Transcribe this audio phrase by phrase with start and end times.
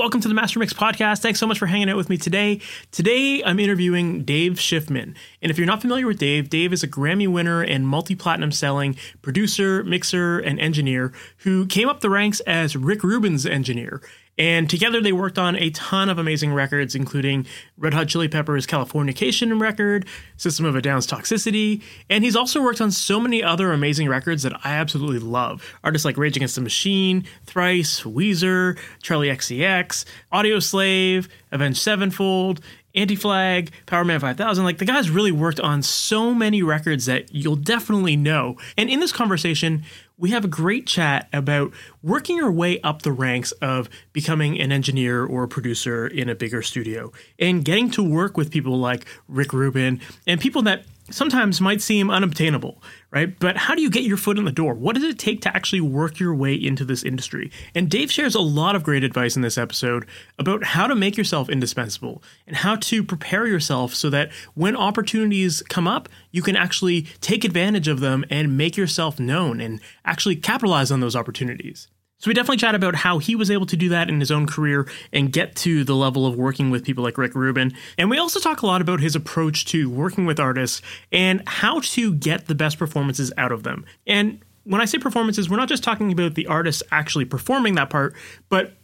[0.00, 1.20] Welcome to the Master Mix podcast.
[1.20, 2.62] Thanks so much for hanging out with me today.
[2.90, 5.14] Today, I'm interviewing Dave Schiffman.
[5.42, 8.50] And if you're not familiar with Dave, Dave is a Grammy winner and multi platinum
[8.50, 14.00] selling producer, mixer, and engineer who came up the ranks as Rick Rubin's engineer.
[14.40, 18.66] And together they worked on a ton of amazing records, including Red Hot Chili Peppers'
[18.66, 20.06] Californication record,
[20.38, 24.42] System of a Down's Toxicity, and he's also worked on so many other amazing records
[24.44, 25.62] that I absolutely love.
[25.84, 32.62] Artists like Rage Against the Machine, Thrice, Weezer, Charli XCX, Audioslave, Avenged Sevenfold,
[32.94, 34.64] Anti Flag, Powerman 5000.
[34.64, 38.56] Like the guy's really worked on so many records that you'll definitely know.
[38.76, 39.84] And in this conversation,
[40.20, 44.70] we have a great chat about working your way up the ranks of becoming an
[44.70, 49.06] engineer or a producer in a bigger studio and getting to work with people like
[49.26, 53.38] Rick Rubin and people that sometimes might seem unobtainable, right?
[53.38, 54.74] But how do you get your foot in the door?
[54.74, 57.50] What does it take to actually work your way into this industry?
[57.74, 60.06] And Dave shares a lot of great advice in this episode
[60.38, 65.62] about how to make yourself indispensable and how to prepare yourself so that when opportunities
[65.68, 70.36] come up, you can actually take advantage of them and make yourself known and actually
[70.36, 71.88] capitalize on those opportunities.
[72.20, 74.46] So we definitely chat about how he was able to do that in his own
[74.46, 77.72] career and get to the level of working with people like Rick Rubin.
[77.96, 81.80] And we also talk a lot about his approach to working with artists and how
[81.80, 83.86] to get the best performances out of them.
[84.06, 87.88] And when I say performances, we're not just talking about the artist actually performing that
[87.88, 88.14] part,
[88.50, 88.76] but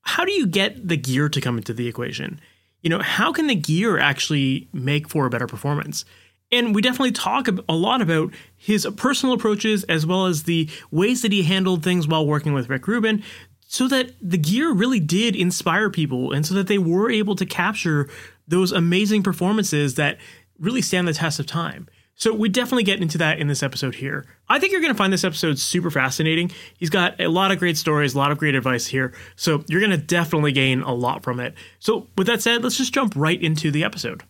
[0.00, 2.40] how do you get the gear to come into the equation?
[2.80, 6.06] You know, how can the gear actually make for a better performance?
[6.50, 11.22] And we definitely talk a lot about his personal approaches as well as the ways
[11.22, 13.22] that he handled things while working with Rick Rubin
[13.66, 17.44] so that the gear really did inspire people and so that they were able to
[17.44, 18.08] capture
[18.46, 20.16] those amazing performances that
[20.58, 21.86] really stand the test of time.
[22.14, 24.26] So we definitely get into that in this episode here.
[24.48, 26.50] I think you're going to find this episode super fascinating.
[26.76, 29.14] He's got a lot of great stories, a lot of great advice here.
[29.36, 31.54] So you're going to definitely gain a lot from it.
[31.78, 34.24] So with that said, let's just jump right into the episode.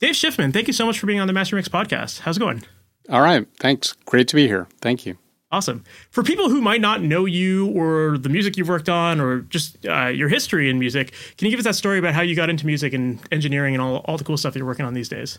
[0.00, 2.20] Dave Schiffman, thank you so much for being on the Master Mix podcast.
[2.20, 2.62] How's it going?
[3.08, 3.46] All right.
[3.58, 3.94] Thanks.
[4.04, 4.68] Great to be here.
[4.80, 5.18] Thank you.
[5.50, 5.82] Awesome.
[6.10, 9.84] For people who might not know you or the music you've worked on or just
[9.86, 12.50] uh, your history in music, can you give us that story about how you got
[12.50, 15.08] into music and engineering and all, all the cool stuff that you're working on these
[15.08, 15.38] days?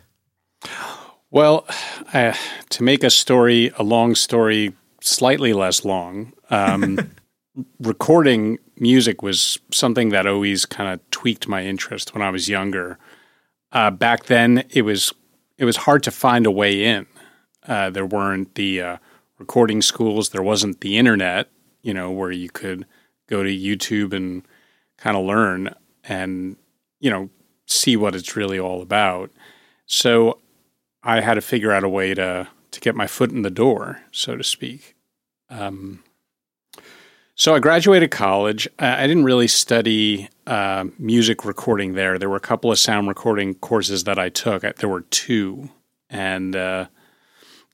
[1.32, 1.66] Well,
[2.14, 2.34] uh,
[2.70, 7.00] to make a story, a long story, slightly less long, um,
[7.80, 12.98] recording music was something that always kind of tweaked my interest when I was younger.
[13.72, 15.14] Uh, back then, it was
[15.58, 17.06] it was hard to find a way in.
[17.68, 18.98] Uh, there weren't the uh,
[19.38, 20.30] recording schools.
[20.30, 21.50] There wasn't the internet,
[21.82, 22.86] you know, where you could
[23.28, 24.44] go to YouTube and
[24.98, 26.56] kind of learn and
[27.00, 27.30] you know
[27.66, 29.32] see what it's really all about.
[29.86, 30.40] So
[31.04, 34.02] I had to figure out a way to to get my foot in the door,
[34.12, 34.96] so to speak.
[35.50, 36.04] Um,
[37.40, 38.68] so I graduated college.
[38.78, 42.20] I didn't really study uh, music recording there.
[42.20, 44.62] There were a couple of sound recording courses that I took.
[44.76, 45.70] There were two,
[46.10, 46.88] and uh,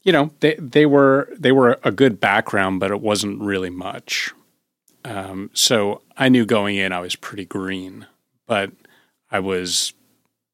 [0.04, 4.32] you know they they were they were a good background, but it wasn't really much.
[5.04, 8.06] Um, so I knew going in I was pretty green,
[8.46, 8.72] but
[9.32, 9.94] I was,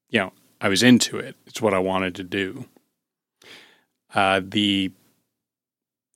[0.10, 1.36] you know, I was into it.
[1.48, 2.66] It's what I wanted to do.
[4.16, 4.94] Uh, the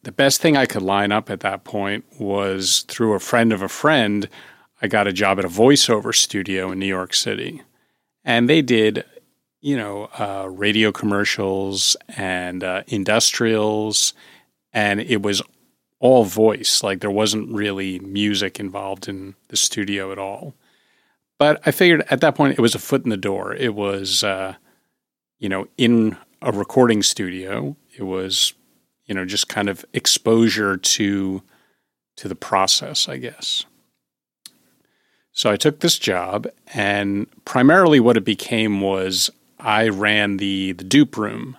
[0.05, 3.63] the best thing I could line up at that point was through a friend of
[3.63, 4.29] a friend.
[4.79, 7.63] I got a job at a voiceover studio in New York City,
[8.23, 9.03] and they did,
[9.61, 14.13] you know, uh, radio commercials and uh, industrials,
[14.71, 15.41] and it was
[15.99, 16.83] all voice.
[16.83, 20.53] Like there wasn't really music involved in the studio at all.
[21.39, 23.55] But I figured at that point it was a foot in the door.
[23.55, 24.53] It was, uh,
[25.39, 27.75] you know, in a recording studio.
[27.97, 28.53] It was
[29.05, 31.41] you know, just kind of exposure to
[32.17, 33.65] to the process, I guess.
[35.31, 39.29] So I took this job, and primarily what it became was
[39.59, 41.57] I ran the the dupe room,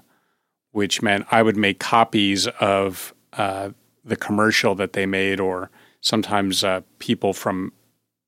[0.72, 3.70] which meant I would make copies of uh,
[4.04, 5.70] the commercial that they made, or
[6.00, 7.72] sometimes uh, people from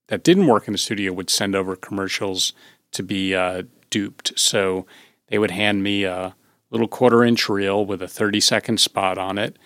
[0.08, 2.52] that didn't work in the studio would send over commercials
[2.92, 4.38] to be uh, duped.
[4.38, 4.86] So
[5.28, 6.34] they would hand me a
[6.70, 9.58] little quarter inch reel with a 30 second spot on it.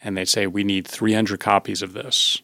[0.00, 2.42] And they'd say, we need 300 copies of this.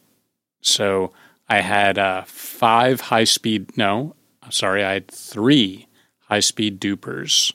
[0.63, 1.13] So
[1.49, 4.15] I had uh, five high speed, no,
[4.51, 5.87] sorry, I had three
[6.21, 7.53] high speed dupers.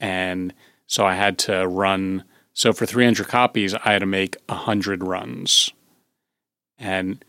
[0.00, 0.52] And
[0.86, 2.24] So I had to run.
[2.52, 5.70] So for 300 copies, I had to make 100 runs.
[6.78, 7.24] And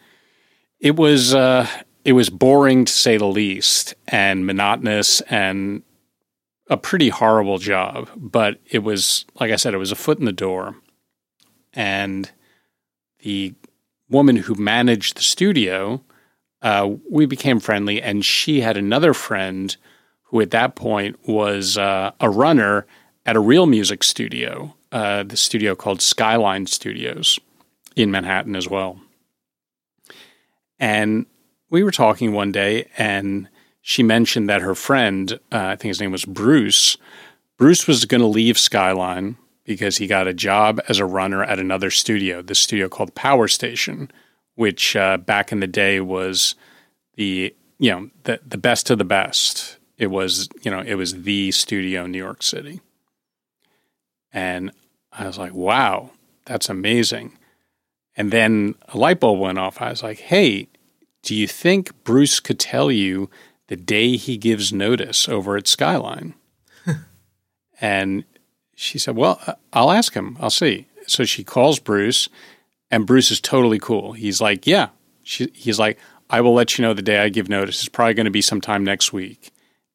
[0.79, 1.67] it was uh,
[2.03, 5.83] it was boring to say the least and monotonous and
[6.71, 10.25] a pretty horrible job, but it was like I said, it was a foot in
[10.25, 10.75] the door.
[11.73, 12.31] And
[13.19, 13.53] the
[14.09, 16.01] woman who managed the studio,
[16.61, 19.75] uh, we became friendly, and she had another friend
[20.23, 22.87] who, at that point, was uh, a runner
[23.25, 27.37] at a real music studio, uh, the studio called Skyline Studios
[27.97, 28.99] in Manhattan as well.
[30.79, 31.25] And
[31.69, 33.49] we were talking one day, and
[33.81, 36.97] she mentioned that her friend, uh, I think his name was Bruce,
[37.57, 41.59] Bruce was going to leave Skyline because he got a job as a runner at
[41.59, 44.11] another studio, the studio called Power Station,
[44.55, 46.55] which uh, back in the day was
[47.15, 49.77] the you know the the best of the best.
[49.97, 52.81] It was you know it was the studio in New York City,
[54.33, 54.71] and
[55.11, 56.11] I was like, wow,
[56.45, 57.37] that's amazing.
[58.15, 59.81] And then a light bulb went off.
[59.81, 60.67] I was like, hey,
[61.23, 63.29] do you think Bruce could tell you
[63.71, 66.33] the day he gives notice over at Skyline.
[67.79, 68.25] and
[68.75, 69.39] she said, Well,
[69.71, 70.35] I'll ask him.
[70.41, 70.87] I'll see.
[71.07, 72.27] So she calls Bruce,
[72.91, 74.11] and Bruce is totally cool.
[74.11, 74.89] He's like, Yeah.
[75.23, 75.97] She, he's like,
[76.29, 77.79] I will let you know the day I give notice.
[77.79, 79.51] It's probably going to be sometime next week.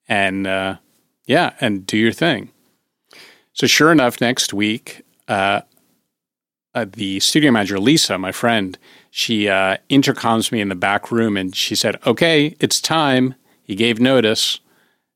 [0.09, 0.77] And uh,
[1.27, 2.53] yeah, and do your thing.
[3.53, 5.61] So sure enough, next week, uh,
[6.75, 8.79] uh, the studio manager, Lisa, my friend,
[9.11, 13.35] she uh, intercoms me in the back room and she said, Okay, it's time.
[13.67, 14.61] He gave notice.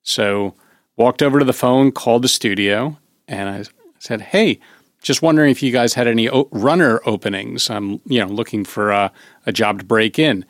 [0.03, 0.55] So
[0.97, 2.99] walked over to the phone, called the studio,
[3.29, 3.65] and I
[3.99, 4.59] said, "Hey,
[5.03, 7.71] just wondering if you guys had any o- runner openings.
[7.71, 9.13] I'm, you know, looking for a,
[9.47, 10.45] a job to break in."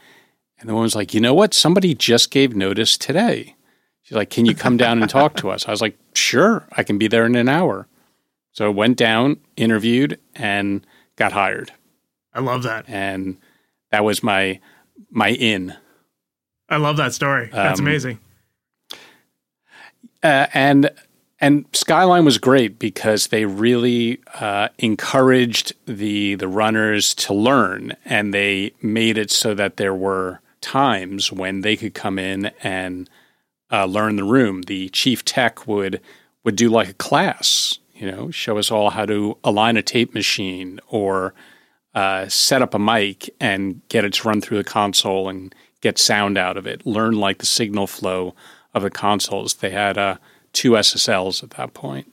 [0.59, 1.53] And the woman's like, "You know what?
[1.53, 3.55] Somebody just gave notice today."
[4.03, 6.83] She's like, "Can you come down and talk to us?" I was like, "Sure, I
[6.83, 7.87] can be there in an hour."
[8.53, 10.85] So I went down, interviewed, and
[11.17, 11.73] got hired.
[12.33, 12.87] I love that.
[12.89, 13.37] And
[13.91, 14.59] that was my
[15.11, 15.77] my in.
[16.71, 17.51] I love that story.
[17.53, 18.21] That's um, amazing.
[20.23, 20.91] Uh, and
[21.41, 28.33] and Skyline was great because they really uh, encouraged the the runners to learn, and
[28.33, 33.09] they made it so that there were times when they could come in and
[33.73, 34.63] uh, learn the room.
[34.63, 36.01] The chief tech would
[36.45, 40.15] would do like a class, you know, show us all how to align a tape
[40.15, 41.35] machine or
[41.95, 45.99] uh, set up a mic and get it to run through the console and get
[45.99, 48.35] sound out of it, learn like the signal flow
[48.75, 49.55] of the consoles.
[49.55, 50.17] They had uh,
[50.53, 52.13] two SSLs at that point.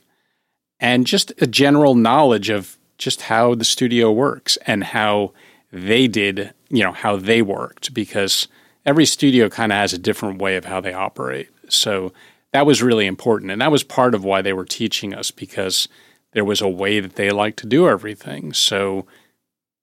[0.80, 5.34] And just a general knowledge of just how the studio works and how
[5.72, 8.48] they did, you know, how they worked, because
[8.86, 11.50] every studio kind of has a different way of how they operate.
[11.70, 12.14] So
[12.54, 13.52] that was really important.
[13.52, 15.88] And that was part of why they were teaching us, because
[16.34, 18.54] there was a way that they liked to do everything.
[18.54, 19.06] So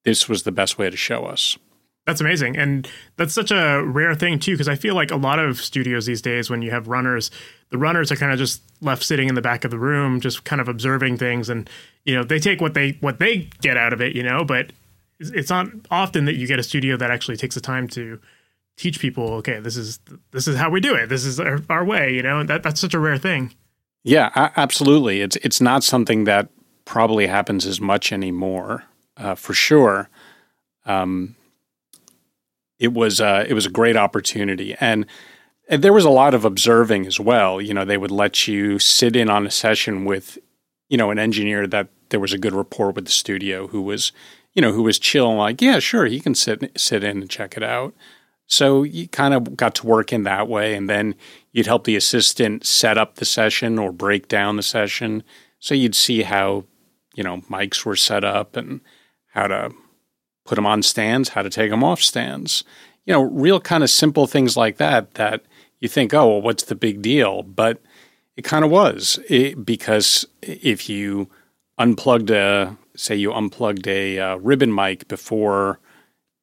[0.03, 1.57] this was the best way to show us.
[2.05, 2.55] That's amazing.
[2.55, 2.87] And
[3.17, 6.21] that's such a rare thing, too, because I feel like a lot of studios these
[6.21, 7.31] days, when you have runners,
[7.69, 10.43] the runners are kind of just left sitting in the back of the room, just
[10.43, 11.49] kind of observing things.
[11.49, 11.67] And,
[12.03, 14.71] you know, they take what they what they get out of it, you know, but
[15.19, 18.19] it's not often that you get a studio that actually takes the time to
[18.77, 19.99] teach people, okay, this is
[20.31, 21.07] this is how we do it.
[21.07, 23.53] This is our, our way, you know, that, that's such a rare thing.
[24.03, 25.21] Yeah, absolutely.
[25.21, 26.49] It's it's not something that
[26.83, 28.83] probably happens as much anymore,
[29.17, 30.09] uh, for sure.
[30.85, 31.35] Um,
[32.85, 35.05] it was uh, it was a great opportunity, and,
[35.67, 37.59] and there was a lot of observing as well.
[37.59, 40.37] You know, they would let you sit in on a session with,
[40.87, 44.11] you know, an engineer that there was a good rapport with the studio who was,
[44.53, 47.29] you know, who was chill and like, yeah, sure, he can sit sit in and
[47.29, 47.93] check it out.
[48.47, 51.15] So you kind of got to work in that way, and then
[51.51, 55.23] you'd help the assistant set up the session or break down the session.
[55.59, 56.65] So you'd see how,
[57.15, 58.81] you know, mics were set up and
[59.33, 59.73] how to
[60.45, 62.63] put them on stands, how to take them off stands.
[63.05, 65.43] You know, real kind of simple things like that that
[65.79, 67.43] you think, oh, well, what's the big deal?
[67.43, 67.81] But
[68.37, 71.29] it kind of was it, because if you
[71.77, 75.79] unplugged a, say, you unplugged a uh, ribbon mic before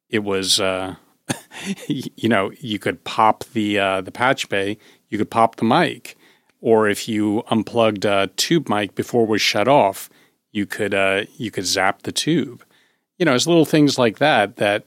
[0.09, 0.95] it was, uh,
[1.87, 4.77] you know, you could pop the uh, the patch bay,
[5.09, 6.17] you could pop the mic,
[6.61, 10.09] or if you unplugged a tube mic before it was shut off,
[10.51, 12.63] you could uh, you could zap the tube
[13.17, 14.85] you know, it's little things like that that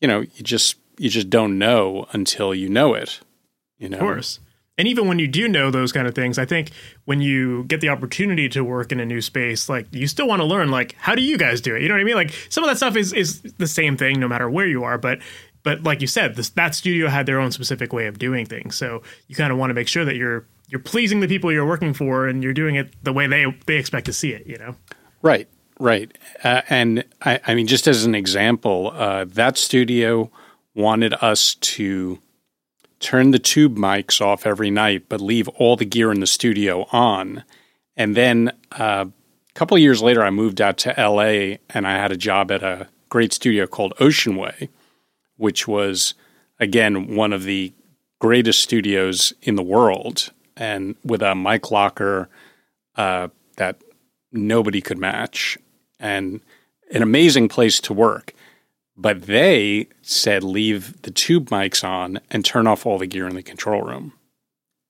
[0.00, 3.20] you know you just you just don't know until you know it.
[3.78, 4.40] You know, of course.
[4.78, 6.70] And even when you do know those kind of things, I think
[7.04, 10.40] when you get the opportunity to work in a new space, like you still want
[10.40, 11.82] to learn, like how do you guys do it?
[11.82, 12.14] You know what I mean?
[12.14, 14.98] Like some of that stuff is is the same thing no matter where you are,
[14.98, 15.18] but
[15.62, 18.74] but like you said, this, that studio had their own specific way of doing things.
[18.74, 21.66] So you kind of want to make sure that you're you're pleasing the people you're
[21.66, 24.56] working for and you're doing it the way they they expect to see it you
[24.56, 24.74] know
[25.20, 25.48] right
[25.78, 26.16] right.
[26.42, 30.30] Uh, and I, I, mean just as an example uh, that studio
[30.74, 32.18] wanted us to
[33.00, 36.86] turn the tube mics off every night but leave all the gear in the studio
[36.92, 37.44] on.
[37.96, 39.06] And then uh,
[39.52, 42.50] a couple of years later i moved out to la and i had a job
[42.50, 44.68] at a great studio called ocean way
[45.36, 46.14] which was
[46.58, 47.72] again one of the
[48.18, 52.28] greatest studios in the world and with a mic locker
[52.96, 53.82] uh, that
[54.32, 55.58] nobody could match
[56.00, 56.40] and
[56.90, 58.34] an amazing place to work.
[58.96, 63.34] But they said leave the tube mics on and turn off all the gear in
[63.34, 64.12] the control room.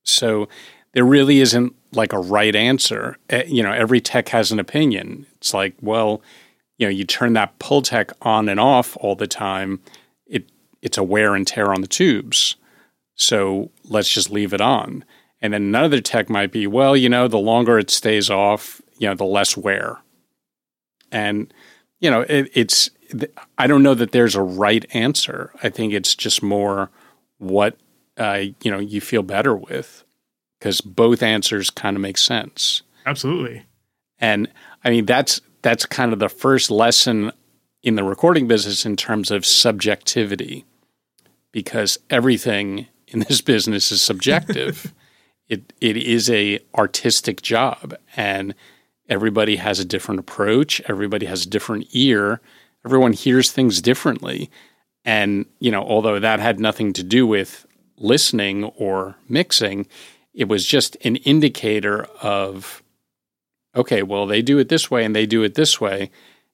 [0.03, 0.49] So
[0.93, 3.17] there really isn't like a right answer.
[3.29, 5.25] Eh, you know, every tech has an opinion.
[5.37, 6.21] It's like, well,
[6.77, 9.79] you know, you turn that Pultec on and off all the time,
[10.25, 10.49] it
[10.81, 12.55] it's a wear and tear on the tubes.
[13.15, 15.05] So let's just leave it on.
[15.41, 19.09] And then another tech might be, well, you know, the longer it stays off, you
[19.09, 19.97] know, the less wear.
[21.11, 21.53] And,
[21.99, 22.89] you know, it, it's,
[23.57, 25.51] I don't know that there's a right answer.
[25.61, 26.89] I think it's just more
[27.37, 27.75] what,
[28.15, 30.05] uh, you know, you feel better with
[30.57, 32.83] because both answers kind of make sense.
[33.05, 33.65] Absolutely.
[34.19, 34.47] And
[34.85, 37.33] I mean, that's, that's kind of the first lesson
[37.81, 40.63] in the recording business in terms of subjectivity
[41.51, 44.93] because everything in this business is subjective.
[45.49, 48.55] it it is a artistic job and
[49.09, 50.81] everybody has a different approach.
[50.87, 52.41] Everybody has a different ear.
[52.85, 54.49] Everyone hears things differently.
[55.05, 57.65] And you know although that had nothing to do with
[57.97, 59.85] listening or mixing
[60.33, 62.81] it was just an indicator of
[63.75, 66.09] okay well they do it this way and they do it this way.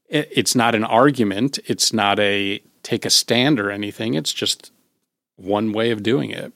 [0.10, 1.60] It's not an argument.
[1.66, 4.16] It's not a take a stand or anything.
[4.16, 4.72] It's just
[5.36, 6.52] one way of doing it.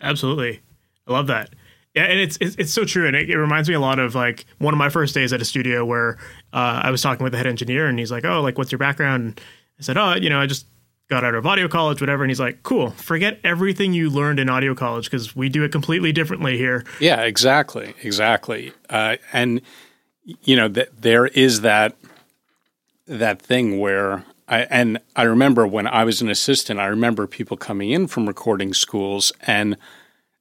[0.00, 0.60] Absolutely.
[1.06, 1.54] I love that.
[1.98, 4.14] Yeah, and it's, it's, it's so true, and it, it, reminds me a lot of
[4.14, 6.16] like one of my first days at a studio where
[6.52, 8.78] uh, I was talking with the head engineer, and he's like, "Oh, like what's your
[8.78, 9.40] background?" And
[9.80, 10.66] I said, "Oh, you know, I just
[11.10, 14.48] got out of audio college, whatever." And he's like, "Cool, forget everything you learned in
[14.48, 19.60] audio college because we do it completely differently here." Yeah, exactly, exactly, uh, and
[20.44, 21.96] you know that there is that
[23.08, 27.56] that thing where I and I remember when I was an assistant, I remember people
[27.56, 29.76] coming in from recording schools and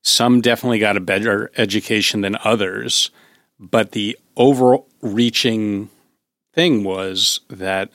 [0.08, 3.12] some definitely got a better education than others,
[3.60, 5.90] but the overreaching
[6.54, 7.92] thing was that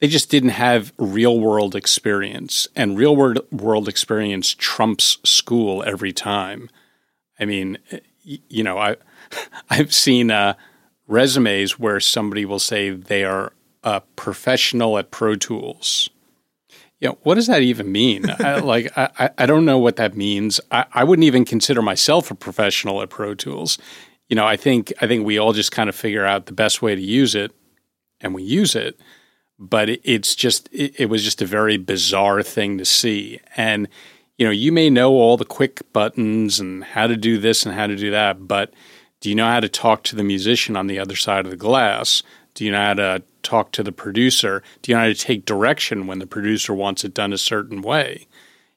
[0.00, 6.70] they just didn't have real world experience, and real world experience trumps school every time.
[7.38, 7.78] I mean,
[8.22, 8.96] you know, I
[9.70, 10.54] I've seen uh,
[11.06, 16.08] resumes where somebody will say they are a professional at Pro Tools,
[17.04, 18.30] yeah, what does that even mean?
[18.40, 20.58] I, like, I, I don't know what that means.
[20.70, 23.76] I, I wouldn't even consider myself a professional at Pro Tools.
[24.30, 26.80] You know, I think I think we all just kind of figure out the best
[26.80, 27.52] way to use it,
[28.22, 28.98] and we use it.
[29.58, 33.86] But it, it's just it, it was just a very bizarre thing to see, and
[34.38, 37.74] you know, you may know all the quick buttons and how to do this and
[37.74, 38.72] how to do that, but
[39.20, 41.56] do you know how to talk to the musician on the other side of the
[41.56, 42.22] glass?
[42.54, 44.62] Do you know how to talk to the producer?
[44.82, 47.82] Do you know how to take direction when the producer wants it done a certain
[47.82, 48.26] way?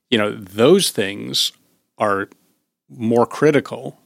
[0.10, 1.52] You know, those things
[1.98, 2.30] are
[2.90, 4.00] more critical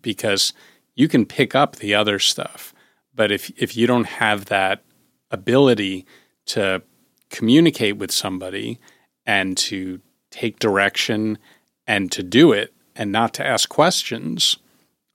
[0.00, 0.52] because
[0.94, 2.74] you can pick up the other stuff.
[3.14, 4.82] But if if you don't have that
[5.30, 6.06] ability
[6.46, 6.82] to
[7.30, 8.78] communicate with somebody
[9.26, 11.38] and to take direction
[11.86, 14.56] and to do it and not to ask questions,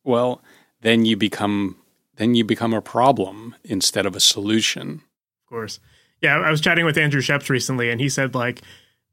[0.04, 0.42] well,
[0.82, 1.78] then you become
[2.18, 5.02] then you become a problem instead of a solution.
[5.44, 5.80] Of course.
[6.22, 8.62] Yeah, I was chatting with Andrew Scheps recently, and he said like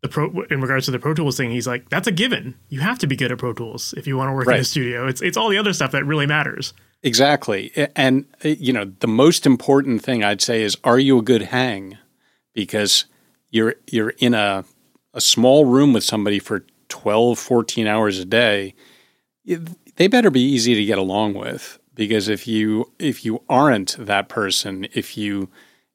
[0.02, 2.54] the pro in regards to the Pro Tools thing, he's like, that's a given.
[2.68, 4.56] You have to be good at Pro Tools if you want to work right.
[4.56, 5.06] in a studio.
[5.06, 6.72] It's it's all the other stuff that really matters.
[7.02, 11.22] Exactly, and uh, you know the most important thing I'd say is, are you a
[11.22, 11.98] good hang?
[12.54, 13.06] Because
[13.50, 14.64] you're you're in a
[15.12, 18.74] a small room with somebody for 12, 14 hours a day.
[19.44, 24.30] They better be easy to get along with because if you if you aren't that
[24.30, 25.50] person, if you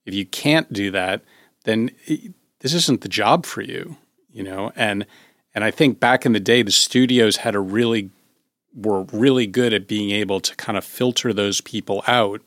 [0.05, 1.23] if you can't do that,
[1.63, 3.97] then it, this isn't the job for you,
[4.31, 4.71] you know.
[4.75, 5.07] And
[5.55, 8.11] and I think back in the day, the studios had a really
[8.75, 12.41] were really good at being able to kind of filter those people out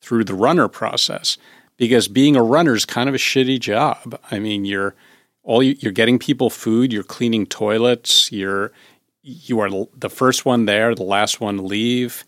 [0.00, 1.36] through the runner process
[1.76, 4.18] because being a runner is kind of a shitty job.
[4.30, 4.94] I mean, you're
[5.42, 8.72] all you, you're getting people food, you're cleaning toilets, you're
[9.20, 12.24] you are the first one there, the last one to leave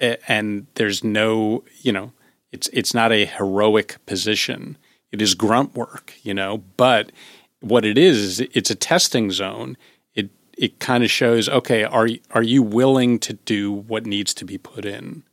[0.00, 2.12] and there's no, you know,
[2.52, 4.76] it's it's not a heroic position.
[5.12, 7.12] It is grunt work, you know, but
[7.60, 9.76] what it is is it's a testing zone.
[10.14, 14.44] It it kind of shows okay, are are you willing to do what needs to
[14.44, 15.24] be put in?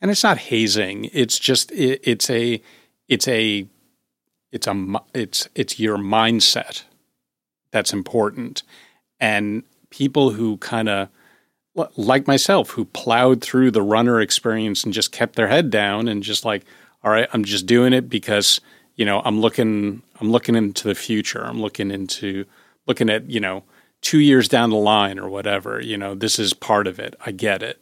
[0.00, 1.08] And it's not hazing.
[1.12, 2.60] It's just it, it's a
[3.08, 3.66] it's a
[4.50, 4.76] it's a
[5.14, 6.84] it's it's your mindset
[7.70, 8.62] that's important.
[9.18, 11.08] And people who kind of
[11.74, 16.22] like myself who plowed through the runner experience and just kept their head down and
[16.22, 16.64] just like
[17.04, 18.60] all right, I'm just doing it because,
[18.94, 21.44] you know, I'm looking I'm looking into the future.
[21.44, 22.44] I'm looking into
[22.86, 23.64] looking at, you know,
[24.02, 27.14] 2 years down the line or whatever, you know, this is part of it.
[27.24, 27.80] I get it.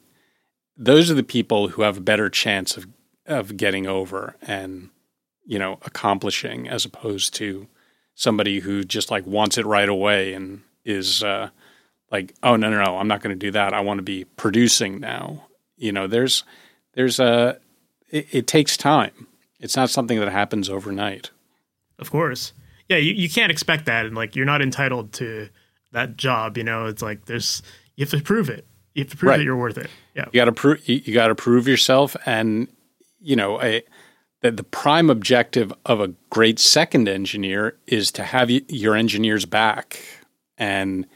[0.76, 2.87] Those are the people who have a better chance of
[3.26, 4.90] of getting over and
[5.50, 7.66] you know, accomplishing as opposed to
[8.14, 11.50] somebody who just like wants it right away and is uh,
[12.11, 13.73] like, oh no, no, no, I'm not going to do that.
[13.73, 15.47] I want to be producing now.
[15.76, 16.45] You know, there's
[16.95, 17.59] there's a
[18.09, 19.29] it, it, takes time.
[19.61, 21.31] It's not something that happens overnight.
[21.99, 22.52] Of course,
[22.88, 25.49] yeah, you, you can't expect that, and like you're not entitled to
[25.93, 26.59] that job.
[26.59, 27.62] You know, it's like there's
[27.97, 28.67] you have to prove it.
[28.95, 29.37] You have to prove right.
[29.38, 29.88] that you're worth it.
[30.14, 32.69] Yeah, you got to prove you, you got to prove yourself, and
[33.21, 33.83] you know, a
[34.40, 40.02] that the prime objective of a great second engineer is to have your engineers back
[40.57, 41.07] and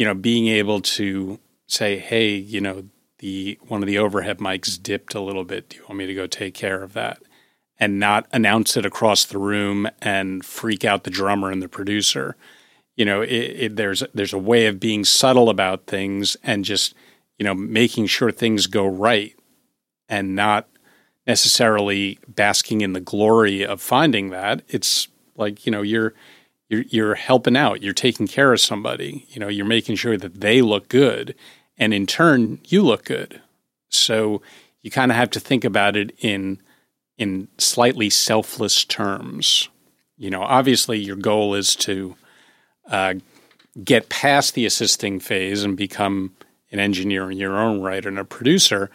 [0.00, 2.84] you know being able to say hey you know
[3.18, 5.68] the one of the overhead mics dipped a little bit.
[5.68, 7.22] Do you want me to go take care of that?
[7.78, 12.34] And not announce it across the room and freak out the drummer and the producer.
[12.96, 16.94] You know it, it, there's there's a way of being subtle about things and just
[17.38, 19.36] you know making sure things go right
[20.08, 20.66] and not
[21.26, 24.62] necessarily basking in the glory of finding that.
[24.66, 26.14] It's like, you know, you're
[26.70, 30.40] you're you're helping out, you're taking care of somebody, you know, you're making sure that
[30.40, 31.34] they look good
[31.76, 33.42] and in turn you look good.
[33.88, 34.40] So
[34.80, 36.62] you kind of have to think about it in
[37.18, 39.68] in slightly selfless terms.
[40.16, 42.14] You know, obviously your goal is to
[42.88, 43.14] uh,
[43.82, 46.36] get past the assisting phase and become
[46.70, 48.90] an engineer in your own right and a producer.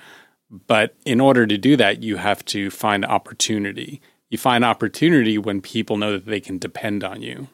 [0.50, 4.02] But in order to do that, you have to find opportunity.
[4.30, 7.50] You find opportunity when people know that they can depend on you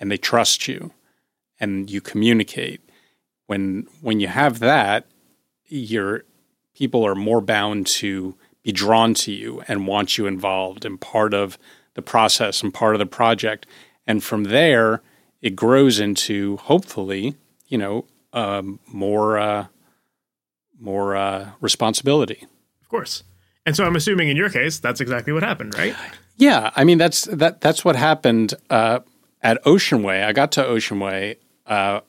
[0.00, 0.92] and they trust you
[1.60, 2.80] and you communicate.
[3.46, 5.06] When when you have that,
[5.66, 6.24] your
[6.74, 11.34] people are more bound to be drawn to you and want you involved and part
[11.34, 11.58] of
[11.94, 13.66] the process and part of the project.
[14.06, 15.02] And from there,
[15.42, 17.36] it grows into hopefully,
[17.66, 19.66] you know, um, more uh,
[20.78, 22.46] more uh, responsibility.
[22.80, 23.22] Of course.
[23.66, 25.94] And so I'm assuming in your case, that's exactly what happened, right?
[26.36, 29.00] Yeah, I mean that's that that's what happened uh,
[29.42, 31.36] at Ocean Way, I got to Ocean Way.
[31.66, 32.00] Uh,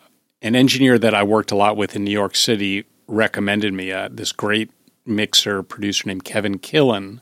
[0.42, 4.10] an engineer that I worked a lot with in New York City recommended me uh,
[4.12, 4.72] this great
[5.06, 7.22] mixer producer named Kevin Killen,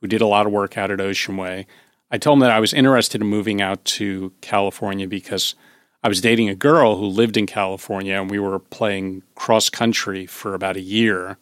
[0.00, 1.66] who did a lot of work out at Ocean Way.
[2.10, 5.54] I told him that I was interested in moving out to California because
[6.02, 10.24] I was dating a girl who lived in California and we were playing cross country
[10.26, 11.36] for about a year.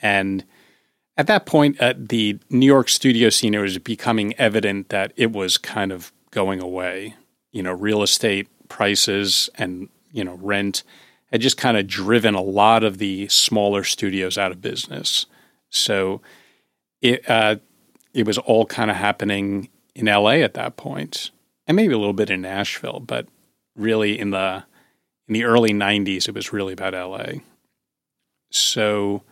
[0.00, 0.44] And
[1.16, 5.30] at that point, at the New York studio scene, it was becoming evident that it
[5.30, 7.14] was kind of going away.
[7.54, 10.82] You know, real estate prices and, you know, rent
[11.32, 15.26] had just kind of driven a lot of the smaller studios out of business.
[15.70, 16.20] So
[17.00, 17.56] it, uh,
[18.12, 21.30] it was all kind of happening in LA at that point,
[21.66, 23.26] and maybe a little bit in Nashville, but
[23.76, 24.64] really in the
[25.26, 27.40] in the early 90s it was really about LA.
[28.50, 29.22] So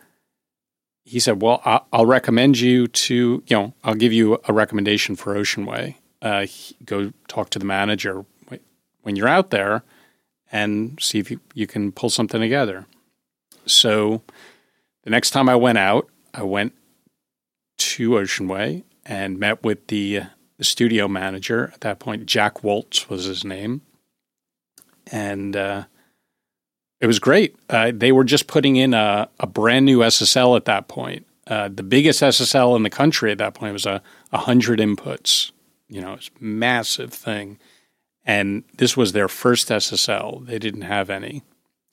[1.05, 1.61] he said, "Well,
[1.93, 5.99] I'll, recommend you to, you know, I'll give you a recommendation for Ocean Way.
[6.23, 6.47] Uh,
[6.85, 8.25] go talk to the manager
[9.03, 9.83] when you're out there
[10.51, 12.87] and see if you, you can pull something together."
[13.67, 14.23] So
[15.05, 16.73] the next time I went out, I went
[17.79, 20.23] to Ocean Way and met with the,
[20.59, 22.27] the studio manager at that point.
[22.27, 23.83] Jack Waltz was his name
[25.11, 25.85] and uh,
[27.01, 27.57] it was great.
[27.69, 31.27] Uh, they were just putting in a, a, brand new SSL at that point.
[31.47, 35.52] Uh, the biggest SSL in the country at that point was a, a hundred inputs.
[35.93, 37.59] You know, it's massive thing,
[38.25, 40.47] and this was their first SSL.
[40.47, 41.43] They didn't have any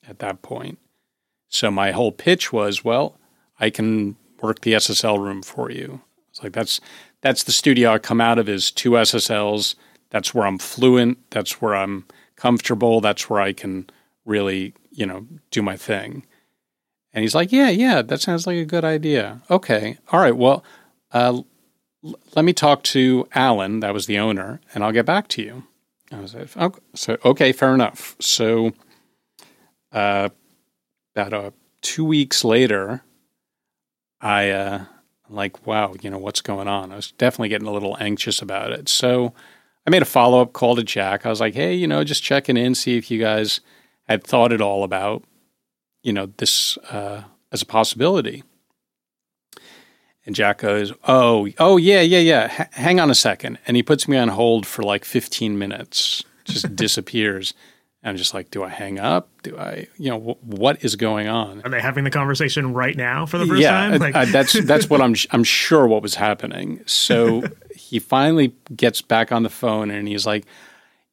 [0.08, 0.78] at that point.
[1.48, 3.18] So my whole pitch was, well,
[3.58, 6.00] I can work the SSL room for you.
[6.30, 6.80] It's like that's
[7.20, 9.74] that's the studio I come out of is two SSLs.
[10.10, 11.18] That's where I'm fluent.
[11.30, 13.00] That's where I'm comfortable.
[13.00, 13.90] That's where I can
[14.24, 16.24] really, you know, do my thing.
[17.12, 19.42] And he's like, yeah, yeah, that sounds like a good idea.
[19.50, 19.98] Okay.
[20.10, 20.36] All right.
[20.36, 20.64] Well,
[21.12, 21.42] uh,
[22.02, 25.64] let me talk to Alan, that was the owner, and I'll get back to you.
[26.12, 28.16] I was like, oh, so, okay, fair enough.
[28.20, 28.72] So,
[29.92, 30.30] uh,
[31.14, 31.50] about uh,
[31.82, 33.02] two weeks later,
[34.20, 34.84] I, uh,
[35.28, 36.90] like, wow, you know, what's going on?
[36.90, 38.88] I was definitely getting a little anxious about it.
[38.88, 39.34] So,
[39.86, 41.24] I made a follow up call to Jack.
[41.24, 43.60] I was like, hey, you know, just checking in, see if you guys
[44.08, 45.24] had thought it all about,
[46.02, 48.42] you know, this uh, as a possibility.
[50.26, 52.62] And Jack goes, "Oh, oh yeah, yeah, yeah.
[52.62, 53.58] H- hang on a second.
[53.66, 56.22] And he puts me on hold for like 15 minutes.
[56.44, 57.54] Just disappears.
[58.02, 59.28] And I'm just like, do I hang up?
[59.42, 61.60] Do I, you know, w- what is going on?
[61.64, 63.98] Are they having the conversation right now for the first yeah, time?
[63.98, 66.82] Like- uh, that's that's what I'm I'm sure what was happening.
[66.86, 67.42] So
[67.74, 70.44] he finally gets back on the phone and he's like,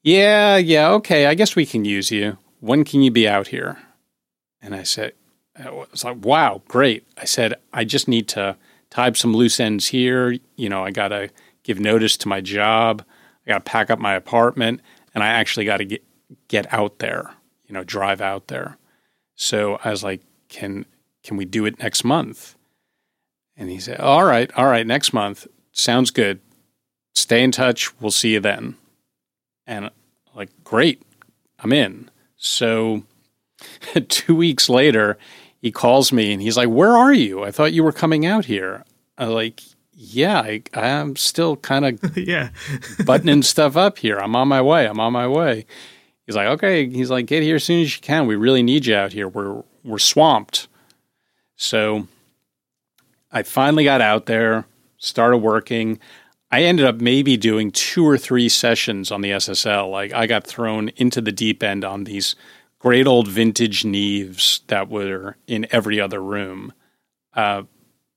[0.04, 1.26] "Yeah, yeah, okay.
[1.28, 2.38] I guess we can use you.
[2.60, 3.78] When can you be out here?"
[4.62, 5.14] And I said,
[5.58, 8.56] "I was like, wow, great." I said, "I just need to
[8.90, 10.38] tie up some loose ends here.
[10.56, 11.30] You know, I got to
[11.64, 13.04] give notice to my job.
[13.46, 14.82] I got to pack up my apartment,
[15.14, 16.04] and I actually got to get
[16.48, 17.34] get out there.
[17.68, 18.78] You know, drive out there."
[19.36, 20.86] So I was like, "Can
[21.24, 22.56] can we do it next month?"
[23.56, 26.40] And he said, "All right, all right, next month sounds good.
[27.16, 28.00] Stay in touch.
[28.00, 28.76] We'll see you then."
[29.66, 29.90] And
[30.36, 31.02] like, "Great,
[31.60, 33.04] I'm in." So
[34.08, 35.18] two weeks later,
[35.62, 37.44] he calls me and he's like, "Where are you?
[37.44, 38.84] I thought you were coming out here."
[39.18, 39.62] I was like,
[39.94, 42.50] "Yeah, I, I'm still kind of yeah.
[43.06, 44.18] buttoning stuff up here.
[44.18, 44.88] I'm on my way.
[44.88, 45.66] I'm on my way."
[46.26, 48.28] He's like, "Okay." He's like, "Get here as soon as you can.
[48.28, 49.28] We really need you out here.
[49.28, 50.68] We're we're swamped."
[51.56, 52.08] So
[53.32, 54.66] I finally got out there,
[54.98, 56.00] started working.
[56.50, 59.92] I ended up maybe doing two or three sessions on the SSL.
[59.92, 62.36] Like I got thrown into the deep end on these
[62.80, 66.74] great old vintage Neves that were in every other room.
[67.34, 67.64] Uh,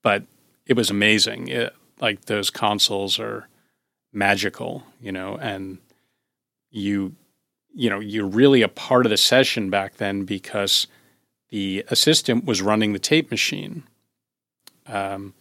[0.02, 0.24] but
[0.66, 1.48] it was amazing.
[1.48, 3.48] It, like those consoles are
[4.12, 5.78] magical, you know, and
[6.70, 7.14] you,
[7.74, 10.86] you know, you're really a part of the session back then because
[11.50, 13.84] the assistant was running the tape machine.
[14.86, 15.34] Um,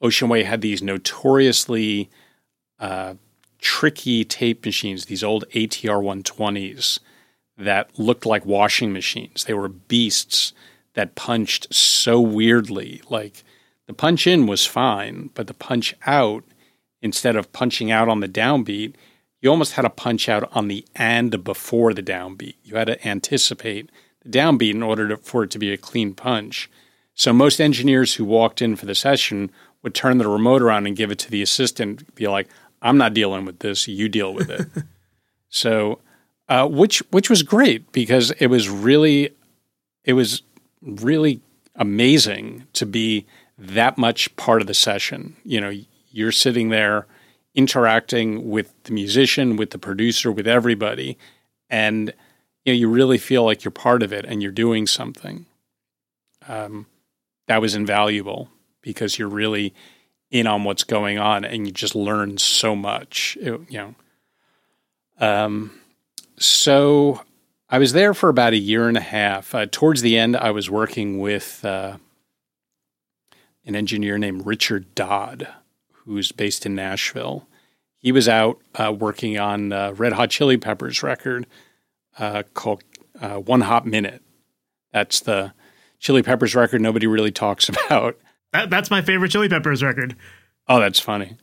[0.00, 2.10] Ocean Way had these notoriously
[2.78, 3.14] uh,
[3.60, 6.98] tricky tape machines, these old ATR 120s
[7.58, 9.44] that looked like washing machines.
[9.44, 10.52] They were beasts
[10.94, 13.02] that punched so weirdly.
[13.08, 13.44] Like
[13.86, 16.44] the punch in was fine, but the punch out,
[17.00, 18.94] instead of punching out on the downbeat,
[19.40, 22.56] you almost had to punch out on the and before the downbeat.
[22.64, 23.90] You had to anticipate
[24.22, 26.70] the downbeat in order to, for it to be a clean punch.
[27.14, 29.50] So most engineers who walked in for the session
[29.82, 32.48] would turn the remote around and give it to the assistant, be like,
[32.82, 33.86] "I'm not dealing with this.
[33.86, 34.66] You deal with it."
[35.48, 36.00] so,
[36.48, 39.30] uh, which which was great because it was really,
[40.04, 40.42] it was
[40.82, 41.40] really
[41.74, 43.26] amazing to be
[43.58, 45.36] that much part of the session.
[45.44, 45.72] You know,
[46.10, 47.06] you're sitting there
[47.54, 51.18] interacting with the musician, with the producer, with everybody,
[51.68, 52.12] and
[52.64, 55.46] you know you really feel like you're part of it and you're doing something.
[56.48, 56.86] Um,
[57.48, 58.50] that was invaluable
[58.82, 59.74] because you're really
[60.30, 63.36] in on what's going on and you just learn so much.
[63.40, 63.94] It, you know,
[65.18, 65.72] um,
[66.38, 67.22] so
[67.68, 69.54] I was there for about a year and a half.
[69.54, 71.96] Uh, towards the end, I was working with uh,
[73.64, 75.48] an engineer named Richard Dodd,
[75.92, 77.48] who's based in Nashville.
[77.98, 81.46] He was out uh, working on uh, Red Hot Chili Peppers record
[82.18, 82.84] uh, called
[83.20, 84.22] uh, One Hot Minute.
[84.92, 85.52] That's the
[85.98, 88.16] Chili Peppers record nobody really talks about.
[88.52, 90.14] That, that's my favorite Chili Peppers record.
[90.68, 91.36] Oh, that's funny.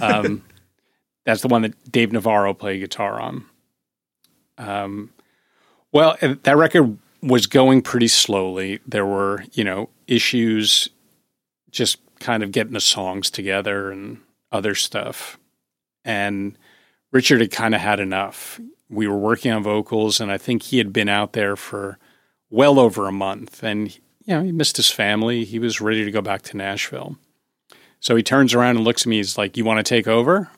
[0.00, 0.44] Um,
[1.24, 3.46] that's the one that Dave Navarro played guitar on.
[4.58, 5.10] Um,
[5.92, 8.80] well, that record was going pretty slowly.
[8.86, 10.88] There were, you know, issues
[11.70, 14.18] just kind of getting the songs together and
[14.52, 15.38] other stuff.
[16.04, 16.56] And
[17.12, 18.60] Richard had kind of had enough.
[18.88, 21.98] We were working on vocals, and I think he had been out there for
[22.50, 23.62] well over a month.
[23.62, 23.92] And,
[24.24, 25.44] you know, he missed his family.
[25.44, 27.16] He was ready to go back to Nashville.
[28.00, 29.16] So he turns around and looks at me.
[29.16, 30.50] He's like, You want to take over?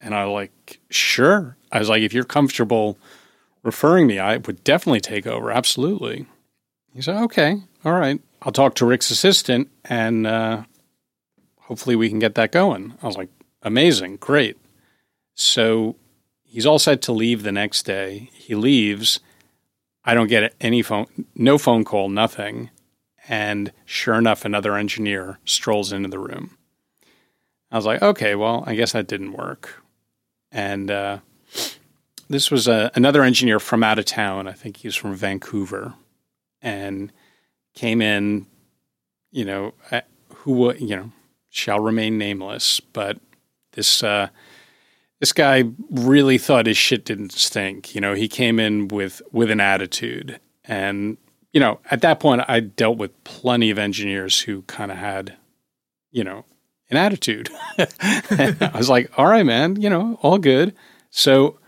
[0.00, 1.56] And I'm like, Sure.
[1.72, 2.98] I was like, If you're comfortable
[3.62, 5.50] referring me, I would definitely take over.
[5.50, 6.26] Absolutely.
[6.94, 7.62] He said, Okay.
[7.84, 8.20] All right.
[8.42, 10.62] I'll talk to Rick's assistant and uh,
[11.60, 12.94] hopefully we can get that going.
[13.02, 13.30] I was like,
[13.62, 14.16] Amazing.
[14.16, 14.56] Great.
[15.34, 15.96] So
[16.44, 18.30] he's all set to leave the next day.
[18.32, 19.20] He leaves.
[20.04, 22.70] I don't get any phone, no phone call, nothing.
[23.28, 26.56] And sure enough, another engineer strolls into the room.
[27.70, 29.82] I was like, okay, well, I guess that didn't work.
[30.50, 31.18] And uh,
[32.30, 34.46] this was a, another engineer from out of town.
[34.48, 35.94] I think he was from Vancouver,
[36.62, 37.12] and
[37.74, 38.46] came in.
[39.32, 39.74] You know,
[40.34, 41.12] who you know
[41.50, 43.18] shall remain nameless, but
[43.72, 44.28] this uh,
[45.20, 47.94] this guy really thought his shit didn't stink.
[47.94, 51.16] You know, he came in with with an attitude, and
[51.52, 55.36] you know, at that point, I dealt with plenty of engineers who kind of had,
[56.10, 56.44] you know,
[56.90, 57.50] an attitude.
[57.78, 60.74] I was like, all right, man, you know, all good.
[61.10, 61.58] So,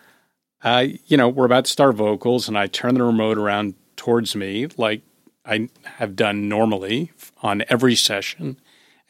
[0.63, 4.35] uh, you know, we're about to start vocals, and I turn the remote around towards
[4.35, 5.03] me like
[5.45, 8.61] I have done normally on every session.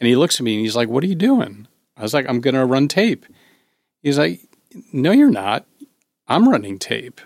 [0.00, 1.68] And he looks at me and he's like, What are you doing?
[1.96, 3.26] I was like, I'm going to run tape.
[4.02, 4.40] He's like,
[4.92, 5.66] No, you're not.
[6.26, 7.20] I'm running tape.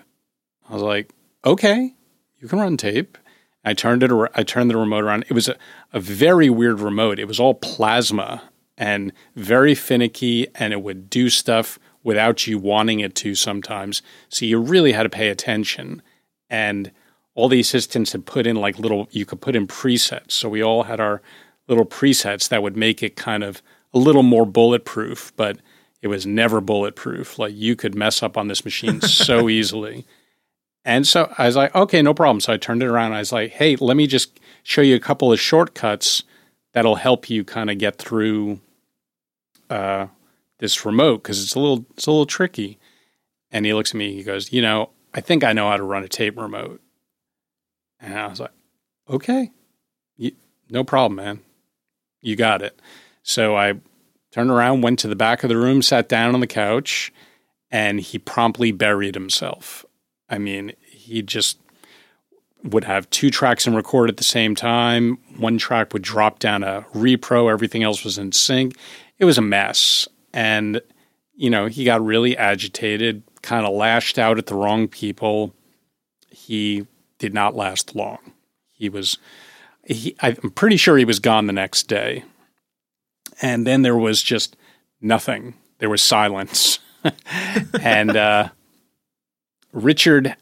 [0.68, 1.12] I was like,
[1.44, 1.94] Okay,
[2.38, 3.16] you can run tape.
[3.64, 4.10] I turned it.
[4.34, 5.24] I turned the remote around.
[5.28, 5.56] It was a,
[5.92, 7.18] a very weird remote.
[7.18, 8.42] It was all plasma
[8.78, 14.00] and very finicky, and it would do stuff without you wanting it to sometimes.
[14.28, 16.02] So you really had to pay attention.
[16.48, 16.92] And
[17.34, 19.08] all the assistants had put in like little.
[19.10, 20.30] You could put in presets.
[20.30, 21.20] So we all had our
[21.66, 23.60] little presets that would make it kind of
[23.92, 25.58] a little more bulletproof, but
[26.00, 27.40] it was never bulletproof.
[27.40, 30.06] Like you could mess up on this machine so easily.
[30.84, 32.38] And so I was like, okay, no problem.
[32.38, 33.14] So I turned it around.
[33.14, 36.22] I was like, hey, let me just show you a couple of shortcuts
[36.72, 38.60] that'll help you kind of get through
[39.68, 40.06] uh,
[40.58, 42.78] this remote because it's a little it's a little tricky.
[43.50, 44.14] And he looks at me.
[44.14, 46.80] He goes, you know, I think I know how to run a tape remote.
[48.00, 48.52] And I was like,
[49.08, 49.52] okay,
[50.16, 50.32] you,
[50.68, 51.40] no problem, man.
[52.20, 52.80] You got it.
[53.22, 53.74] So I
[54.32, 57.12] turned around, went to the back of the room, sat down on the couch,
[57.70, 59.84] and he promptly buried himself.
[60.28, 61.58] I mean, he just
[62.62, 65.18] would have two tracks and record at the same time.
[65.38, 68.76] One track would drop down a repro, everything else was in sync.
[69.18, 70.08] It was a mess.
[70.36, 70.82] And,
[71.34, 75.54] you know, he got really agitated, kind of lashed out at the wrong people.
[76.28, 76.86] He
[77.18, 78.18] did not last long.
[78.70, 79.16] He was,
[79.82, 82.22] he, I'm pretty sure he was gone the next day.
[83.40, 84.56] And then there was just
[85.00, 85.54] nothing.
[85.78, 86.80] There was silence.
[87.80, 88.50] and, uh,
[89.72, 90.36] Richard,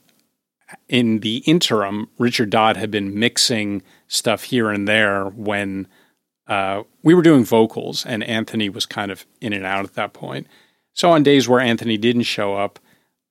[0.89, 5.87] in the interim, Richard Dodd had been mixing stuff here and there when
[6.47, 10.13] uh, we were doing vocals, and Anthony was kind of in and out at that
[10.13, 10.47] point.
[10.93, 12.79] So on days where Anthony didn't show up,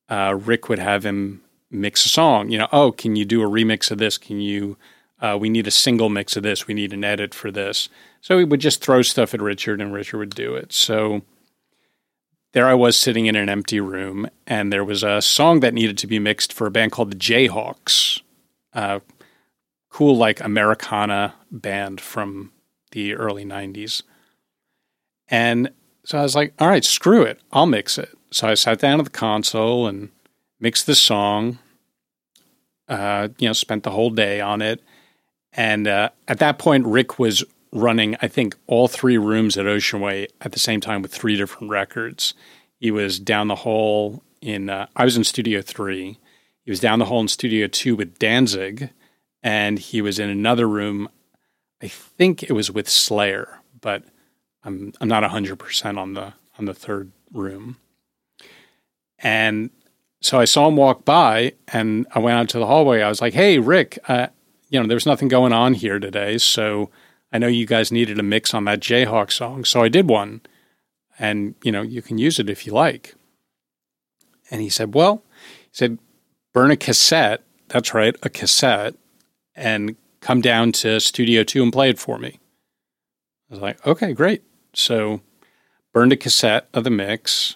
[0.10, 2.50] uh, Rick would have him mix a song.
[2.50, 4.18] You know, oh, can you do a remix of this?
[4.18, 4.78] Can you?
[5.22, 6.68] Uh, we need a single mix of this.
[6.68, 7.88] We need an edit for this.
[8.20, 10.74] So he would just throw stuff at Richard, and Richard would do it.
[10.74, 11.22] So
[12.54, 15.98] there I was sitting in an empty room, and there was a song that needed
[16.00, 18.22] to be mixed for a band called the Jayhawks,
[18.74, 19.00] uh,
[19.90, 22.52] cool like Americana band from
[22.94, 24.02] the early '90s.
[25.28, 25.72] And
[26.06, 29.00] so I was like, "All right, screw it, I'll mix it." So I sat down
[29.00, 30.10] at the console and
[30.60, 31.60] mixed the song.
[32.88, 34.82] Uh, you know, spent the whole day on it,
[35.54, 40.00] and uh, at that point, Rick was running, I think, all three rooms at Ocean
[40.00, 42.34] Way at the same time with three different records.
[42.80, 46.18] He was down the hall in, uh, I was in Studio Three.
[46.64, 48.90] He was down the hall in Studio Two with Danzig,
[49.42, 51.10] and he was in another room.
[51.84, 54.04] I think it was with Slayer, but
[54.64, 57.78] I'm I'm not hundred percent on the on the third room.
[59.20, 59.70] And
[60.22, 63.02] so I saw him walk by, and I went out to the hallway.
[63.02, 64.28] I was like, "Hey, Rick, uh,
[64.70, 66.90] you know, there's nothing going on here today, so
[67.34, 70.42] I know you guys needed a mix on that Jayhawk song, so I did one.
[71.18, 73.16] And, you know, you can use it if you like.
[74.52, 75.24] And he said, Well,
[75.64, 76.00] he said,
[76.54, 77.42] burn a cassette.
[77.70, 78.94] That's right, a cassette,
[79.56, 82.40] and come down to Studio 2 and play it for me.
[83.50, 84.44] I was like, Okay, great.
[84.74, 85.22] So,
[85.94, 87.56] burned a cassette of the mix,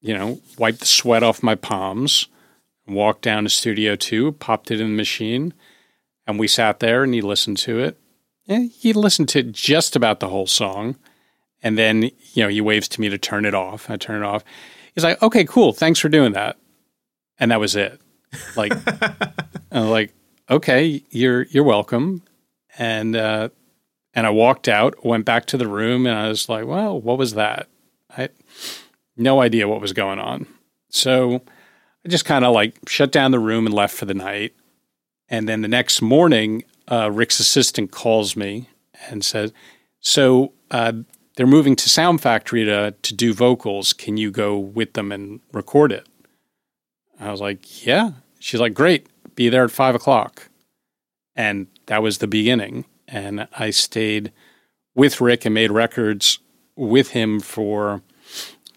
[0.00, 2.26] you know, wiped the sweat off my palms,
[2.86, 5.54] walked down to Studio 2, popped it in the machine,
[6.26, 7.96] and we sat there and he listened to it
[8.50, 10.96] he listened to just about the whole song.
[11.62, 13.90] And then, you know, he waves to me to turn it off.
[13.90, 14.44] I turn it off.
[14.94, 15.72] He's like, okay, cool.
[15.72, 16.56] Thanks for doing that.
[17.38, 18.00] And that was it.
[18.56, 18.72] Like,
[19.70, 20.12] like,
[20.50, 22.22] okay, you're, you're welcome.
[22.78, 23.50] And, uh,
[24.14, 27.18] and I walked out, went back to the room, and I was like, well, what
[27.18, 27.68] was that?
[28.16, 28.28] I
[29.16, 30.46] no idea what was going on.
[30.88, 31.42] So
[32.04, 34.54] I just kind of like shut down the room and left for the night.
[35.28, 38.68] And then the next morning, uh, Rick's assistant calls me
[39.08, 39.52] and says,
[40.00, 40.92] "So uh,
[41.36, 43.92] they're moving to Sound Factory to to do vocals.
[43.92, 46.08] Can you go with them and record it?"
[47.20, 49.06] I was like, "Yeah." She's like, "Great,
[49.40, 50.48] be there at five o'clock,"
[51.34, 52.84] and that was the beginning.
[53.08, 54.32] And I stayed
[54.94, 56.38] with Rick and made records
[56.76, 58.02] with him for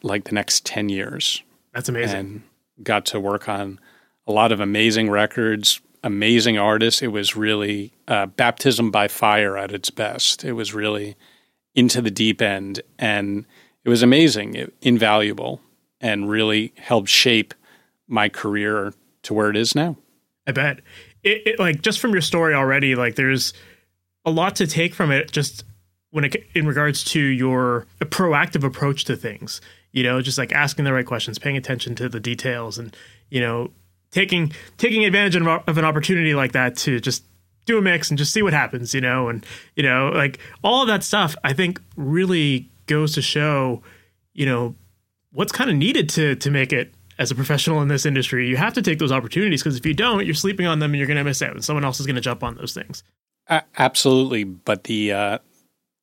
[0.02, 1.43] like the next ten years.
[1.73, 2.19] That's amazing.
[2.19, 2.43] And
[2.84, 3.80] got to work on
[4.28, 7.02] a lot of amazing records amazing artists.
[7.02, 10.43] It was really uh, baptism by fire at its best.
[10.43, 11.15] It was really
[11.73, 13.45] into the deep end, and
[13.84, 15.62] it was amazing, it, invaluable,
[16.02, 17.54] and really helped shape
[18.08, 19.97] my career to where it is now.
[20.45, 20.82] I bet.
[21.23, 23.53] It, it, like just from your story already, like there's
[24.25, 25.32] a lot to take from it.
[25.32, 25.63] Just
[26.12, 30.86] when it in regards to your proactive approach to things, you know, just like asking
[30.86, 32.95] the right questions, paying attention to the details, and
[33.29, 33.71] you know,
[34.12, 37.23] taking taking advantage of, an opportunity like that to just
[37.65, 40.82] do a mix and just see what happens, you know, and you know, like all
[40.82, 43.82] of that stuff, I think really goes to show,
[44.34, 44.75] you know,
[45.32, 48.47] what's kind of needed to to make it as a professional in this industry.
[48.47, 50.97] You have to take those opportunities because if you don't, you're sleeping on them and
[50.97, 53.04] you're going to miss out, and someone else is going to jump on those things.
[53.47, 55.38] Uh, absolutely, but the uh,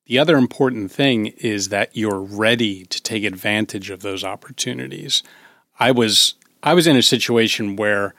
[0.05, 5.23] the other important thing is that you're ready to take advantage of those opportunities.
[5.79, 8.13] I was I was in a situation where,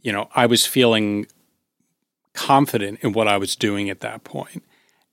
[0.00, 1.26] you know, I was feeling
[2.34, 4.26] confident in what I was doing at that.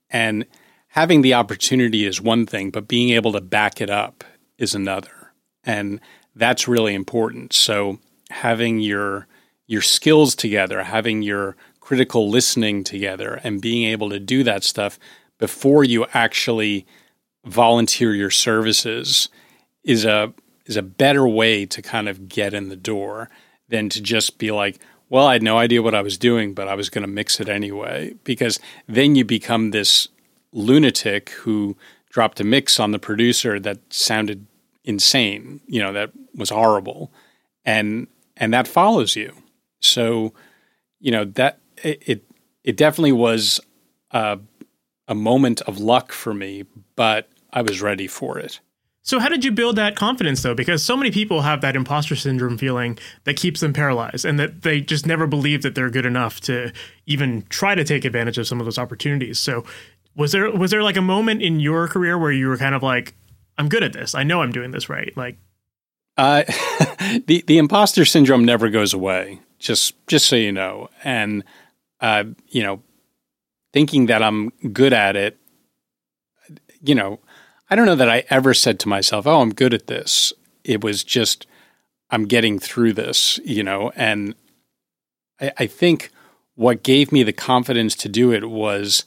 [0.10, 0.46] And
[0.90, 4.24] having the opportunity is one thing, but being able to back it up
[4.58, 5.34] is another.
[5.64, 6.00] And
[6.38, 7.54] that's really important.
[7.54, 9.28] So having your
[9.66, 14.98] your skills together, having your critical listening together and being able to do that stuff
[15.38, 16.86] before you actually
[17.46, 19.30] volunteer your services
[19.84, 20.34] is a
[20.66, 23.30] is a better way to kind of get in the door
[23.70, 26.68] than to just be like, well, I had no idea what I was doing, but
[26.68, 28.16] I was going to mix it anyway.
[28.24, 30.10] Because then you become this
[30.52, 31.78] lunatic who
[32.10, 34.46] dropped a mix on the producer that sounded
[34.88, 37.12] insane, you know, that was horrible.
[37.66, 39.34] And and that follows you.
[39.80, 40.34] So,
[41.00, 42.24] you know, that it
[42.64, 43.60] it definitely was
[44.12, 44.40] a,
[45.08, 48.60] a moment of luck for me, but I was ready for it.
[49.04, 50.54] So, how did you build that confidence though?
[50.54, 54.64] Because so many people have that imposter syndrome feeling that keeps them paralyzed and that
[54.64, 56.72] they just never believe that they're good enough to
[57.06, 59.40] even try to take advantage of some of those opportunities.
[59.40, 59.64] So,
[60.16, 62.84] was there was there like a moment in your career where you were kind of
[62.84, 63.14] like,
[63.58, 64.16] I'm good at this.
[64.16, 65.16] I know I'm doing this right.
[65.16, 65.38] Like,
[66.18, 66.44] uh,
[67.28, 69.40] the the imposter syndrome never goes away.
[69.60, 71.44] Just just so you know, and
[72.02, 72.82] uh, you know,
[73.74, 75.38] thinking that I'm good at it,
[76.82, 77.20] you know,
[77.70, 80.84] I don't know that I ever said to myself, "Oh, I'm good at this." It
[80.84, 81.48] was just
[82.10, 84.36] I'm getting through this, you know, and
[85.40, 86.12] I, I think
[86.56, 89.06] what gave me the confidence to do it was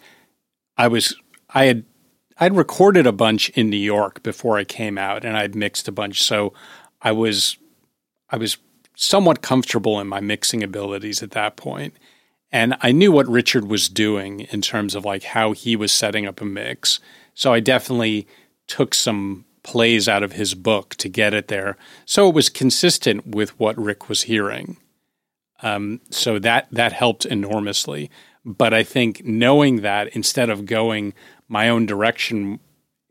[0.77, 1.17] I was
[1.51, 1.85] I had
[2.40, 5.92] I'd recorded a bunch in New York before I came out, and I'd mixed a
[5.92, 6.55] bunch, so
[7.03, 7.59] I was
[8.31, 8.57] I was
[8.96, 11.94] somewhat comfortable in my mixing abilities at that point.
[12.53, 16.26] And I knew what Richard was doing in terms of like how he was setting
[16.26, 16.98] up a mix.
[17.35, 18.26] So I definitely
[18.66, 21.76] took some plays out of his book to get it there.
[22.05, 24.79] So it was consistent with what Rick was hearing.
[25.62, 28.11] Um, so that that helped enormously.
[28.44, 31.12] But I think knowing that instead of going
[31.51, 32.61] my own direction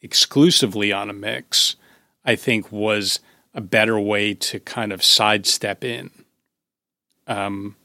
[0.01, 1.75] exclusively on a mix,
[2.23, 3.19] I think was
[3.53, 6.09] a better way to kind of sidestep in.
[7.27, 7.75] Um,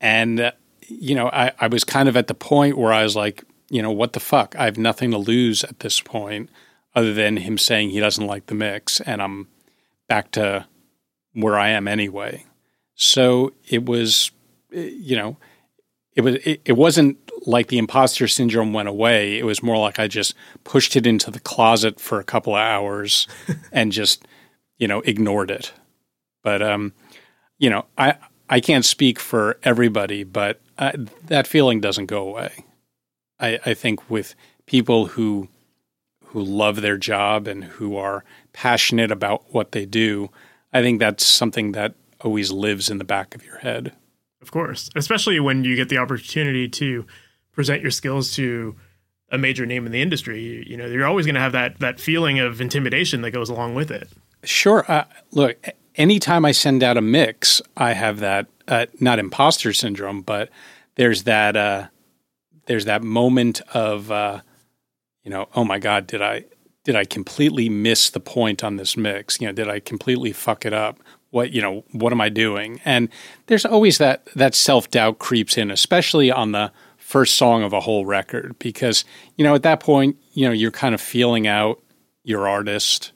[0.00, 0.52] and uh,
[0.86, 3.80] you know, I, I was kind of at the point where I was like, you
[3.80, 4.54] know, what the fuck?
[4.58, 6.50] I have nothing to lose at this point
[6.94, 9.48] other than him saying he doesn't like the mix, and I'm
[10.08, 10.66] back to
[11.32, 12.44] where I am anyway.
[12.96, 14.30] So it was,
[14.70, 15.38] you know,
[16.14, 19.38] it was it, it wasn't like the imposter syndrome went away.
[19.38, 22.60] It was more like I just pushed it into the closet for a couple of
[22.60, 23.26] hours
[23.72, 24.26] and just,
[24.78, 25.72] you know, ignored it.
[26.42, 26.92] But um,
[27.58, 28.16] you know, I
[28.48, 30.92] I can't speak for everybody, but uh,
[31.26, 32.64] that feeling doesn't go away.
[33.38, 34.34] I, I think with
[34.66, 35.48] people who
[36.26, 40.30] who love their job and who are passionate about what they do,
[40.72, 43.92] I think that's something that always lives in the back of your head.
[44.40, 47.04] Of course, especially when you get the opportunity to
[47.52, 48.76] present your skills to
[49.30, 50.64] a major name in the industry.
[50.68, 53.74] You know, you're always going to have that that feeling of intimidation that goes along
[53.74, 54.08] with it.
[54.42, 54.90] Sure.
[54.90, 55.56] Uh, look,
[55.96, 60.50] anytime I send out a mix, I have that uh, not imposter syndrome, but
[60.96, 61.88] there's that uh,
[62.66, 64.40] there's that moment of uh,
[65.22, 66.44] you know, oh my god, did I
[66.84, 69.40] did I completely miss the point on this mix?
[69.40, 70.98] You know, did I completely fuck it up?
[71.30, 72.80] What you know, what am I doing?
[72.84, 73.08] And
[73.46, 76.72] there's always that that self doubt creeps in, especially on the
[77.10, 79.04] first song of a whole record, because
[79.36, 81.82] you know at that point, you know, you're kind of feeling out
[82.22, 83.12] your artist.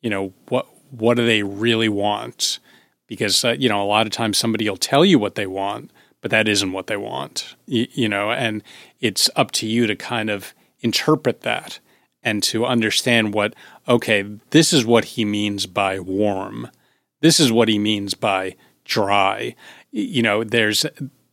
[0.00, 2.58] You know what what do they really want?
[3.06, 5.90] Because uh, you know a lot of times somebody will tell you what they want,
[6.22, 7.54] but that isn't what they want.
[7.66, 8.62] You, you know, and
[9.00, 11.78] it's up to you to kind of interpret that
[12.22, 13.54] and to understand what
[13.86, 16.70] okay, this is what he means by warm.
[17.20, 19.54] This is what he means by dry.
[19.90, 20.86] You know, there's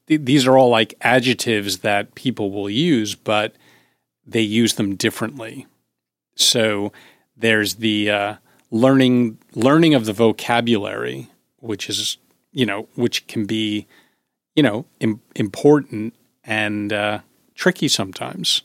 [0.08, 3.56] these are all like adjectives that people will use, but
[4.26, 5.68] they use them differently.
[6.36, 6.92] So
[7.38, 8.36] there's the uh,
[8.72, 11.30] learning learning of the vocabulary,
[11.60, 12.18] which is
[12.52, 13.88] you know which can be
[14.56, 17.20] you know Im- important and uh,
[17.56, 18.64] tricky sometimes.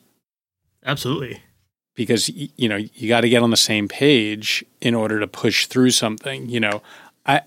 [0.84, 1.42] Absolutely,
[1.94, 5.66] because you know you got to get on the same page in order to push
[5.66, 6.48] through something.
[6.48, 6.82] You know,
[7.26, 7.42] I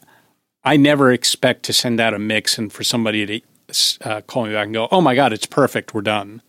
[0.63, 3.41] I never expect to send out a mix and for somebody to
[4.01, 6.41] uh, call me back and go, "Oh my god, it's perfect, we're done."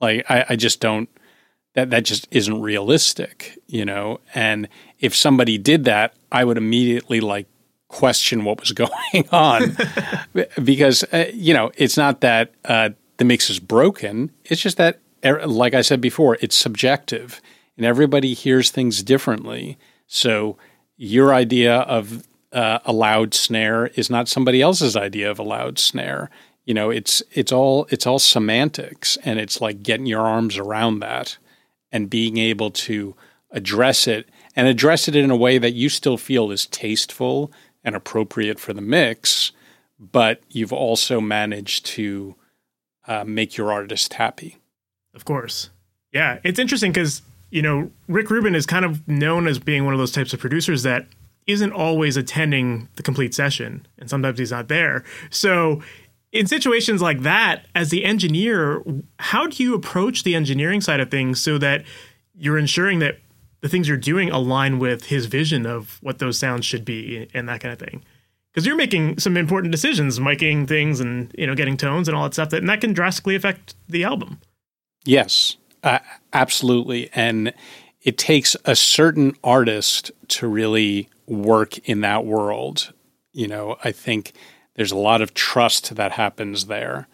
[0.00, 1.08] Like I, I just don't.
[1.74, 4.20] That that just isn't realistic, you know.
[4.34, 4.68] And
[5.00, 7.46] if somebody did that, I would immediately like
[7.88, 9.76] question what was going on
[10.62, 14.30] because uh, you know it's not that uh, the mix is broken.
[14.44, 17.40] It's just that, er, like I said before, it's subjective,
[17.76, 19.78] and everybody hears things differently.
[20.06, 20.56] So
[20.96, 25.78] your idea of uh, a loud snare is not somebody else's idea of a loud
[25.78, 26.30] snare.
[26.64, 31.00] You know, it's it's all it's all semantics, and it's like getting your arms around
[31.00, 31.36] that
[31.92, 33.14] and being able to
[33.50, 37.52] address it and address it in a way that you still feel is tasteful
[37.84, 39.52] and appropriate for the mix,
[39.98, 42.34] but you've also managed to
[43.06, 44.58] uh, make your artist happy.
[45.14, 45.70] Of course.
[46.12, 46.38] Yeah.
[46.44, 49.98] It's interesting because, you know, Rick Rubin is kind of known as being one of
[49.98, 51.06] those types of producers that
[51.46, 55.04] isn't always attending the complete session, and sometimes he's not there.
[55.28, 55.82] So,
[56.34, 58.82] in situations like that, as the engineer,
[59.18, 61.84] how do you approach the engineering side of things so that
[62.34, 63.20] you're ensuring that
[63.60, 67.48] the things you're doing align with his vision of what those sounds should be and
[67.48, 68.04] that kind of thing?
[68.52, 72.24] Because you're making some important decisions miking things and you know getting tones and all
[72.24, 74.40] that stuff that and that can drastically affect the album.
[75.04, 75.98] Yes uh,
[76.32, 77.10] absolutely.
[77.14, 77.52] And
[78.02, 82.92] it takes a certain artist to really work in that world.
[83.36, 84.32] You know i think
[84.74, 87.08] there's a lot of trust that happens there.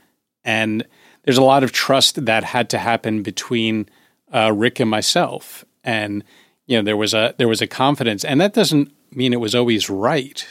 [0.44, 0.86] And
[1.24, 3.88] there's a lot of trust that had to happen between
[4.32, 5.64] uh, rick and myself.
[5.84, 6.24] And
[6.70, 9.56] you know there was a there was a confidence and that doesn't mean it was
[9.56, 10.46] always right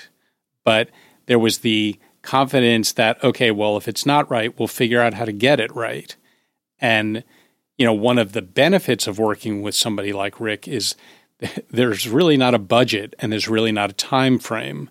[0.66, 0.90] but
[1.28, 5.24] there was the confidence that okay well if it's not right we'll figure out how
[5.24, 6.18] to get it right.
[6.82, 7.24] And
[7.78, 10.96] you know one of the benefits of working with somebody like Rick is
[11.72, 14.90] there's really not a budget and there's really not a time frame.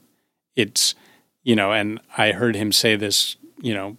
[0.57, 0.95] It's
[1.43, 3.97] you know and I heard him say this you know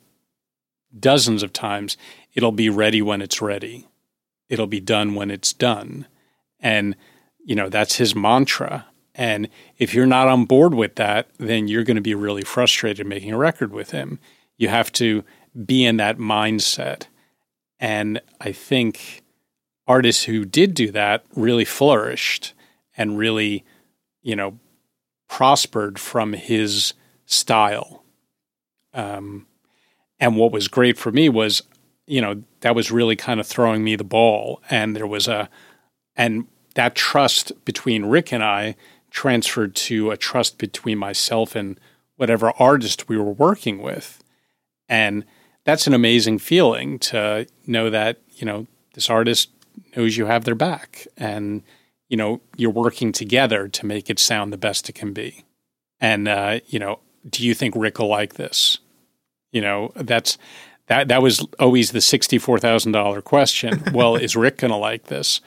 [0.97, 1.97] dozens of times
[2.33, 3.87] it'll be ready when it's ready
[4.49, 6.07] it'll be done when it's done
[6.59, 6.95] and
[7.49, 8.85] you know, that's his mantra.
[9.15, 13.07] And if you're not on board with that, then you're going to be really frustrated
[13.07, 14.19] making a record with him.
[14.57, 15.23] You have to
[15.65, 17.07] be in that mindset.
[17.79, 19.23] And I think
[19.87, 22.53] artists who did do that really flourished
[22.95, 23.65] and really,
[24.21, 24.59] you know,
[25.27, 26.93] prospered from his
[27.29, 28.03] style.
[28.93, 29.45] Um,
[30.19, 31.61] and what was great for me was,
[32.07, 34.61] you know, that was really kind of throwing me the ball.
[34.69, 35.47] And there was a,
[36.15, 38.75] and that trust between Rick and I
[39.11, 41.79] transferred to a trust between myself and
[42.17, 44.23] whatever artist we were working with.
[44.89, 45.23] And
[45.65, 49.51] that's an amazing feeling to know that, you know, this artist
[49.95, 51.61] knows you have their back and,
[52.07, 55.45] you know, you're working together to make it sound the best it can be.
[56.01, 58.77] And, uh, you know, do you think Rick will like this?
[59.51, 60.37] You know, that's
[60.87, 63.83] that that was always the $64,000 question.
[63.93, 65.41] well, is Rick going to like this?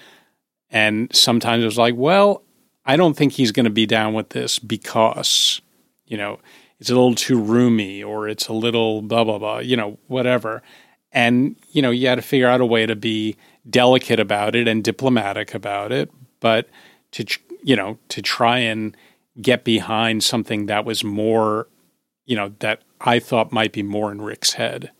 [0.71, 2.43] And sometimes it was like, well,
[2.87, 5.61] I don't think he's going to be down with this because,
[6.07, 6.41] you know,
[6.81, 10.63] it's a little too roomy or it's a little blah, blah, blah, you know, whatever.
[11.13, 13.37] And, you know, you had to figure out a way to be
[13.69, 16.11] delicate about it and diplomatic about it,
[16.41, 16.69] but
[17.13, 17.25] to,
[17.63, 18.97] you know, to try and
[19.41, 21.69] get behind something that was more,
[22.27, 24.91] you know, that I thought might be more in Rick's head.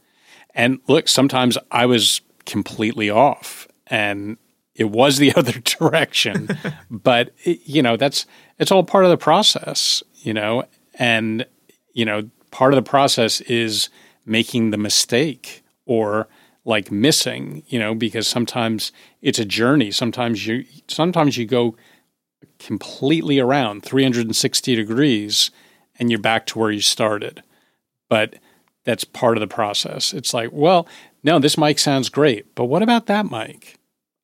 [0.55, 3.69] And look, sometimes I was completely off.
[3.87, 4.39] And
[4.75, 6.49] it was the other direction.
[6.91, 8.27] but it, you know, that's
[8.59, 10.65] it's all part of the process, you know,
[10.95, 11.47] and
[11.93, 13.89] you know, part of the process is
[14.25, 16.29] making the mistake or
[16.65, 19.91] like missing, you know, because sometimes it's a journey.
[19.91, 21.77] Sometimes you sometimes you go
[22.65, 25.51] completely around 360 degrees
[25.99, 27.43] and you're back to where you started.
[28.09, 28.35] But
[28.85, 30.13] that's part of the process.
[30.13, 30.87] It's like, well,
[31.23, 33.79] no, this mic sounds great, but what about that mic?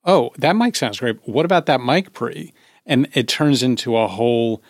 [0.08, 1.18] oh, that mic sounds great.
[1.28, 2.52] What about that mic pre?
[2.86, 4.62] And it turns into a whole,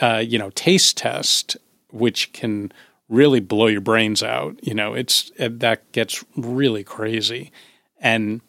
[0.00, 1.56] uh, you know, taste test,
[1.90, 2.72] which can
[3.08, 4.56] really blow your brains out.
[4.62, 7.50] You know, it's it, that gets really crazy,
[7.98, 8.40] and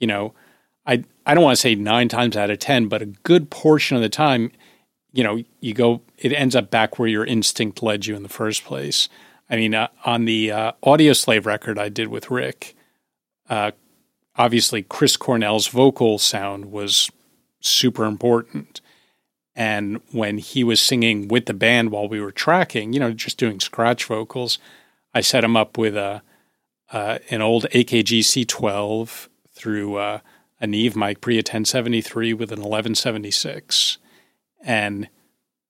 [0.00, 0.34] you know,
[0.84, 3.96] I I don't want to say nine times out of ten, but a good portion
[3.96, 4.52] of the time,
[5.12, 8.28] you know, you go, it ends up back where your instinct led you in the
[8.28, 9.08] first place.
[9.48, 12.74] I mean, uh, on the uh, Audioslave record I did with Rick,
[13.48, 13.72] uh,
[14.36, 17.10] obviously Chris Cornell's vocal sound was
[17.60, 18.80] super important.
[19.56, 23.38] And when he was singing with the band while we were tracking, you know, just
[23.38, 24.58] doing scratch vocals,
[25.14, 26.22] I set him up with a
[26.92, 30.18] uh, an old AKG C12 through uh,
[30.64, 33.98] a Neve mic pre a 1073 with an 1176,
[34.64, 35.08] and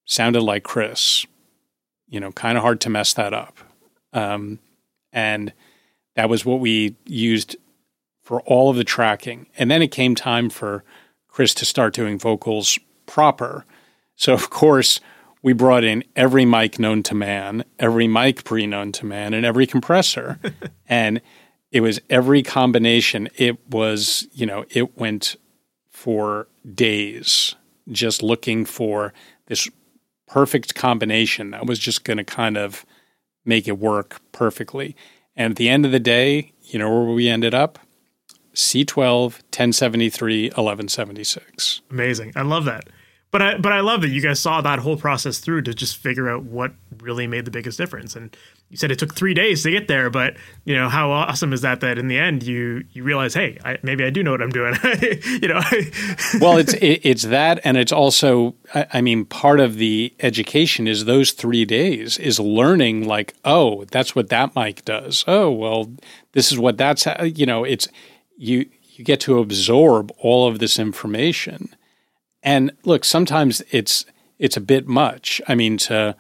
[0.06, 1.26] sounded like Chris.
[2.08, 3.58] You know, kind of hard to mess that up.
[4.12, 4.60] Um,
[5.12, 5.52] and
[6.14, 7.56] that was what we used
[8.22, 9.48] for all of the tracking.
[9.58, 10.84] And then it came time for
[11.28, 13.64] Chris to start doing vocals proper.
[14.14, 15.00] So, of course,
[15.42, 19.44] we brought in every mic known to man, every mic pre known to man, and
[19.44, 20.38] every compressor.
[20.88, 21.20] and
[21.74, 23.28] it was every combination.
[23.36, 25.34] It was, you know, it went
[25.90, 27.56] for days
[27.90, 29.12] just looking for
[29.46, 29.68] this
[30.28, 32.86] perfect combination that was just going to kind of
[33.44, 34.94] make it work perfectly.
[35.34, 37.80] And at the end of the day, you know where we ended up?
[38.54, 41.82] C12, 1073, 1176.
[41.90, 42.32] Amazing.
[42.36, 42.84] I love that.
[43.34, 45.96] But I but I love that you guys saw that whole process through to just
[45.96, 46.70] figure out what
[47.00, 48.14] really made the biggest difference.
[48.14, 48.36] And
[48.70, 51.60] you said it took three days to get there, but you know how awesome is
[51.62, 51.80] that?
[51.80, 54.50] That in the end you you realize, hey, I, maybe I do know what I'm
[54.50, 54.76] doing.
[55.42, 55.60] you know.
[56.40, 60.86] well, it's it, it's that, and it's also, I, I mean, part of the education
[60.86, 63.08] is those three days is learning.
[63.08, 65.24] Like, oh, that's what that mic does.
[65.26, 65.92] Oh, well,
[66.34, 67.04] this is what that's.
[67.20, 67.88] You know, it's
[68.36, 71.74] you you get to absorb all of this information
[72.44, 74.04] and look, sometimes it's
[74.38, 75.40] it's a bit much.
[75.48, 76.14] I mean, to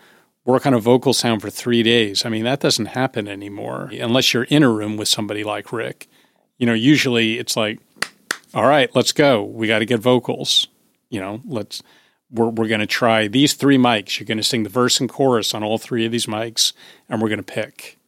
[0.44, 2.24] work on a vocal sound for three days.
[2.24, 6.08] I mean, that doesn't happen anymore unless you're in a room with somebody like Rick.
[6.58, 7.80] You know, usually it's like,
[8.52, 9.42] all right, let's go.
[9.42, 10.66] We got to get vocals.
[11.10, 11.82] You know, let's
[12.30, 14.18] we're we're going to try these three mics.
[14.18, 16.72] You're going to sing the verse and chorus on all three of these mics,
[17.08, 17.98] and we're going to pick.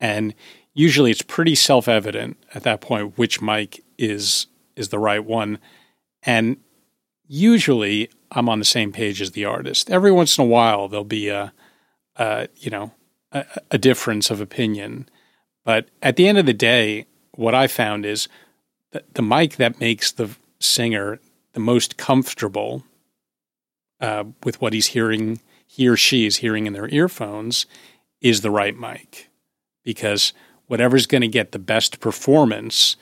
[0.00, 0.34] And
[0.72, 4.46] usually, it's pretty self evident at that point which mic is
[4.76, 5.58] is the right one.
[6.22, 6.58] And
[7.32, 9.88] usually I'm on the same page as the artist.
[9.88, 11.52] Every once in a while there'll be a,
[12.16, 12.90] a you know,
[13.30, 15.08] a, a, difference of opinion,
[15.64, 18.26] but at the end of the day, what I found is
[19.14, 21.20] the mic that makes the singer
[21.52, 22.82] the most comfortable
[24.00, 27.66] uh, with what he's hearing, he or she is hearing in their earphones,
[28.20, 29.28] is the right mic,
[29.84, 30.32] because
[30.66, 32.96] whatever's going to get the best performance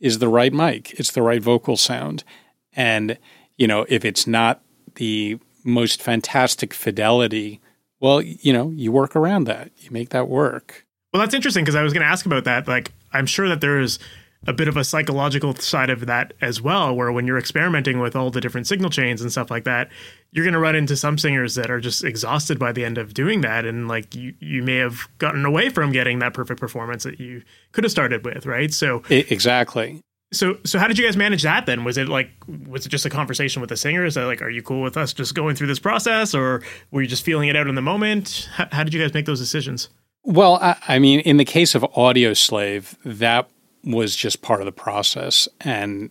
[0.00, 0.98] is the right mic.
[0.98, 2.24] It's the right vocal sound,
[2.72, 3.18] and
[3.56, 4.62] you know, if it's not
[4.96, 7.60] the most fantastic fidelity,
[8.00, 9.70] well, you know, you work around that.
[9.78, 10.86] You make that work.
[11.12, 12.66] Well, that's interesting because I was going to ask about that.
[12.68, 13.98] Like, I'm sure that there's
[14.46, 18.14] a bit of a psychological side of that as well, where when you're experimenting with
[18.14, 19.88] all the different signal chains and stuff like that,
[20.32, 23.14] you're going to run into some singers that are just exhausted by the end of
[23.14, 23.64] doing that.
[23.64, 27.42] And like, you, you may have gotten away from getting that perfect performance that you
[27.72, 28.70] could have started with, right?
[28.74, 30.02] So, exactly.
[30.34, 31.84] So, so how did you guys manage that then?
[31.84, 32.30] Was it like,
[32.66, 35.12] was it just a conversation with the singers that like, are you cool with us
[35.12, 38.48] just going through this process, or were you just feeling it out in the moment?
[38.52, 39.88] How, how did you guys make those decisions?
[40.24, 43.48] Well, I, I, mean, in the case of Audioslave, that
[43.84, 46.10] was just part of the process, and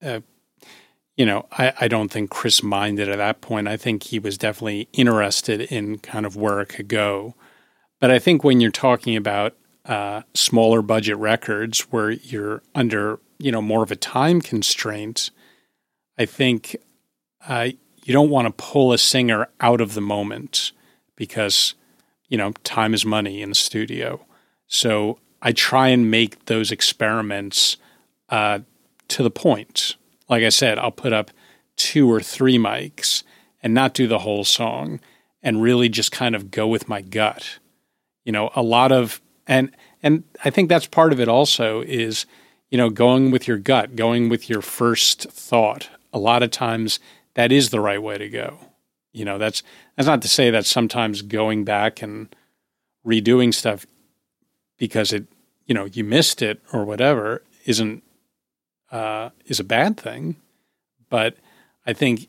[0.00, 0.20] uh,
[1.16, 3.68] you know, I, I don't think Chris minded at that point.
[3.68, 7.34] I think he was definitely interested in kind of where it could go,
[8.00, 13.50] but I think when you're talking about uh, smaller budget records where you're under you
[13.50, 15.30] know more of a time constraint,
[16.16, 16.76] I think
[17.46, 17.70] uh,
[18.04, 20.72] you don't want to pull a singer out of the moment
[21.16, 21.74] because
[22.28, 24.24] you know time is money in the studio.
[24.68, 27.76] So I try and make those experiments
[28.28, 28.60] uh,
[29.08, 29.96] to the point.
[30.28, 31.32] Like I said, I'll put up
[31.76, 33.24] two or three mics
[33.60, 35.00] and not do the whole song
[35.42, 37.58] and really just kind of go with my gut.
[38.24, 42.24] You know, a lot of and and I think that's part of it also is
[42.72, 45.90] you know, going with your gut, going with your first thought.
[46.10, 47.00] A lot of times
[47.34, 48.56] that is the right way to go.
[49.12, 49.62] You know, that's
[49.94, 52.34] that's not to say that sometimes going back and
[53.06, 53.84] redoing stuff
[54.78, 55.26] because it,
[55.66, 58.02] you know, you missed it or whatever isn't
[58.90, 60.36] uh, is a bad thing.
[61.10, 61.36] But
[61.84, 62.26] I think,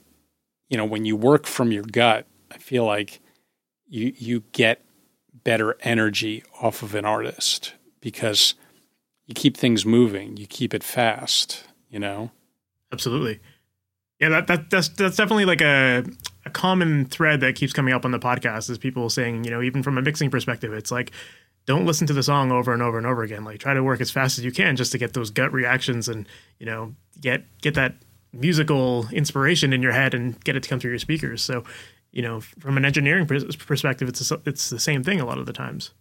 [0.67, 3.21] you know, when you work from your gut, I feel like
[3.87, 4.83] you you get
[5.45, 8.55] better energy off of an artist because
[9.25, 12.31] you keep things moving, you keep it fast, you know?
[12.91, 13.39] Absolutely.
[14.19, 16.05] Yeah, that, that that's that's definitely like a
[16.45, 19.61] a common thread that keeps coming up on the podcast is people saying, you know,
[19.61, 21.11] even from a mixing perspective, it's like
[21.65, 23.43] don't listen to the song over and over and over again.
[23.43, 26.07] Like try to work as fast as you can just to get those gut reactions
[26.07, 26.27] and,
[26.59, 27.95] you know, get get that
[28.33, 31.41] musical inspiration in your head and get it to come through your speakers.
[31.41, 31.63] So,
[32.11, 35.45] you know, from an engineering perspective, it's a, it's the same thing a lot of
[35.45, 35.91] the times.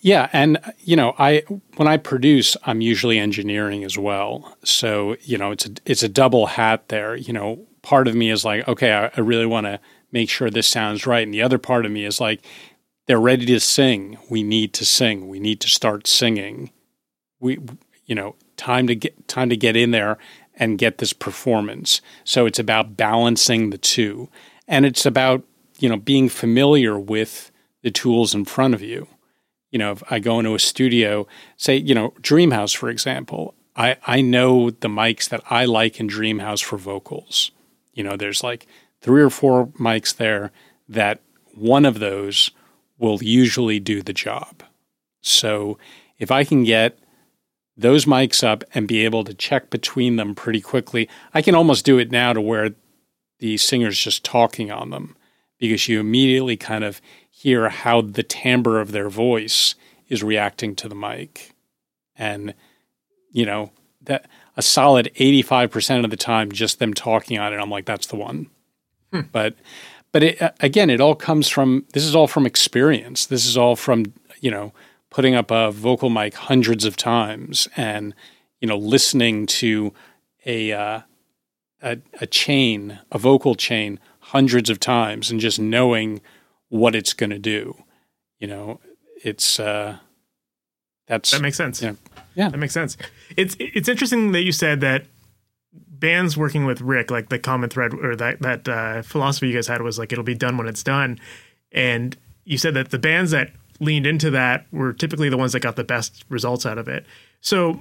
[0.00, 1.42] Yeah, and you know, I
[1.76, 4.56] when I produce, I'm usually engineering as well.
[4.64, 7.16] So you know, it's a it's a double hat there.
[7.16, 9.80] You know, part of me is like, okay, I, I really want to
[10.10, 12.44] make sure this sounds right, and the other part of me is like,
[13.06, 14.18] they're ready to sing.
[14.30, 15.28] We need to sing.
[15.28, 16.70] We need to start singing.
[17.40, 17.58] We,
[18.06, 20.18] you know, time to get time to get in there
[20.54, 22.00] and get this performance.
[22.24, 24.28] So it's about balancing the two,
[24.68, 25.42] and it's about
[25.78, 27.50] you know being familiar with
[27.82, 29.08] the tools in front of you.
[29.72, 33.96] You know, if I go into a studio, say, you know, Dreamhouse, for example, I,
[34.06, 37.50] I know the mics that I like in Dreamhouse for vocals.
[37.94, 38.66] You know, there's like
[39.00, 40.52] three or four mics there
[40.88, 41.20] that
[41.54, 42.50] one of those
[42.98, 44.62] will usually do the job.
[45.22, 45.78] So
[46.18, 46.98] if I can get
[47.76, 51.84] those mics up and be able to check between them pretty quickly, I can almost
[51.84, 52.74] do it now to where
[53.38, 55.16] the singer's just talking on them
[55.58, 57.00] because you immediately kind of
[57.42, 59.74] hear how the timbre of their voice
[60.08, 61.52] is reacting to the mic.
[62.14, 62.54] And,
[63.32, 63.72] you know,
[64.02, 64.26] that
[64.56, 68.14] a solid 85% of the time, just them talking on it, I'm like, that's the
[68.14, 68.48] one.
[69.12, 69.22] Hmm.
[69.32, 69.56] But,
[70.12, 73.26] but it, again, it all comes from, this is all from experience.
[73.26, 74.72] This is all from, you know,
[75.10, 78.14] putting up a vocal mic hundreds of times and,
[78.60, 79.92] you know, listening to
[80.46, 81.00] a, uh,
[81.82, 86.20] a, a chain, a vocal chain, hundreds of times and just knowing
[86.72, 87.76] what it's going to do.
[88.38, 88.80] You know,
[89.22, 89.98] it's uh,
[91.06, 91.82] that's that makes sense.
[91.82, 91.94] Yeah,
[92.34, 92.96] yeah, that makes sense.
[93.36, 95.04] It's it's interesting that you said that
[95.74, 99.66] bands working with Rick, like the common thread or that that uh, philosophy you guys
[99.66, 101.20] had was like it'll be done when it's done,
[101.72, 105.60] and you said that the bands that leaned into that were typically the ones that
[105.60, 107.04] got the best results out of it.
[107.42, 107.80] So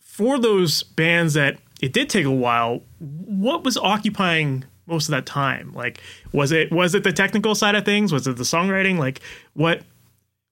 [0.00, 2.82] for those bands that it did take a while.
[3.00, 5.72] What was occupying most of that time?
[5.72, 6.00] Like,
[6.32, 8.12] was it was it the technical side of things?
[8.12, 8.98] Was it the songwriting?
[8.98, 9.20] Like,
[9.54, 9.82] what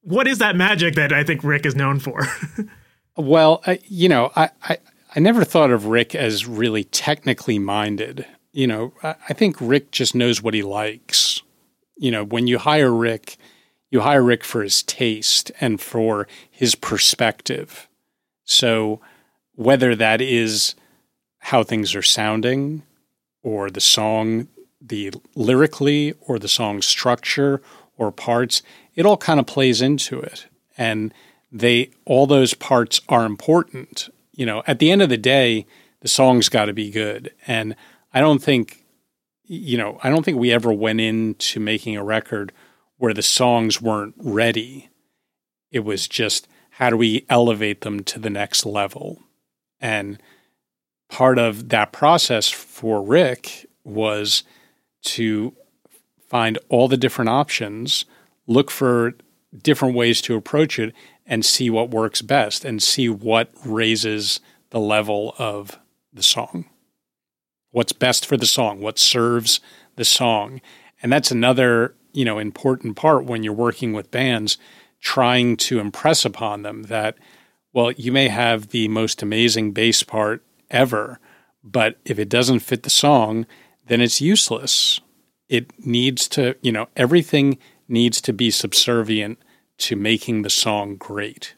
[0.01, 2.27] what is that magic that I think Rick is known for?
[3.17, 4.77] well, uh, you know, I, I
[5.15, 8.25] I never thought of Rick as really technically minded.
[8.51, 11.41] You know, I, I think Rick just knows what he likes.
[11.97, 13.37] You know, when you hire Rick,
[13.91, 17.87] you hire Rick for his taste and for his perspective.
[18.43, 19.01] So
[19.53, 20.73] whether that is
[21.39, 22.81] how things are sounding
[23.43, 24.47] or the song
[24.81, 27.61] the lyrically or the song structure
[27.97, 28.63] or parts
[28.95, 30.47] it all kind of plays into it.
[30.77, 31.13] And
[31.51, 34.09] they all those parts are important.
[34.33, 35.65] You know at the end of the day
[36.01, 37.31] the song's got to be good.
[37.47, 37.75] And
[38.13, 38.85] i don't think
[39.45, 42.51] you know i don't think we ever went into making a record
[42.97, 44.89] where the songs weren't ready.
[45.71, 49.21] It was just how do we elevate them to the next level?
[49.79, 50.21] And
[51.11, 54.43] part of that process for Rick was
[55.03, 55.53] to
[56.27, 58.05] find all the different options,
[58.47, 59.13] look for
[59.61, 60.95] different ways to approach it,
[61.25, 64.39] and see what works best and see what raises
[64.69, 65.77] the level of
[66.13, 66.65] the song.
[67.71, 69.59] What's best for the song, what serves
[69.97, 70.61] the song.
[71.03, 74.57] And that's another, you know, important part when you're working with bands
[75.01, 77.17] trying to impress upon them that
[77.73, 81.19] well, you may have the most amazing bass part ever.
[81.63, 83.45] But if it doesn't fit the song,
[83.85, 84.99] then it's useless.
[85.47, 89.37] It needs to, you know, everything needs to be subservient
[89.79, 91.55] to making the song great.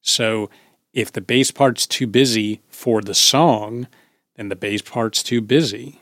[0.00, 0.48] So
[0.92, 3.88] if the bass part's too busy for the song,
[4.36, 6.00] then the bass part's too busy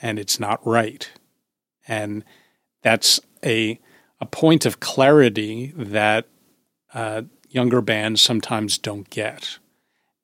[0.00, 1.10] and it's not right.
[1.86, 2.24] And
[2.82, 3.80] that's a,
[4.20, 6.26] a point of clarity that
[6.94, 9.58] uh, younger bands sometimes don't get.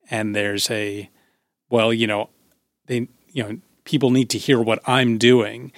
[0.09, 1.09] And there's a
[1.69, 2.29] well, you know,
[2.87, 5.71] they, you know, people need to hear what I'm doing.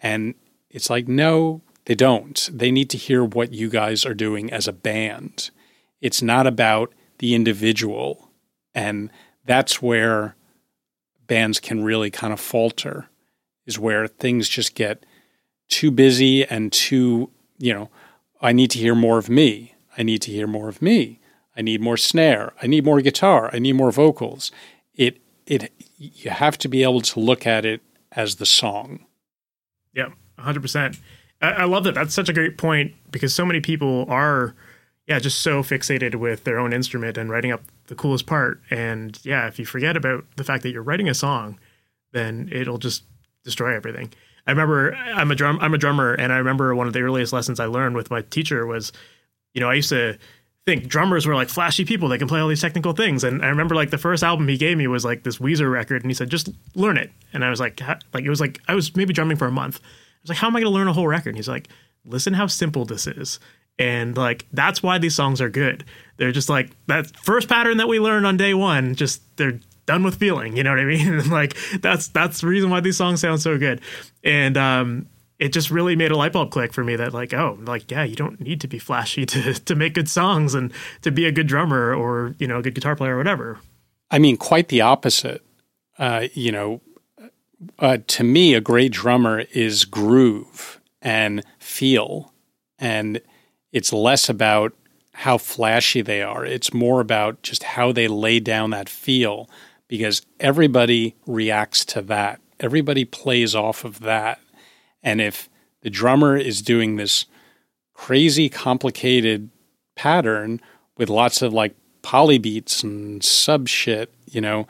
[0.00, 0.34] And
[0.70, 2.48] it's like, no, they don't.
[2.52, 5.50] They need to hear what you guys are doing as a band.
[6.00, 8.30] It's not about the individual.
[8.74, 9.10] And
[9.44, 10.36] that's where
[11.26, 13.08] bands can really kind of falter,
[13.66, 15.04] is where things just get
[15.68, 17.90] too busy and too, you know,
[18.40, 19.74] I need to hear more of me.
[19.96, 21.20] I need to hear more of me.
[21.56, 22.52] I need more snare.
[22.60, 23.48] I need more guitar.
[23.52, 24.50] I need more vocals.
[24.94, 27.82] It it you have to be able to look at it
[28.12, 29.04] as the song.
[29.94, 30.98] Yeah, hundred percent.
[31.40, 31.94] I love that.
[31.94, 34.54] That's such a great point because so many people are,
[35.06, 38.62] yeah, just so fixated with their own instrument and writing up the coolest part.
[38.70, 41.58] And yeah, if you forget about the fact that you're writing a song,
[42.12, 43.04] then it'll just
[43.44, 44.12] destroy everything.
[44.46, 47.32] I remember I'm a drum I'm a drummer, and I remember one of the earliest
[47.32, 48.92] lessons I learned with my teacher was,
[49.52, 50.18] you know, I used to
[50.66, 53.22] think drummers were like flashy people that can play all these technical things.
[53.22, 56.02] And I remember like the first album he gave me was like this Weezer record,
[56.02, 57.80] and he said, "Just learn it." And I was like,
[58.12, 59.80] like it was like I was maybe drumming for a month.
[59.82, 59.88] I
[60.22, 61.68] was like, "How am I going to learn a whole record?" And he's like,
[62.04, 63.40] "Listen how simple this is."
[63.78, 65.84] And like that's why these songs are good.
[66.16, 68.94] They're just like that first pattern that we learned on day one.
[68.94, 70.56] Just they're done with feeling.
[70.56, 71.28] You know what I mean?
[71.30, 73.80] Like that's that's the reason why these songs sound so good.
[74.22, 75.06] And um,
[75.38, 78.04] it just really made a light bulb click for me that like oh like yeah
[78.04, 80.72] you don't need to be flashy to to make good songs and
[81.02, 83.58] to be a good drummer or you know a good guitar player or whatever
[84.10, 85.42] i mean quite the opposite
[85.98, 86.80] uh, you know
[87.78, 92.32] uh, to me a great drummer is groove and feel
[92.78, 93.20] and
[93.72, 94.74] it's less about
[95.14, 96.44] how flashy they are.
[96.44, 99.48] It's more about just how they lay down that feel
[99.86, 102.40] because everybody reacts to that.
[102.58, 104.40] Everybody plays off of that.
[105.04, 105.48] And if
[105.82, 107.26] the drummer is doing this
[107.92, 109.50] crazy complicated
[109.94, 110.60] pattern
[110.96, 114.66] with lots of like polybeats and sub shit, you know,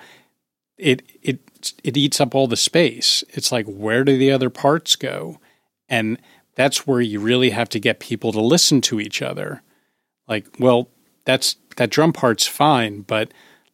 [0.77, 3.25] it it it eats up all the space.
[3.31, 5.39] It's like where do the other parts go?
[5.89, 6.19] And
[6.57, 9.63] that's where you really have to get people to listen to each other.
[10.29, 10.89] Like, well,
[11.25, 13.33] that's that drum part's fine, but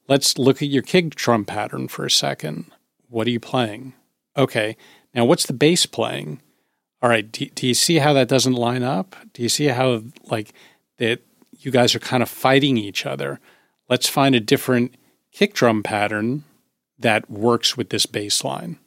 [0.09, 2.71] let's look at your kick drum pattern for a second.
[3.09, 3.95] What are you playing?
[4.37, 4.77] Okay,
[5.15, 6.41] now what's the bass playing?
[7.03, 9.17] All right, do, do you see how that doesn't line up?
[9.33, 10.53] Do you see how like
[10.99, 11.21] that
[11.59, 13.41] you guys are kind of fighting each other?
[13.89, 14.95] Let's find a different
[15.33, 16.45] kick drum pattern
[16.99, 18.79] that works with this bass line.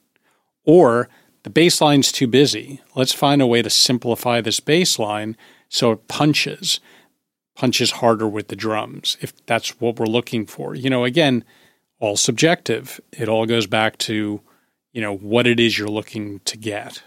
[0.64, 1.08] Or
[1.42, 2.80] the bass line's too busy.
[2.94, 5.36] Let's find a way to simplify this bass line
[5.68, 6.80] so it punches
[7.54, 10.74] punches harder with the drums if that's what we're looking for.
[10.74, 11.44] You know, again,
[12.00, 13.00] all subjective.
[13.12, 14.40] It all goes back to,
[14.92, 17.02] you know, what it is you're looking to get.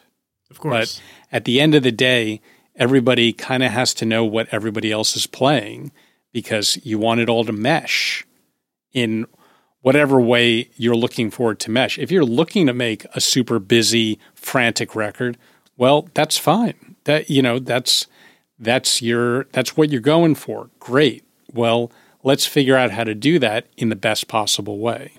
[0.50, 1.02] Of course.
[1.32, 2.42] But at the end of the day,
[2.76, 5.92] everybody kind of has to know what everybody else is playing
[6.32, 8.26] because you want it all to mesh
[8.94, 9.26] in
[9.82, 11.98] whatever way you're looking for it to mesh.
[11.98, 15.38] If you're looking to make a super busy, frantic record,
[15.78, 16.96] well, that's fine.
[17.06, 18.08] That you know, that's
[18.60, 20.70] that's your that's what you're going for.
[20.80, 21.24] Great.
[21.54, 21.92] Well,
[22.24, 25.14] let's figure out how to do that in the best possible way.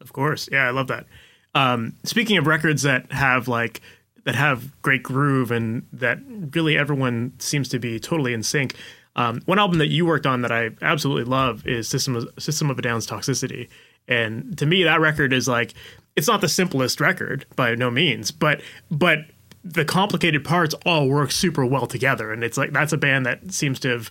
[0.00, 0.48] Of course.
[0.50, 1.06] Yeah, I love that.
[1.54, 3.80] Um, speaking of records that have like
[4.26, 6.18] that have great groove and that
[6.52, 8.74] really everyone seems to be totally in sync.
[9.14, 12.68] Um, one album that you worked on that I absolutely love is System of, System
[12.68, 13.68] of a Down's Toxicity,
[14.08, 15.72] and to me that record is like
[16.16, 18.60] it's not the simplest record by no means, but
[18.90, 19.20] but
[19.64, 22.32] the complicated parts all work super well together.
[22.32, 24.10] And it's like that's a band that seems to have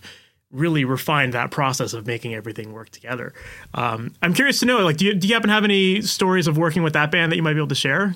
[0.50, 3.32] really refined that process of making everything work together.
[3.74, 6.46] Um, I'm curious to know, like, do you, do you happen to have any stories
[6.46, 8.14] of working with that band that you might be able to share?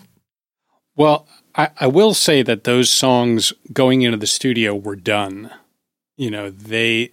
[0.96, 5.50] Well, I, I will say that those songs going into the studio were done.
[6.16, 7.12] You know, they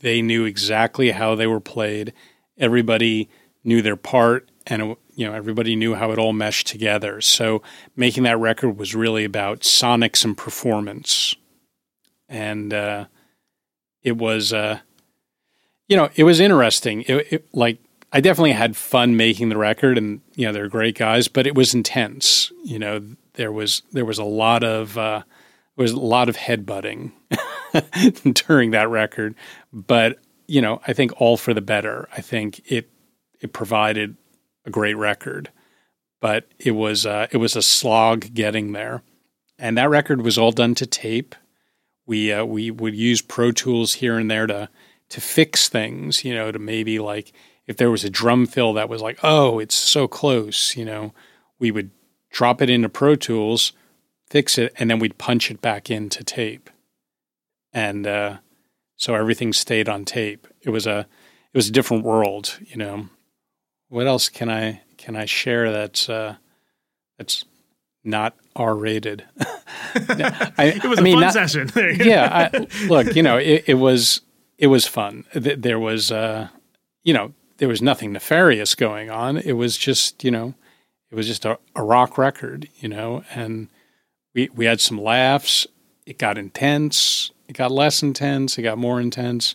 [0.00, 2.12] they knew exactly how they were played.
[2.56, 3.28] Everybody
[3.64, 7.20] knew their part, and you know everybody knew how it all meshed together.
[7.20, 7.62] So
[7.96, 11.34] making that record was really about sonics and performance,
[12.28, 13.06] and uh,
[14.02, 14.80] it was uh,
[15.88, 17.02] you know it was interesting.
[17.02, 17.78] It, it, like
[18.12, 21.54] I definitely had fun making the record, and you know they're great guys, but it
[21.54, 22.52] was intense.
[22.64, 23.02] You know
[23.38, 25.22] there was there was a lot of uh,
[25.76, 27.12] was a lot of headbutting
[28.34, 29.34] during that record,
[29.72, 32.08] but you know I think all for the better.
[32.14, 32.90] I think it
[33.40, 34.16] it provided
[34.66, 35.50] a great record,
[36.20, 39.02] but it was uh, it was a slog getting there.
[39.60, 41.34] And that record was all done to tape.
[42.06, 44.68] We uh, we would use Pro Tools here and there to
[45.10, 47.32] to fix things, you know, to maybe like
[47.68, 51.12] if there was a drum fill that was like, oh, it's so close, you know,
[51.60, 51.90] we would
[52.30, 53.72] drop it into Pro Tools,
[54.28, 56.70] fix it, and then we'd punch it back into tape.
[57.72, 58.38] And uh,
[58.96, 60.46] so everything stayed on tape.
[60.62, 63.08] It was a it was a different world, you know
[63.88, 66.36] what else can I can I share that's uh,
[67.16, 67.44] that's
[68.04, 69.24] not R rated?
[69.94, 71.70] it was I a mean, fun not, session.
[71.76, 74.20] yeah, I, look, you know, it, it, was
[74.58, 75.24] it was fun.
[75.32, 76.48] There was, uh,
[77.04, 79.38] you know, there was nothing nefarious going on.
[79.38, 80.54] It was just, you know,
[81.10, 83.68] it was just a, a rock record, you know, and
[84.34, 85.66] we we had some laughs.
[86.06, 87.30] It got intense.
[87.48, 88.58] It got less intense.
[88.58, 89.54] It got more intense.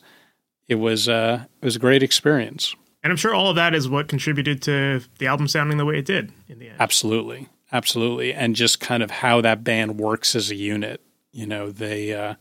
[0.67, 2.75] It was uh, it was a great experience.
[3.03, 5.99] And I'm sure all of that is what contributed to the album sounding the way
[5.99, 6.77] it did in the end.
[6.79, 7.49] Absolutely.
[7.71, 8.33] Absolutely.
[8.33, 11.01] And just kind of how that band works as a unit.
[11.31, 12.35] You know, they uh,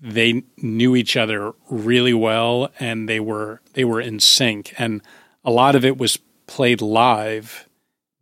[0.00, 4.74] they knew each other really well and they were they were in sync.
[4.78, 5.02] And
[5.44, 7.68] a lot of it was played live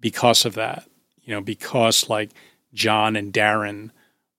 [0.01, 0.89] because of that.
[1.23, 2.31] You know, because like
[2.73, 3.91] John and Daron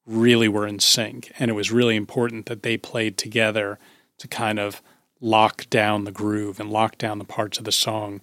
[0.05, 1.31] really were in sync.
[1.37, 3.77] And it was really important that they played together
[4.17, 4.81] to kind of
[5.21, 8.21] lock down the groove and lock down the parts of the song.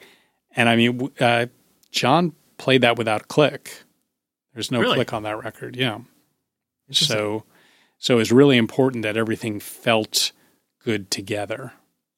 [0.57, 1.47] And I mean, uh,
[1.93, 3.83] John played that without click.
[4.53, 4.97] There's no really?
[4.97, 5.77] click on that record.
[5.77, 5.99] Yeah.
[6.91, 7.45] So,
[7.99, 10.33] so it was really important that everything felt
[10.83, 11.73] good together.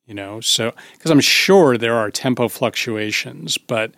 [0.07, 3.93] You know, so because I'm sure there are tempo fluctuations, but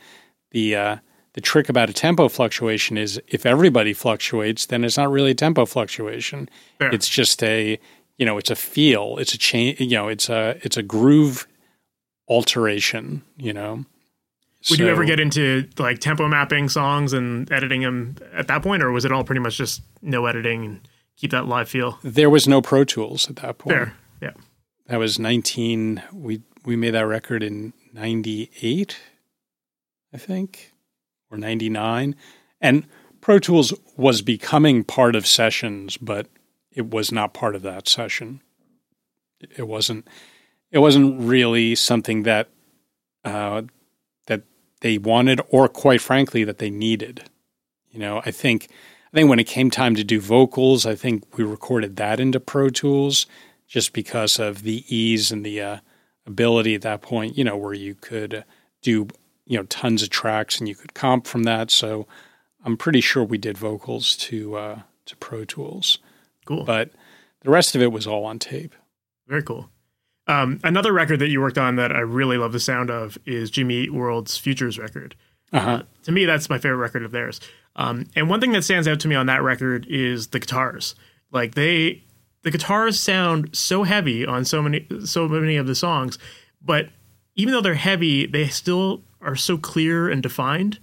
[0.51, 0.97] the uh,
[1.35, 5.35] the trick about a tempo fluctuation is if everybody fluctuates, then it's not really a
[5.35, 6.49] tempo fluctuation.
[6.79, 6.93] Fair.
[6.95, 7.79] It's just a
[8.17, 11.47] you know, it's a feel, it's a change, you know, it's a it's a groove
[12.29, 13.85] alteration, you know.
[14.69, 18.63] Would so, you ever get into like tempo mapping songs and editing them at that
[18.63, 20.89] point, or was it all pretty much just no editing and
[21.21, 21.99] keep that live feel.
[22.03, 23.77] There was no Pro Tools at that point.
[23.77, 23.95] Fair.
[24.23, 24.33] Yeah.
[24.87, 28.99] That was 19 we we made that record in 98
[30.13, 30.70] I think
[31.31, 32.15] or 99
[32.61, 32.87] and
[33.21, 36.27] Pro Tools was becoming part of sessions but
[36.73, 38.41] it was not part of that session.
[39.57, 40.07] It wasn't
[40.71, 42.49] it wasn't really something that
[43.25, 43.63] uh,
[44.27, 44.43] that
[44.81, 47.25] they wanted or quite frankly that they needed.
[47.91, 48.69] You know, I think
[49.13, 52.39] I think when it came time to do vocals, I think we recorded that into
[52.39, 53.27] Pro Tools
[53.67, 55.77] just because of the ease and the uh,
[56.27, 58.45] ability at that point, you know, where you could
[58.83, 59.09] do,
[59.51, 61.73] you know, tons of tracks and you could comp from that.
[61.73, 62.07] So
[62.65, 65.99] I'm pretty sure we did vocals to uh, to Pro Tools.
[66.47, 66.65] Cool.
[66.65, 66.93] But
[67.41, 68.77] the rest of it was all on tape.
[69.27, 69.69] Very cool.
[70.29, 73.51] Um, another record that you worked on that I really love the sound of is
[73.51, 75.17] Jimmy Eat World's Futures record.
[75.53, 75.71] Uh-huh.
[75.71, 77.41] Uh, to me, that's my favorite record of theirs.
[77.75, 80.95] Um, and one thing that stands out to me on that record is the guitars.
[81.33, 82.05] Like they,
[82.43, 86.19] the guitars sound so heavy on so many, so many of the songs,
[86.63, 86.91] but
[87.35, 90.79] even though they're heavy, they still are so clear and defined.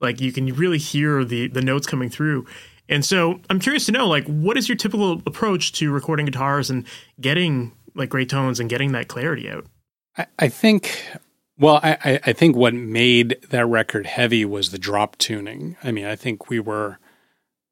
[0.00, 2.46] Like you can really hear the the notes coming through.
[2.88, 6.68] And so I'm curious to know, like, what is your typical approach to recording guitars
[6.68, 6.84] and
[7.20, 9.66] getting like great tones and getting that clarity out?
[10.16, 11.06] I, I think
[11.58, 15.76] well, I, I think what made that record heavy was the drop tuning.
[15.84, 16.98] I mean, I think we were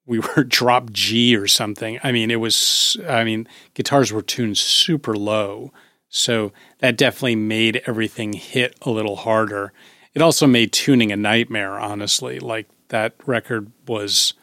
[0.07, 1.99] we were drop G or something.
[2.03, 5.73] I mean, it was I mean, guitars were tuned super low.
[6.09, 9.73] So that definitely made everything hit a little harder.
[10.15, 12.39] It also made tuning a nightmare, honestly.
[12.39, 14.35] Like that record was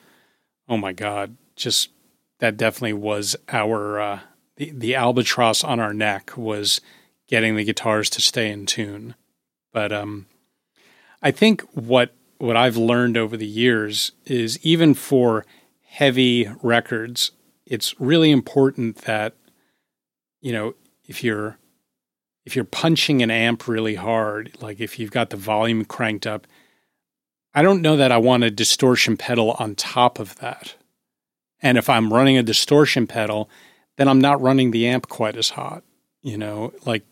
[0.70, 1.89] oh my god, just
[2.39, 4.20] that definitely was our uh,
[4.57, 6.82] the the albatross on our neck was
[7.28, 9.15] getting the guitars to stay in tune.
[9.74, 10.28] But um,
[11.22, 15.45] I think what what I've learned over the years is even for
[15.88, 17.32] heavy records,
[17.65, 19.34] it's really important that
[20.41, 21.57] you know if you're
[22.48, 26.48] if you're punching an amp really hard, like if you've got the volume cranked up,
[27.54, 30.76] I don't know that I want a distortion pedal on top of that.
[31.62, 33.50] And if I'm running a distortion pedal,
[33.98, 35.84] then I'm not running the amp quite as hot.
[36.22, 37.04] You know, like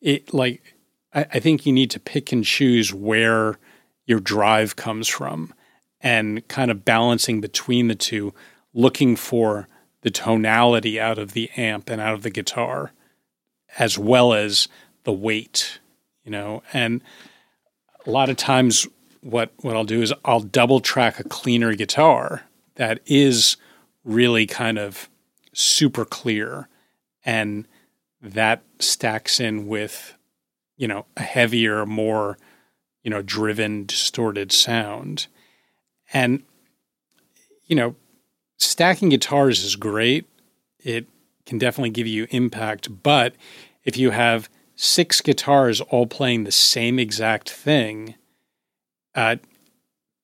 [0.00, 0.74] it like
[1.12, 3.58] I, I think you need to pick and choose where
[4.06, 5.52] your drive comes from
[6.00, 8.32] and kind of balancing between the two,
[8.72, 9.68] looking for
[10.00, 12.92] the tonality out of the amp and out of the guitar,
[13.78, 14.68] as well as
[15.04, 15.80] the weight,
[16.24, 16.62] you know.
[16.72, 17.02] And
[18.06, 18.86] a lot of times,
[19.20, 22.42] what what I'll do is I'll double track a cleaner guitar
[22.76, 23.56] that is
[24.04, 25.08] really kind of
[25.52, 26.68] super clear,
[27.24, 27.66] and
[28.22, 30.14] that stacks in with
[30.78, 32.38] you know, a heavier, more,
[33.02, 35.26] you know, driven, distorted sound.
[36.12, 36.44] And,
[37.66, 37.96] you know,
[38.56, 40.26] stacking guitars is great.
[40.78, 41.06] It
[41.48, 43.02] can definitely give you impact.
[43.02, 43.34] But
[43.84, 48.14] if you have six guitars all playing the same exact thing,
[49.14, 49.36] uh,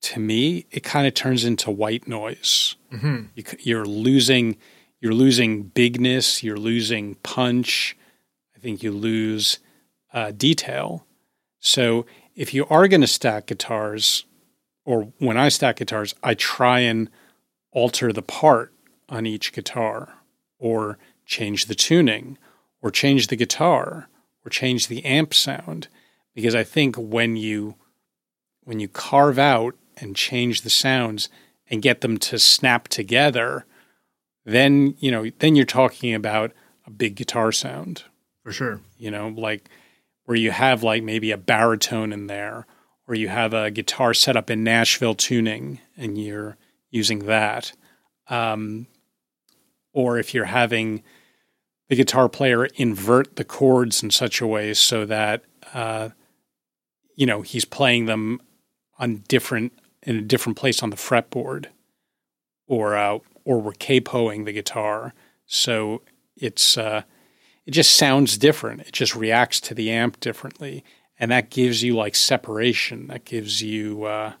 [0.03, 2.75] to me, it kind of turns into white noise.
[2.93, 3.23] Mm-hmm.
[3.33, 4.55] You, you're losing,
[5.01, 6.43] you're losing bigness.
[6.43, 7.97] You're losing punch.
[8.55, 9.59] I think you lose
[10.13, 11.05] uh, detail.
[11.59, 12.05] So
[12.35, 14.25] if you are going to stack guitars,
[14.85, 17.09] or when I stack guitars, I try and
[17.71, 18.71] alter the part
[19.09, 20.13] on each guitar,
[20.59, 22.37] or change the tuning,
[22.81, 24.09] or change the guitar,
[24.45, 25.87] or change the amp sound,
[26.33, 27.75] because I think when you
[28.63, 31.29] when you carve out and change the sounds
[31.69, 33.65] and get them to snap together,
[34.45, 36.51] then you know then you're talking about
[36.85, 38.03] a big guitar sound
[38.43, 38.81] for sure.
[38.97, 39.69] You know, like
[40.25, 42.65] where you have like maybe a baritone in there,
[43.07, 46.57] or you have a guitar set up in Nashville tuning and you're
[46.89, 47.73] using that.
[48.27, 48.87] Um,
[49.93, 51.03] or if you're having
[51.89, 56.09] the guitar player invert the chords in such a way so that uh,
[57.15, 58.41] you know he's playing them
[58.99, 59.73] on different
[60.03, 61.67] in a different place on the fretboard,
[62.67, 65.13] or uh, or we're capoing the guitar,
[65.45, 66.01] so
[66.35, 67.03] it's uh,
[67.65, 68.81] it just sounds different.
[68.81, 70.83] It just reacts to the amp differently.
[71.17, 74.33] And that gives you like separation, that gives you uh,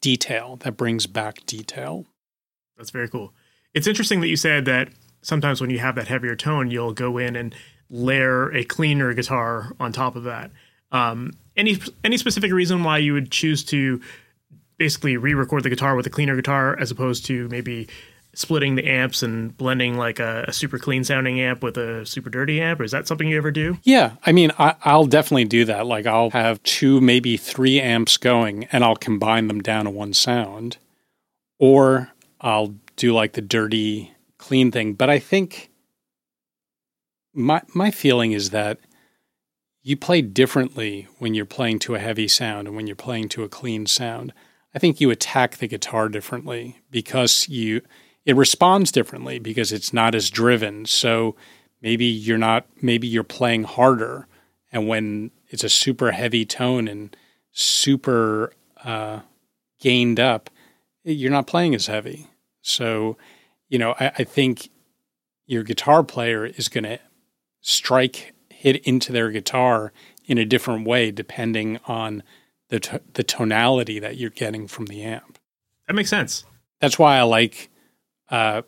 [0.00, 2.06] detail, that brings back detail.
[2.76, 3.32] That's very cool.
[3.74, 4.90] It's interesting that you said that
[5.28, 7.54] sometimes when you have that heavier tone, you'll go in and
[7.90, 10.50] layer a cleaner guitar on top of that.
[10.90, 14.00] Um, any any specific reason why you would choose to
[14.78, 17.88] basically re-record the guitar with a cleaner guitar as opposed to maybe
[18.32, 22.30] splitting the amps and blending like a, a, super clean sounding amp with a super
[22.30, 22.78] dirty amp?
[22.78, 23.78] Or is that something you ever do?
[23.82, 24.12] Yeah.
[24.24, 25.86] I mean, I, will definitely do that.
[25.86, 30.12] Like, I'll have two, maybe three amps going and I'll combine them down to one
[30.12, 30.76] sound.
[31.58, 34.94] Or I'll do like the dirty clean thing.
[34.94, 35.70] But I think
[37.34, 38.78] my my feeling is that
[39.82, 43.44] you play differently when you're playing to a heavy sound and when you're playing to
[43.44, 44.32] a clean sound.
[44.74, 47.82] I think you attack the guitar differently because you
[48.24, 50.84] it responds differently because it's not as driven.
[50.84, 51.36] So
[51.80, 54.26] maybe you're not maybe you're playing harder
[54.72, 57.16] and when it's a super heavy tone and
[57.52, 58.52] super
[58.84, 59.20] uh,
[59.80, 60.50] gained up,
[61.04, 62.26] you're not playing as heavy.
[62.60, 63.16] So,
[63.68, 64.70] you know, I, I think
[65.46, 66.98] your guitar player is going to
[67.60, 69.92] strike hit into their guitar
[70.26, 72.22] in a different way depending on
[72.68, 75.38] the t- the tonality that you're getting from the amp.
[75.86, 76.44] That makes sense.
[76.80, 77.70] That's why I like
[78.30, 78.62] uh,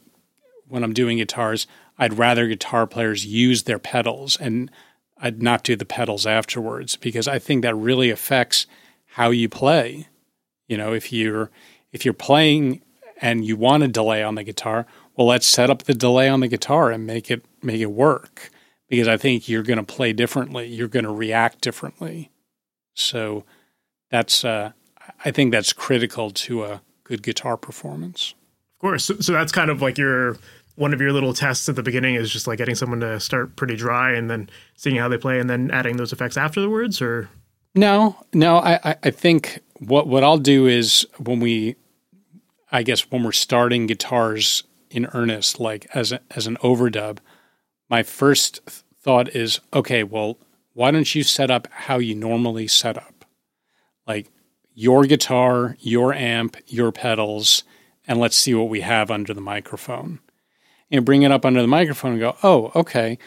[0.69, 1.67] when I'm doing guitars.
[1.99, 4.71] I'd rather guitar players use their pedals and
[5.19, 8.67] I'd not do the pedals afterwards because I think that really affects
[9.05, 10.09] how you play.
[10.67, 11.51] You know, if you're
[11.93, 12.81] if you're playing
[13.21, 16.41] and you want a delay on the guitar, well, let's set up the delay on
[16.41, 18.51] the guitar and make it make it work
[18.89, 20.67] because I think you're going to play differently.
[20.67, 22.31] You're going to react differently.
[22.95, 23.45] So
[24.11, 24.73] that's uh,
[25.25, 28.35] I think that's critical to a good guitar performance.
[28.77, 29.05] Of course.
[29.05, 30.39] So, so that's kind of like your
[30.77, 33.55] one of your little tests at the beginning is just like getting someone to start
[33.57, 37.29] pretty dry and then seeing how they play and then adding those effects afterwards or
[37.75, 41.77] no no i i think what what i'll do is when we
[42.71, 47.19] i guess when we're starting guitars in earnest like as a, as an overdub
[47.89, 48.61] my first
[49.01, 50.39] thought is okay well
[50.73, 53.25] why don't you set up how you normally set up
[54.07, 54.31] like
[54.75, 57.65] your guitar your amp your pedals
[58.07, 60.21] and let's see what we have under the microphone
[60.91, 63.19] and bring it up under the microphone and go, oh, okay,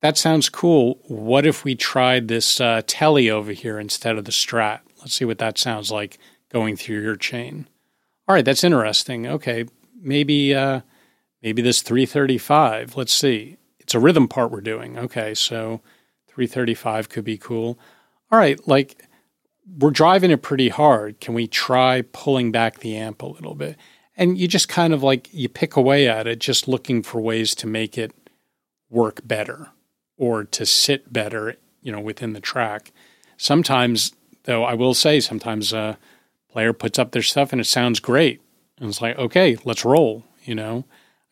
[0.00, 0.98] that sounds cool.
[1.08, 4.80] What if we tried this uh, Tele over here instead of the strat?
[4.98, 6.18] Let's see what that sounds like
[6.52, 7.68] going through your chain.
[8.26, 9.26] All right, that's interesting.
[9.26, 9.66] Okay,
[10.00, 10.80] maybe uh,
[11.42, 12.96] maybe this 335.
[12.96, 13.56] Let's see.
[13.78, 14.98] It's a rhythm part we're doing.
[14.98, 15.80] Okay, so
[16.28, 17.78] 335 could be cool.
[18.30, 19.02] All right, like
[19.78, 21.20] we're driving it pretty hard.
[21.20, 23.76] Can we try pulling back the amp a little bit?
[24.16, 27.54] and you just kind of like you pick away at it just looking for ways
[27.56, 28.12] to make it
[28.90, 29.70] work better
[30.16, 32.92] or to sit better you know within the track
[33.36, 34.12] sometimes
[34.44, 35.98] though i will say sometimes a
[36.54, 38.40] player puts up their stuff and it sounds great
[38.78, 40.84] and it's like okay let's roll you know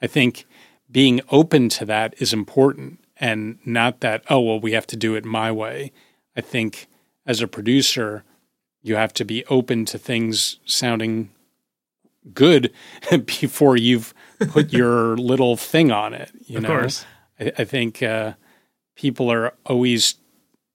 [0.02, 0.44] i think
[0.90, 5.14] being open to that is important and not that oh well we have to do
[5.14, 5.92] it my way
[6.36, 6.88] i think
[7.24, 8.24] as a producer
[8.82, 11.30] you have to be open to things sounding
[12.34, 12.72] good
[13.40, 14.12] before you've
[14.48, 16.30] put your little thing on it.
[16.46, 17.04] You of know, course.
[17.38, 18.34] I, I think uh,
[18.96, 20.16] people are always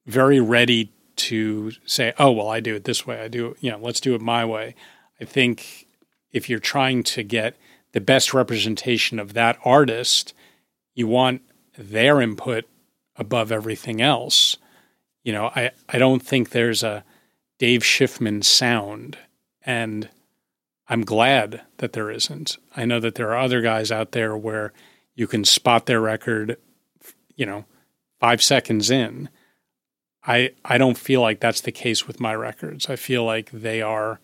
[0.05, 3.21] very ready to say, "Oh, well, I do it this way.
[3.21, 4.75] I do, you know, let's do it my way."
[5.19, 5.87] I think
[6.31, 7.57] if you're trying to get
[7.93, 10.33] the best representation of that artist,
[10.93, 11.41] you want
[11.77, 12.65] their input
[13.15, 14.57] above everything else.
[15.23, 17.03] You know, I, I don't think there's a
[17.57, 19.17] Dave Schiffman sound
[19.63, 20.09] and
[20.89, 22.57] I'm glad that there isn't.
[22.75, 24.71] I know that there are other guys out there where
[25.15, 26.57] you can spot their record,
[27.35, 27.65] you know,
[28.19, 29.29] five seconds in.
[30.27, 32.89] I I don't feel like that's the case with my records.
[32.89, 34.19] I feel like they are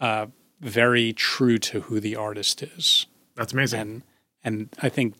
[0.00, 0.26] uh,
[0.60, 3.06] very true to who the artist is.
[3.34, 3.80] That's amazing.
[3.80, 4.02] And
[4.44, 5.14] and I think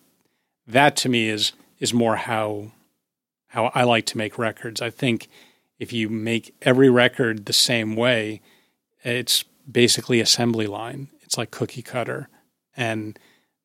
[0.66, 2.72] that to me is is more how
[3.48, 4.80] how I like to make records.
[4.80, 5.28] I think
[5.78, 8.40] if you make every record the same way,
[9.02, 11.08] it's basically assembly line.
[11.22, 12.28] It's like cookie cutter,
[12.76, 13.18] and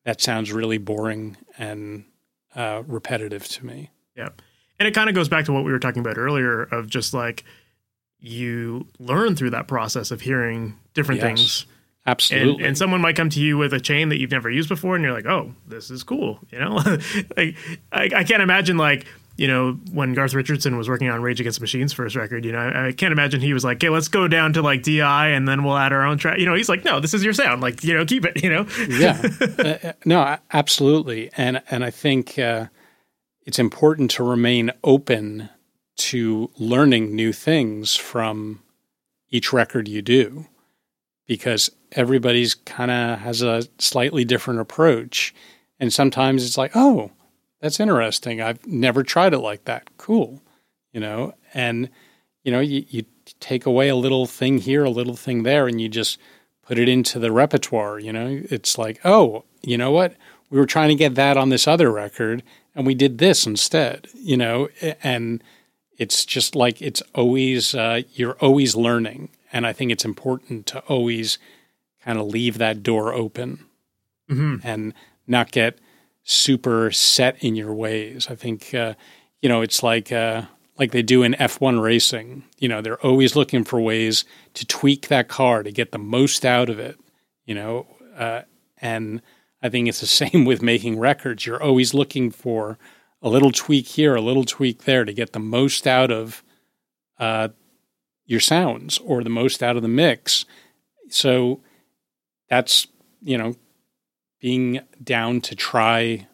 [0.03, 2.05] that sounds really boring and
[2.55, 3.91] uh, repetitive to me.
[4.16, 4.30] Yeah,
[4.80, 7.13] and it kind of goes back to what we were talking about earlier of just
[7.13, 7.43] like
[8.19, 11.65] you learn through that process of hearing different yes, things.
[12.05, 12.53] Absolutely.
[12.53, 14.95] And, and, someone might come to you with a chain that you've never used before,
[14.95, 16.75] and you're like, "Oh, this is cool." You know,
[17.38, 17.55] like
[17.91, 19.05] I, I can't imagine like
[19.38, 22.51] you know, when Garth Richardson was working on Rage Against the Machine's first record, you
[22.51, 25.28] know, I, I can't imagine he was like, "Okay, let's go down to like DI
[25.30, 27.34] and then we'll add our own track." You know, he's like, "No, this is your
[27.34, 27.61] sound.
[27.61, 28.67] Like, you know, keep it." You know.
[28.89, 29.21] yeah.
[29.57, 32.67] Uh, no, absolutely, and and I think uh,
[33.48, 35.50] it's important to remain open
[35.95, 38.62] to learning new things from
[39.30, 40.45] each record you do,
[41.26, 45.34] because everybody's kind of has a slightly different approach,
[45.80, 47.12] and sometimes it's like, oh
[47.60, 48.41] that's interesting.
[48.41, 49.89] I've never tried it like that.
[49.98, 50.41] Cool.
[50.91, 51.89] You know, and,
[52.43, 53.04] you know, you, you
[53.39, 56.20] take away a little thing here, a little thing there, and you just
[56.62, 58.00] put it into the repertoire.
[58.00, 60.16] You know, it's like, oh, you know what?
[60.50, 62.43] We were trying to get that on this other record,
[62.78, 64.69] and we did this instead, you know,
[65.03, 65.43] and
[65.97, 69.30] it's just like it's always, uh, you're always learning.
[69.51, 71.39] And I think it's important to always
[72.03, 73.65] kind of leave that door open
[74.30, 74.65] mm-hmm.
[74.65, 74.93] and
[75.25, 75.80] not get
[76.23, 78.28] super set in your ways.
[78.30, 78.93] I think uh,
[79.41, 80.43] you know it's like uh,
[80.78, 82.43] like they do in F1 racing.
[82.59, 86.45] You know, they're always looking for ways to tweak that car to get the most
[86.45, 86.99] out of it.
[87.45, 88.41] You know, uh,
[88.82, 89.21] and
[89.62, 91.45] I think it's the same with making records.
[91.45, 92.78] You're always looking for
[93.22, 96.43] a little tweak here, a little tweak there to get the most out of
[97.20, 97.49] uh,
[98.26, 100.45] your sounds or the most out of the mix.
[101.10, 101.62] So
[102.49, 102.88] that's
[103.22, 103.55] you know
[104.39, 106.28] being down to try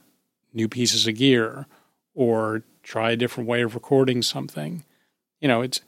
[0.53, 1.65] new pieces of gear
[2.13, 4.83] or try a different way of recording something.
[5.39, 5.81] You know, it's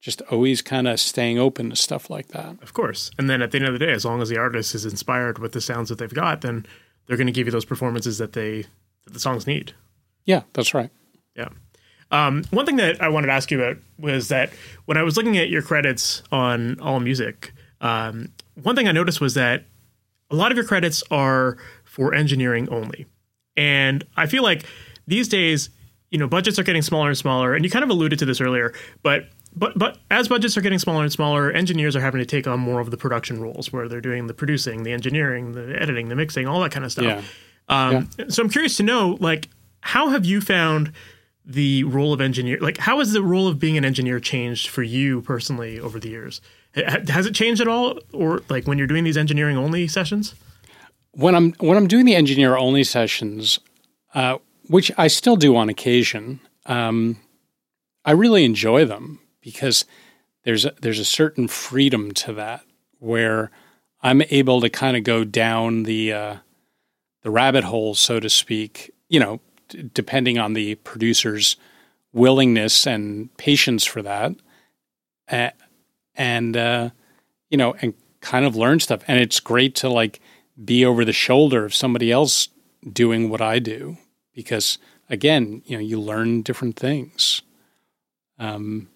[0.00, 2.62] just always kind of staying open to stuff like that.
[2.62, 3.10] Of course.
[3.18, 5.38] And then at the end of the day, as long as the artist is inspired
[5.38, 6.66] with the sounds that they've got, then
[7.06, 8.66] they're going to give you those performances that they
[9.04, 9.72] that the songs need.
[10.24, 10.90] Yeah, that's right.
[11.34, 11.48] Yeah.
[12.10, 14.50] Um, one thing that I wanted to ask you about was that
[14.86, 18.32] when I was looking at your credits on All Music, um,
[18.62, 19.64] one thing I noticed was that
[20.30, 23.06] a lot of your credits are for engineering only.
[23.56, 24.64] And I feel like
[25.06, 25.70] these days,
[26.10, 28.40] you know, budgets are getting smaller and smaller, and you kind of alluded to this
[28.40, 28.72] earlier,
[29.02, 29.28] but
[29.58, 32.60] but but as budgets are getting smaller and smaller, engineers are having to take on
[32.60, 36.16] more of the production roles where they're doing the producing, the engineering, the editing, the
[36.16, 37.04] mixing, all that kind of stuff.
[37.04, 37.22] Yeah.
[37.68, 38.26] Um, yeah.
[38.28, 39.48] So I'm curious to know, like,
[39.80, 40.92] how have you found
[41.44, 42.58] the role of engineer?
[42.60, 46.08] Like, how has the role of being an engineer changed for you personally over the
[46.08, 46.40] years?
[46.74, 50.34] Has it changed at all, or like when you're doing these engineering only sessions?
[51.12, 53.58] When I'm when I'm doing the engineer only sessions,
[54.14, 54.38] uh,
[54.68, 57.16] which I still do on occasion, um,
[58.04, 59.18] I really enjoy them
[59.50, 59.86] because
[60.44, 62.64] there's a, there's a certain freedom to that
[62.98, 63.50] where
[64.02, 66.36] I'm able to kind of go down the uh,
[67.22, 68.92] the rabbit hole, so to speak.
[69.08, 71.56] You know, d- depending on the producer's
[72.12, 74.32] willingness and patience for that.
[75.30, 75.50] Uh,
[76.14, 76.90] and uh,
[77.48, 79.02] you know, and kind of learn stuff.
[79.08, 80.20] And it's great to like
[80.62, 82.48] be over the shoulder of somebody else
[82.92, 83.96] doing what I do
[84.34, 84.78] because
[85.08, 87.42] again, you know, you learn different things.
[88.38, 88.88] Um,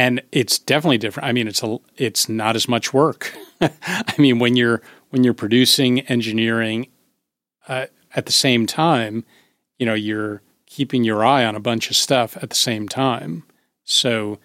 [0.00, 1.28] and it's definitely different.
[1.28, 3.36] I mean, it's a, it's not as much work.
[3.60, 4.80] I mean, when you're
[5.10, 6.86] when you're producing engineering
[7.68, 7.84] uh,
[8.16, 9.24] at the same time,
[9.78, 13.42] you know, you're keeping your eye on a bunch of stuff at the same time.
[13.84, 14.38] So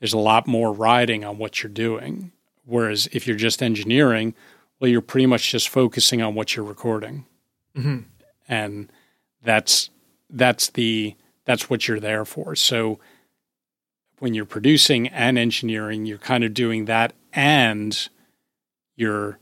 [0.00, 2.32] there's a lot more riding on what you're doing.
[2.64, 4.34] Whereas if you're just engineering,
[4.80, 7.26] well, you're pretty much just focusing on what you're recording,
[7.76, 7.98] mm-hmm.
[8.48, 8.90] and
[9.42, 9.90] that's
[10.30, 12.56] that's the that's what you're there for.
[12.56, 12.98] So
[14.22, 18.08] when you're producing and engineering, you're kind of doing that, and
[18.94, 19.40] you're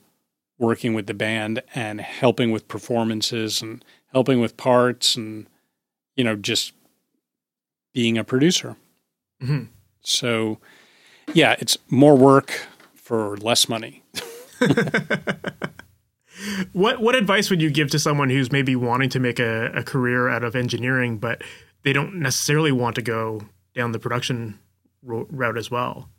[0.58, 5.46] working with the band and helping with performances and helping with parts and
[6.16, 6.72] you know just
[7.92, 8.74] being a producer.
[9.42, 9.64] Mm-hmm.
[10.00, 10.58] So,
[11.34, 14.02] yeah, it's more work for less money.
[16.72, 19.82] what what advice would you give to someone who's maybe wanting to make a, a
[19.82, 21.42] career out of engineering, but
[21.82, 23.42] they don't necessarily want to go
[23.74, 24.58] down the production
[25.02, 26.10] ro- route as well?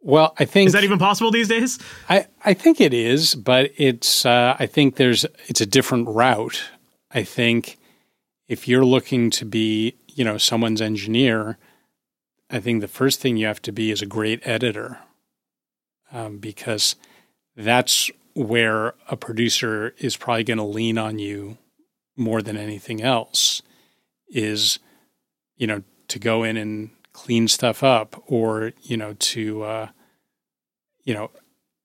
[0.00, 1.78] Well, I think is that even possible these days?
[2.08, 6.62] I, I think it is, but it's uh, I think there's it's a different route.
[7.12, 7.78] I think
[8.48, 11.56] if you're looking to be you know someone's engineer,
[12.50, 14.98] I think the first thing you have to be is a great editor
[16.10, 16.96] um, because
[17.56, 21.58] that's where a producer is probably going to lean on you
[22.16, 23.62] more than anything else
[24.28, 24.78] is
[25.56, 29.88] you know to go in and clean stuff up or you know to uh,
[31.04, 31.30] you know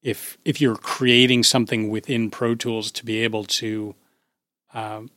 [0.02, 3.96] if if you're creating something within pro tools to be able to
[4.74, 5.10] um,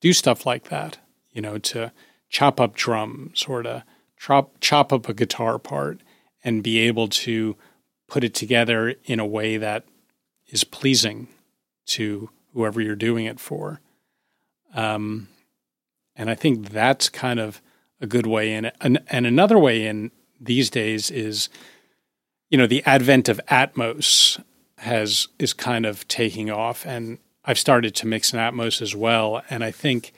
[0.00, 0.98] do stuff like that
[1.32, 1.92] you know to
[2.28, 3.84] chop up drums or to
[4.18, 6.00] chop, chop up a guitar part
[6.44, 7.56] and be able to
[8.08, 9.84] put it together in a way that
[10.48, 11.28] is pleasing
[11.86, 13.80] to whoever you're doing it for.
[14.74, 15.28] Um,
[16.14, 17.60] and I think that's kind of
[18.02, 18.70] a good way in.
[18.80, 21.48] And, and another way in these days is,
[22.50, 24.42] you know, the advent of Atmos
[24.78, 29.42] has is kind of taking off, and I've started to mix in Atmos as well.
[29.48, 30.12] And I think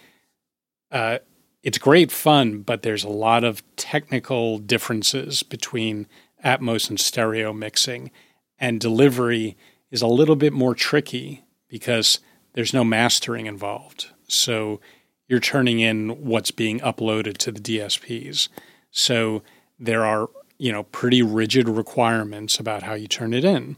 [0.91, 1.19] uh,
[1.63, 6.07] it's great fun, but there's a lot of technical differences between
[6.43, 8.11] Atmos and stereo mixing,
[8.59, 9.57] and delivery
[9.91, 12.19] is a little bit more tricky because
[12.55, 14.07] there's no mastering involved.
[14.29, 14.81] So
[15.27, 18.49] you're turning in what's being uploaded to the DSPs.
[18.91, 19.43] So
[19.79, 20.29] there are,
[20.59, 23.77] you know, pretty rigid requirements about how you turn it in.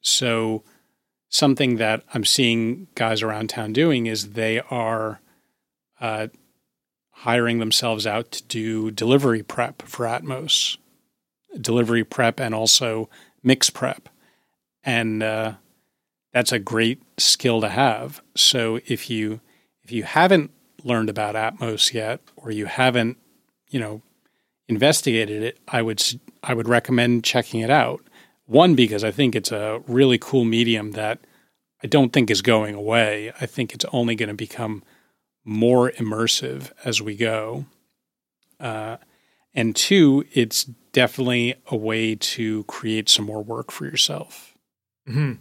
[0.00, 0.62] So
[1.28, 5.20] something that I'm seeing guys around town doing is they are
[6.00, 6.28] uh,
[7.10, 10.76] hiring themselves out to do delivery prep for Atmos,
[11.60, 13.08] delivery prep, and also
[13.42, 14.08] mix prep.
[14.84, 15.54] And uh,
[16.32, 18.22] that's a great skill to have.
[18.36, 19.40] So if you
[19.82, 20.50] if you haven't
[20.86, 23.18] learned about Atmos yet, or you haven't,
[23.68, 24.02] you know,
[24.68, 26.02] investigated it, I would
[26.42, 28.02] I would recommend checking it out.
[28.46, 31.18] One because I think it's a really cool medium that
[31.82, 33.32] I don't think is going away.
[33.40, 34.82] I think it's only going to become
[35.44, 37.66] more immersive as we go.
[38.58, 38.96] Uh,
[39.54, 44.54] and two, it's definitely a way to create some more work for yourself.
[45.08, 45.32] Mm-hmm.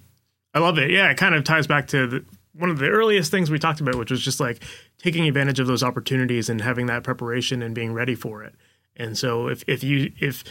[0.54, 0.90] I love it.
[0.90, 3.82] Yeah, it kind of ties back to the, one of the earliest things we talked
[3.82, 4.64] about, which was just like
[5.06, 8.56] taking advantage of those opportunities and having that preparation and being ready for it.
[8.98, 10.44] And so if if you if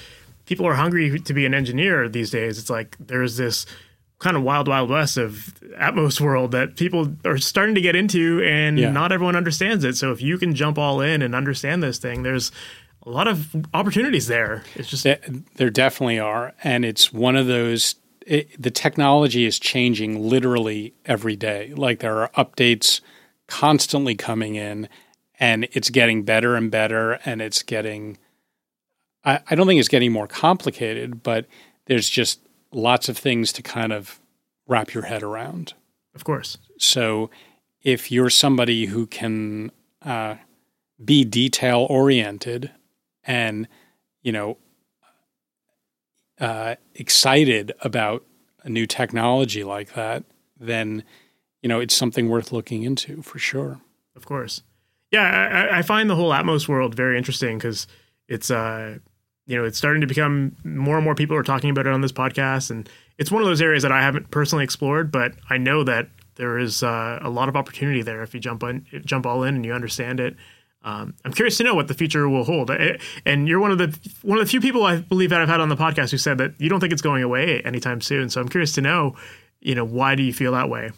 [0.47, 3.67] people are hungry to be an engineer these days, it's like there's this
[4.21, 8.45] kind of wild wild west of Atmos world that people are starting to get into
[8.45, 8.93] and yeah.
[8.93, 9.97] not everyone understands it.
[9.97, 12.53] So if you can jump all in and understand this thing, there's
[13.03, 14.63] a lot of opportunities there.
[14.77, 15.05] It's just
[15.57, 21.35] there definitely are and it's one of those it, the technology is changing literally every
[21.35, 21.75] day.
[21.77, 23.01] Like there are updates
[23.47, 24.89] constantly coming in,
[25.39, 28.19] and it's getting better and better, and it's getting.
[29.25, 31.47] I, I don't think it's getting more complicated, but
[31.87, 32.41] there's just
[32.73, 34.21] lots of things to kind of
[34.67, 35.75] wrap your head around.
[36.15, 36.59] Of course.
[36.79, 37.31] So,
[37.83, 39.73] if you're somebody who can
[40.03, 40.37] uh,
[41.03, 42.71] be detail oriented
[43.25, 43.67] and
[44.23, 44.59] you know
[46.41, 48.25] uh, excited about
[48.63, 50.25] a new technology like that,
[50.59, 51.05] then
[51.65, 53.81] you know it's something worth looking into for sure.
[54.15, 54.63] Of course,
[55.11, 55.69] yeah.
[55.73, 57.87] I, I find the whole Atmos world very interesting because
[58.29, 58.99] it's uh,
[59.47, 62.03] you know it's starting to become more and more people are talking about it on
[62.03, 62.87] this podcast, and
[63.17, 66.59] it's one of those areas that I haven't personally explored, but I know that there
[66.59, 69.65] is uh, a lot of opportunity there if you jump on jump all in and
[69.65, 70.37] you understand it
[70.83, 72.71] um, I'm curious to know what the future will hold.
[73.25, 75.61] And you're one of the one of the few people I believe that I've had
[75.61, 78.29] on the podcast who said that you don't think it's going away anytime soon.
[78.29, 79.17] So I'm curious to know,
[79.61, 80.91] you know, why do you feel that way?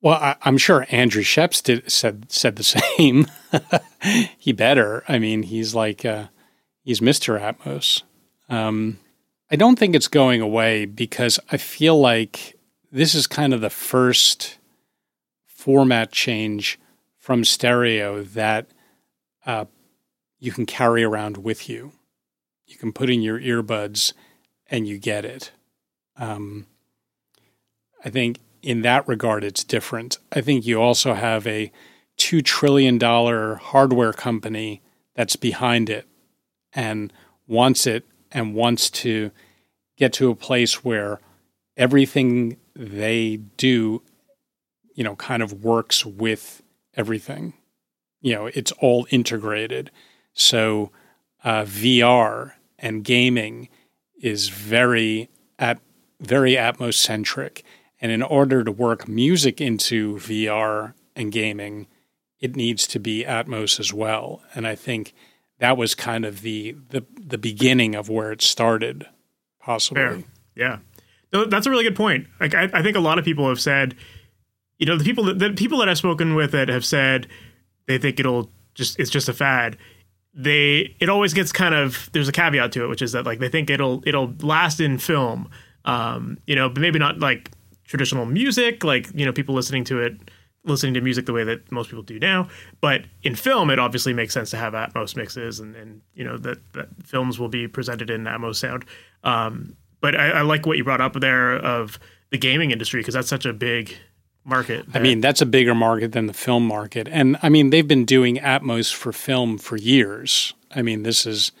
[0.00, 2.62] Well, I, am sure Andrew Scheps did, said said the
[2.98, 3.26] same.
[4.38, 5.04] he better.
[5.08, 6.28] I mean, he's like uh,
[6.82, 7.40] he's Mr.
[7.40, 8.02] Atmos.
[8.48, 8.98] Um,
[9.50, 12.56] I don't think it's going away because I feel like
[12.92, 14.58] this is kind of the first
[15.46, 16.78] format change
[17.16, 18.68] from stereo that
[19.44, 19.64] uh,
[20.38, 21.92] you can carry around with you.
[22.66, 24.12] You can put in your earbuds
[24.70, 25.50] and you get it.
[26.16, 26.66] Um,
[28.04, 30.18] I think in that regard, it's different.
[30.32, 31.72] I think you also have a
[32.18, 34.82] $2 trillion hardware company
[35.14, 36.06] that's behind it
[36.72, 37.12] and
[37.46, 39.30] wants it and wants to
[39.96, 41.20] get to a place where
[41.76, 44.02] everything they do,
[44.94, 46.62] you know, kind of works with
[46.94, 47.54] everything
[48.20, 49.90] you know it's all integrated.
[50.34, 50.90] So
[51.44, 53.68] uh, VR and gaming
[54.20, 55.28] is very
[55.58, 55.80] at
[56.20, 57.64] very Atmos centric,
[58.00, 61.86] and in order to work music into VR and gaming,
[62.40, 64.42] it needs to be Atmos as well.
[64.54, 65.14] And I think
[65.58, 69.06] that was kind of the the, the beginning of where it started,
[69.60, 70.02] possibly.
[70.02, 70.22] Fair.
[70.54, 70.78] Yeah,
[71.32, 72.26] no, that's a really good point.
[72.40, 73.96] Like I, I think a lot of people have said,
[74.78, 77.26] you know, the people that the people that I've spoken with that have said
[77.86, 79.76] they think it'll just it's just a fad
[80.38, 83.40] they it always gets kind of there's a caveat to it which is that like
[83.40, 85.50] they think it'll it'll last in film
[85.84, 87.50] um you know but maybe not like
[87.88, 90.16] traditional music like you know people listening to it
[90.64, 92.46] listening to music the way that most people do now
[92.80, 96.38] but in film it obviously makes sense to have atmos mixes and and you know
[96.38, 98.84] that, that films will be presented in atmos sound
[99.24, 101.98] um but I, I like what you brought up there of
[102.30, 103.96] the gaming industry because that's such a big
[104.44, 104.86] market.
[104.94, 107.08] I mean, that's a bigger market than the film market.
[107.10, 110.54] And I mean, they've been doing Atmos for film for years.
[110.74, 111.52] I mean, this is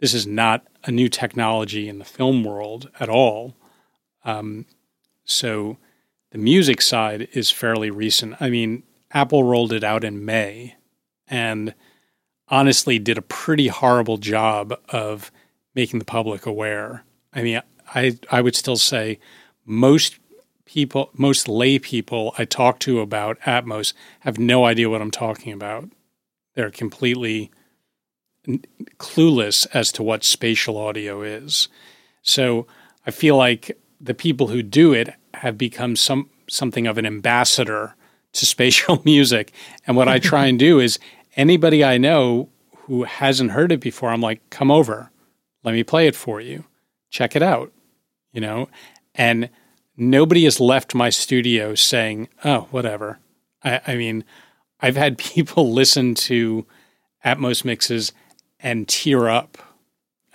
[0.00, 3.54] this is not a new technology in the film world at all.
[4.24, 4.66] Um,
[5.24, 5.78] so
[6.30, 8.36] the music side is fairly recent.
[8.40, 8.82] I mean,
[9.12, 10.74] Apple rolled it out in May
[11.28, 11.74] and
[12.48, 15.30] honestly did a pretty horrible job of
[15.74, 17.04] making the public aware.
[17.32, 17.62] I mean,
[17.94, 19.18] I I would still say
[19.64, 20.18] most
[20.64, 25.52] people, most lay people I talk to about Atmos have no idea what I'm talking
[25.52, 25.88] about.
[26.54, 27.50] They're completely
[28.98, 31.68] clueless as to what spatial audio is.
[32.22, 32.66] So
[33.06, 37.94] I feel like the people who do it have become some something of an ambassador
[38.34, 39.52] to spatial music.
[39.86, 40.98] And what I try and do is
[41.36, 42.50] anybody I know
[42.82, 45.10] who hasn't heard it before, I'm like, come over,
[45.62, 46.64] let me play it for you,
[47.10, 47.72] check it out,
[48.32, 48.68] you know,
[49.14, 49.48] and
[49.96, 53.18] nobody has left my studio saying, oh, whatever.
[53.62, 54.22] I, I mean,
[54.80, 56.66] I've had people listen to
[57.24, 58.12] Atmos mixes
[58.60, 59.56] and tear up.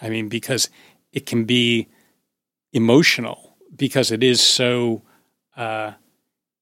[0.02, 0.70] I mean, because
[1.14, 1.88] it can be
[2.74, 5.04] emotional because it is so
[5.56, 5.94] uh,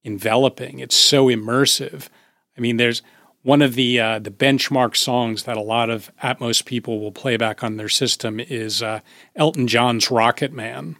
[0.03, 0.79] enveloping.
[0.79, 2.09] It's so immersive.
[2.57, 3.01] I mean, there's
[3.43, 7.37] one of the uh, the benchmark songs that a lot of Atmos people will play
[7.37, 8.99] back on their system is uh,
[9.35, 10.97] Elton John's Rocket Man.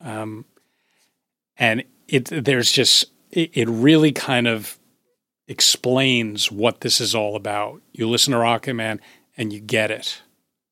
[0.00, 0.44] Um,
[1.56, 4.78] and it there's just it, it really kind of
[5.48, 7.82] explains what this is all about.
[7.92, 9.00] You listen to Rocket Man
[9.36, 10.22] and you get it.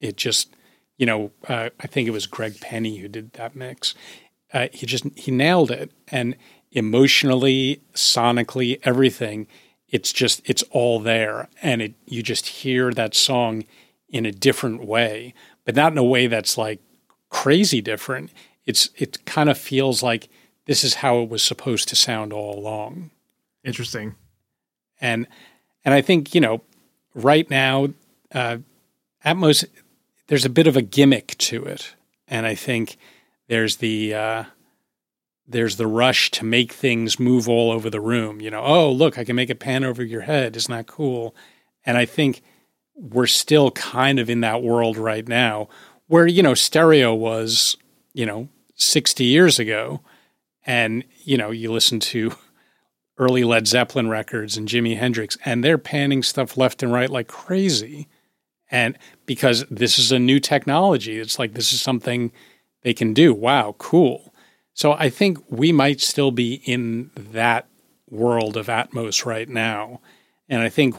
[0.00, 0.54] It just,
[0.96, 3.94] you know, uh, I think it was Greg Penny who did that mix.
[4.52, 6.36] Uh, he just he nailed it, and
[6.72, 9.46] emotionally, sonically, everything.
[9.88, 13.64] It's just it's all there, and it you just hear that song
[14.08, 15.34] in a different way,
[15.64, 16.80] but not in a way that's like
[17.30, 18.30] crazy different.
[18.66, 20.28] It's it kind of feels like
[20.66, 23.10] this is how it was supposed to sound all along.
[23.64, 24.14] Interesting.
[25.00, 25.26] And
[25.84, 26.62] and I think you know
[27.14, 27.88] right now
[28.34, 28.58] uh,
[29.24, 29.64] Atmos
[30.26, 31.94] there's a bit of a gimmick to it,
[32.26, 32.98] and I think
[33.48, 34.44] there's the uh,
[35.46, 38.40] there's the rush to make things move all over the room.
[38.40, 40.56] You know, oh look, I can make it pan over your head.
[40.56, 41.34] Isn't that cool?
[41.84, 42.42] And I think
[42.94, 45.68] we're still kind of in that world right now,
[46.06, 47.76] where you know stereo was
[48.12, 50.00] you know 60 years ago
[50.64, 52.32] and you know you listen to
[53.18, 57.26] early Led Zeppelin records and Jimi Hendrix, and they're panning stuff left and right like
[57.26, 58.08] crazy.
[58.70, 62.32] And because this is a new technology, it's like this is something
[62.82, 63.34] they can do.
[63.34, 64.32] Wow, cool.
[64.74, 67.66] So I think we might still be in that
[68.08, 70.00] world of Atmos right now.
[70.48, 70.94] And I think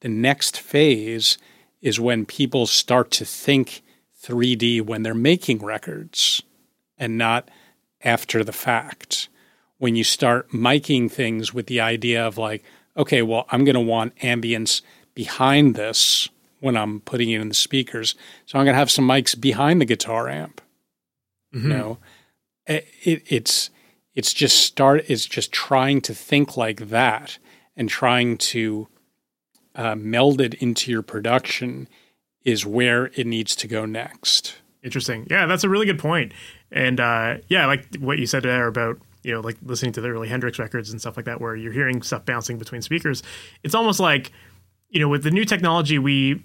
[0.00, 1.36] the next phase
[1.82, 3.82] is when people start to think
[4.22, 6.42] 3D when they're making records
[6.96, 7.50] and not
[8.02, 9.28] after the fact.
[9.78, 12.64] When you start miking things with the idea of like,
[12.96, 14.80] okay, well, I'm going to want ambience
[15.14, 16.28] behind this
[16.60, 18.14] when I'm putting it in the speakers.
[18.46, 20.60] So I'm going to have some mics behind the guitar amp.
[21.54, 21.70] Mm-hmm.
[21.70, 21.98] You know,
[22.66, 23.70] it, it, it's
[24.14, 25.04] it's just start.
[25.08, 27.38] It's just trying to think like that
[27.76, 28.88] and trying to
[29.74, 31.88] uh, meld it into your production
[32.44, 34.56] is where it needs to go next.
[34.82, 35.26] Interesting.
[35.30, 36.32] Yeah, that's a really good point.
[36.70, 40.08] And uh, yeah, like what you said there about you know like listening to the
[40.08, 43.22] early Hendrix records and stuff like that, where you're hearing stuff bouncing between speakers.
[43.62, 44.30] It's almost like
[44.90, 46.42] you know with the new technology we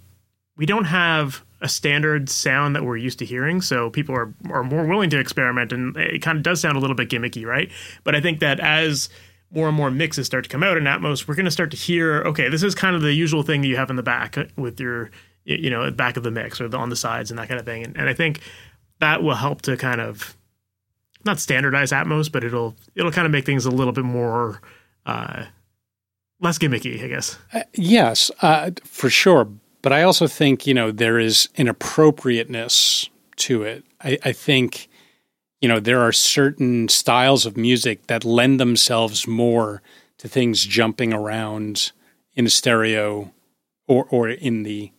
[0.56, 4.64] we don't have a standard sound that we're used to hearing, so people are are
[4.64, 7.69] more willing to experiment, and it kind of does sound a little bit gimmicky, right?
[8.03, 9.10] But I think that as
[9.52, 11.77] more and more mixes start to come out in Atmos, we're going to start to
[11.77, 14.38] hear, okay, this is kind of the usual thing that you have in the back
[14.57, 15.10] with your,
[15.44, 17.65] you know, back of the mix or the, on the sides and that kind of
[17.65, 17.84] thing.
[17.84, 18.41] And, and I think
[18.99, 20.38] that will help to kind of
[21.26, 24.61] not standardize Atmos, but it'll it'll kind of make things a little bit more
[25.06, 25.45] uh,
[26.40, 27.38] less gimmicky, I guess.
[27.53, 29.48] Uh, yes, uh, for sure.
[29.82, 33.86] But I also think you know there is an appropriateness to it.
[34.02, 34.90] I, I think
[35.62, 39.82] you know there are certain styles of music that lend themselves more
[40.18, 41.92] to things jumping around
[42.34, 43.32] in a stereo
[43.88, 44.92] or or in the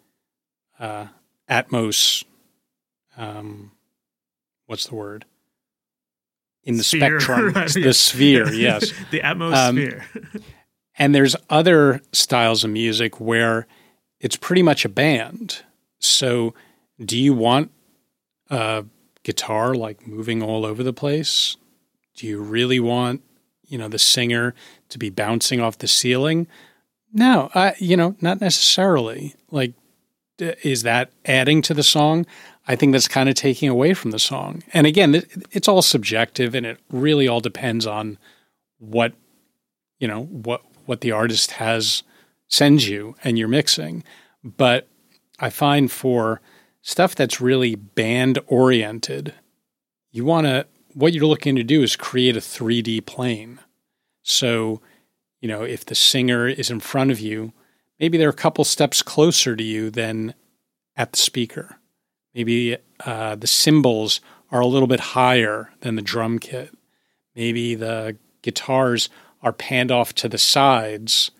[0.78, 1.07] uh,
[1.48, 2.24] Atmos
[3.20, 3.73] um,
[4.66, 5.27] what's the word?
[6.65, 7.20] In the sphere.
[7.20, 7.73] spectrum, right.
[7.73, 8.93] the sphere, yes.
[9.11, 10.07] the atmosphere.
[10.15, 10.43] Um,
[10.98, 13.66] and there's other styles of music where
[14.20, 15.62] it's pretty much a band.
[15.98, 16.55] So,
[17.02, 17.70] do you want
[18.51, 18.84] a
[19.22, 21.56] guitar like moving all over the place?
[22.14, 23.22] Do you really want,
[23.66, 24.55] you know, the singer
[24.90, 26.47] to be bouncing off the ceiling?
[27.12, 29.34] No, I, you know, not necessarily.
[29.51, 29.72] Like,
[30.38, 32.26] is that adding to the song?
[32.68, 34.62] I think that's kind of taking away from the song.
[34.72, 38.18] And again, it's all subjective and it really all depends on
[38.78, 39.12] what
[40.01, 42.02] you know, what what the artist has
[42.51, 44.05] sends you and you're mixing.
[44.44, 44.89] But
[45.39, 46.43] I find for
[46.82, 49.32] stuff that's really band oriented,
[50.10, 53.60] you want to what you're looking to do is create a 3D plane.
[54.22, 54.81] So,
[55.40, 57.52] you know, if the singer is in front of you,
[57.98, 60.35] maybe they're a couple steps closer to you than
[60.97, 61.77] at the speaker.
[62.35, 64.20] Maybe uh, the cymbals
[64.51, 66.77] are a little bit higher than the drum kit.
[67.35, 69.09] Maybe the guitars
[69.43, 71.31] are panned off to the sides.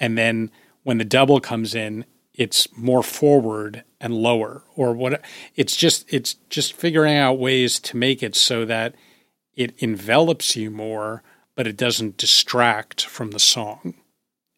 [0.00, 0.50] And then
[0.82, 2.04] when the double comes in,
[2.34, 5.20] it's more forward and lower or what
[5.56, 8.94] it's just it's just figuring out ways to make it so that
[9.54, 11.22] it envelops you more
[11.54, 13.94] but it doesn't distract from the song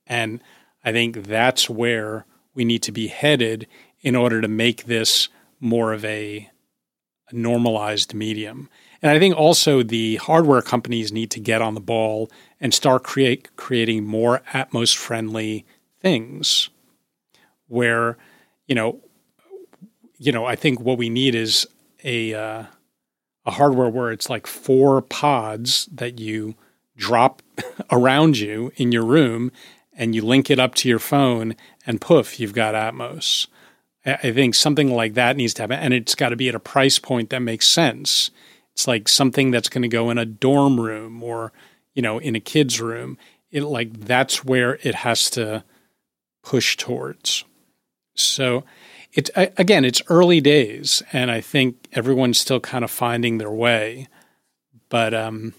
[0.07, 0.41] and
[0.85, 2.25] i think that's where
[2.55, 3.67] we need to be headed
[4.03, 5.29] in order to make this
[5.61, 6.51] more of a,
[7.31, 8.69] a normalized medium.
[9.01, 12.31] And I think also the hardware companies need to get on the ball
[12.63, 15.67] and start create creating more Atmos friendly
[16.01, 16.71] things
[17.67, 18.17] where
[18.67, 19.01] you know
[20.17, 21.67] you know I think what we need is
[22.05, 22.65] a uh,
[23.45, 26.55] a hardware where it's like four pods that you
[26.97, 27.43] drop
[27.91, 29.53] around you in your room
[29.93, 31.55] and you link it up to your phone
[31.87, 33.47] and poof, you've got Atmos.
[34.05, 36.61] I think something like that needs to happen, and it's got to be at a
[36.61, 38.31] price point that makes sense.
[38.73, 41.53] It's like something that's going to go in a dorm room or,
[41.95, 43.19] you know, in a kid's room.
[43.51, 45.65] It like that's where it has to
[46.43, 47.45] push towards.
[48.15, 48.65] So,
[49.13, 54.09] it again, it's early days, and I think everyone's still kind of finding their way.
[54.89, 55.55] But um,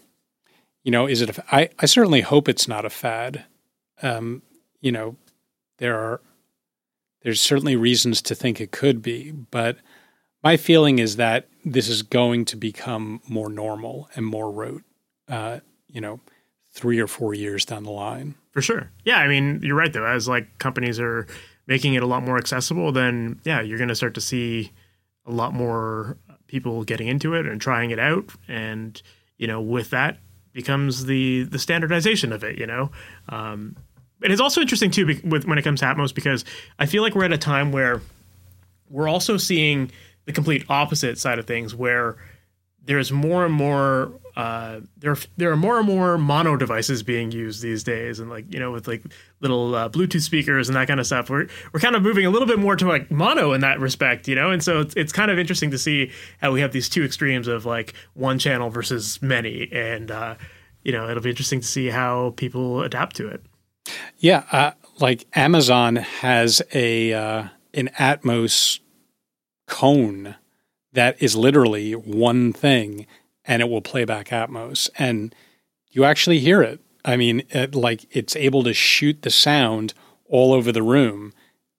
[0.84, 1.38] you know, is it?
[1.38, 3.46] A, I I certainly hope it's not a fad.
[4.02, 4.42] Um,
[4.82, 5.18] you know,
[5.78, 6.22] there are
[7.22, 9.78] there's certainly reasons to think it could be, but
[10.44, 14.84] my feeling is that this is going to become more normal and more rote.
[15.28, 15.60] Uh,
[15.94, 16.20] you know,
[16.74, 18.36] three or four years down the line.
[18.52, 18.92] For sure.
[19.06, 20.06] Yeah, I mean, you're right though.
[20.06, 21.28] As like companies are
[21.68, 24.72] making it a lot more accessible, then yeah, you're going to start to see
[25.26, 26.18] a lot more
[26.48, 29.02] people getting into it and trying it out, and
[29.38, 30.18] you know, with that
[30.52, 32.58] becomes the the standardization of it.
[32.58, 32.92] You know,
[33.30, 33.76] um,
[34.22, 36.44] and it's also interesting too with when it comes to Atmos because
[36.80, 38.02] I feel like we're at a time where
[38.90, 39.92] we're also seeing
[40.26, 42.18] the complete opposite side of things where
[42.86, 47.62] there's more and more uh, there there are more and more mono devices being used
[47.62, 49.04] these days, and like you know with like
[49.42, 51.30] little uh, Bluetooth speakers and that kind of stuff.
[51.30, 54.28] We're we're kind of moving a little bit more to like mono in that respect,
[54.28, 54.50] you know.
[54.50, 56.12] And so it's it's kind of interesting to see
[56.42, 60.36] how we have these two extremes of like one channel versus many, and uh,
[60.84, 63.44] you know it'll be interesting to see how people adapt to it.
[64.18, 68.80] Yeah, uh, like Amazon has a uh, an Atmos
[69.68, 70.36] cone
[70.94, 73.06] that is literally one thing
[73.46, 74.90] and it will play back Atmos.
[74.98, 75.34] And
[75.90, 76.80] you actually hear it.
[77.06, 79.94] I mean, it, like it's able to shoot the sound
[80.28, 81.34] all over the room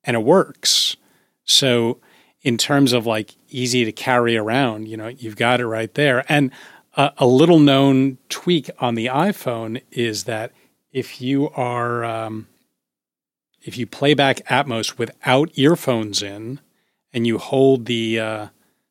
[0.05, 0.97] and it works.
[1.45, 1.99] So,
[2.43, 6.25] in terms of like easy to carry around, you know, you've got it right there.
[6.31, 6.51] And
[6.97, 10.53] uh, a little known tweak on the iPhone is that
[10.93, 12.47] if you are, um,
[13.63, 16.61] if you play back Atmos without earphones in
[17.13, 18.47] and you hold the, uh,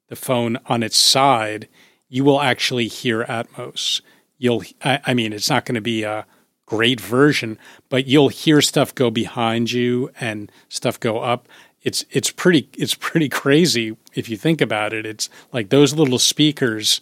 [0.09, 1.69] the phone on its side,
[2.13, 4.01] you will actually hear Atmos.
[4.37, 6.27] You'll, I, I mean, it's not going to be a
[6.67, 7.57] great version,
[7.89, 11.47] but you'll hear stuff go behind you and stuff go up.
[11.81, 15.07] It's it's pretty it's pretty crazy if you think about it.
[15.07, 17.01] It's like those little speakers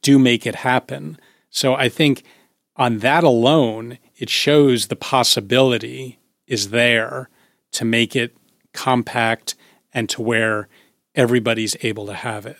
[0.00, 1.18] do make it happen.
[1.50, 2.22] So I think
[2.74, 7.28] on that alone, it shows the possibility is there
[7.72, 8.34] to make it
[8.72, 9.56] compact
[9.92, 10.68] and to where
[11.14, 12.56] everybody's able to have it.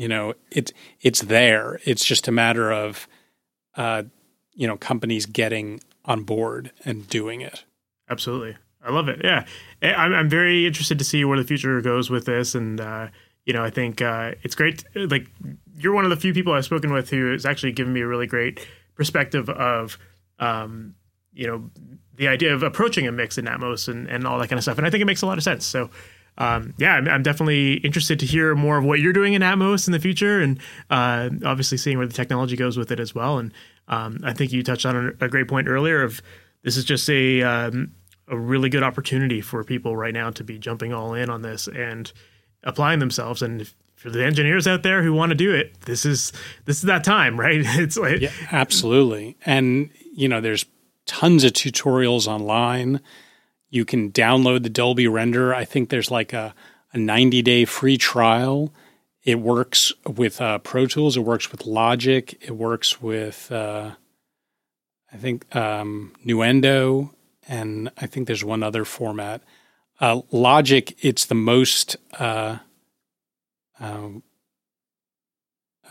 [0.00, 0.72] You know, it's
[1.02, 1.78] it's there.
[1.84, 3.06] It's just a matter of,
[3.76, 4.04] uh,
[4.54, 7.64] you know, companies getting on board and doing it.
[8.08, 9.20] Absolutely, I love it.
[9.22, 9.44] Yeah,
[9.82, 13.08] I'm I'm very interested to see where the future goes with this, and uh,
[13.44, 14.84] you know, I think uh, it's great.
[14.94, 15.26] Like,
[15.76, 18.06] you're one of the few people I've spoken with who has actually given me a
[18.06, 19.98] really great perspective of,
[20.38, 20.94] um,
[21.34, 21.70] you know,
[22.16, 24.78] the idea of approaching a mix in Atmos and and all that kind of stuff.
[24.78, 25.66] And I think it makes a lot of sense.
[25.66, 25.90] So
[26.40, 29.86] um, yeah, I'm, I'm, definitely interested to hear more of what you're doing in Atmos
[29.86, 30.58] in the future, and
[30.88, 33.36] uh, obviously seeing where the technology goes with it as well.
[33.36, 33.52] And
[33.88, 36.22] um, I think you touched on a, great point earlier of
[36.62, 37.92] this is just a um,
[38.26, 41.68] a really good opportunity for people right now to be jumping all in on this
[41.68, 42.10] and
[42.64, 43.42] applying themselves.
[43.42, 46.32] And for the engineers out there who want to do it, this is
[46.64, 47.60] this is that time, right?
[47.78, 49.36] It's like yeah, absolutely.
[49.44, 50.64] And you know, there's
[51.04, 53.02] tons of tutorials online
[53.70, 55.54] you can download the Dolby Render.
[55.54, 56.54] I think there's like a,
[56.92, 58.72] a 90 day free trial.
[59.22, 61.16] It works with uh, Pro Tools.
[61.16, 62.36] It works with Logic.
[62.40, 63.92] It works with, uh,
[65.12, 67.10] I think, um, Nuendo.
[67.46, 69.42] And I think there's one other format.
[70.00, 71.96] Uh, Logic, it's the most.
[72.18, 72.58] Uh,
[73.78, 74.22] um,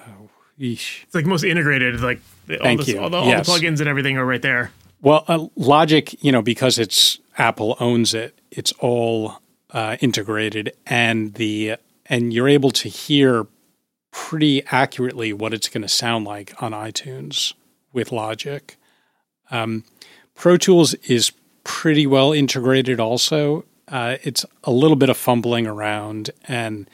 [0.08, 2.02] oh, it's like most integrated.
[2.02, 2.20] Like
[2.62, 3.46] all, this, all, the, all yes.
[3.46, 4.72] the plugins and everything are right there.
[5.02, 9.42] Well, uh, Logic, you know, because it's Apple owns it, it's all
[9.72, 13.48] uh, integrated, and the and you're able to hear
[14.12, 17.54] pretty accurately what it's going to sound like on iTunes
[17.94, 18.76] with Logic.
[19.52, 19.84] Um,
[20.36, 21.32] Pro Tools is
[21.64, 23.00] pretty well integrated.
[23.00, 26.90] Also, uh, it's a little bit of fumbling around, and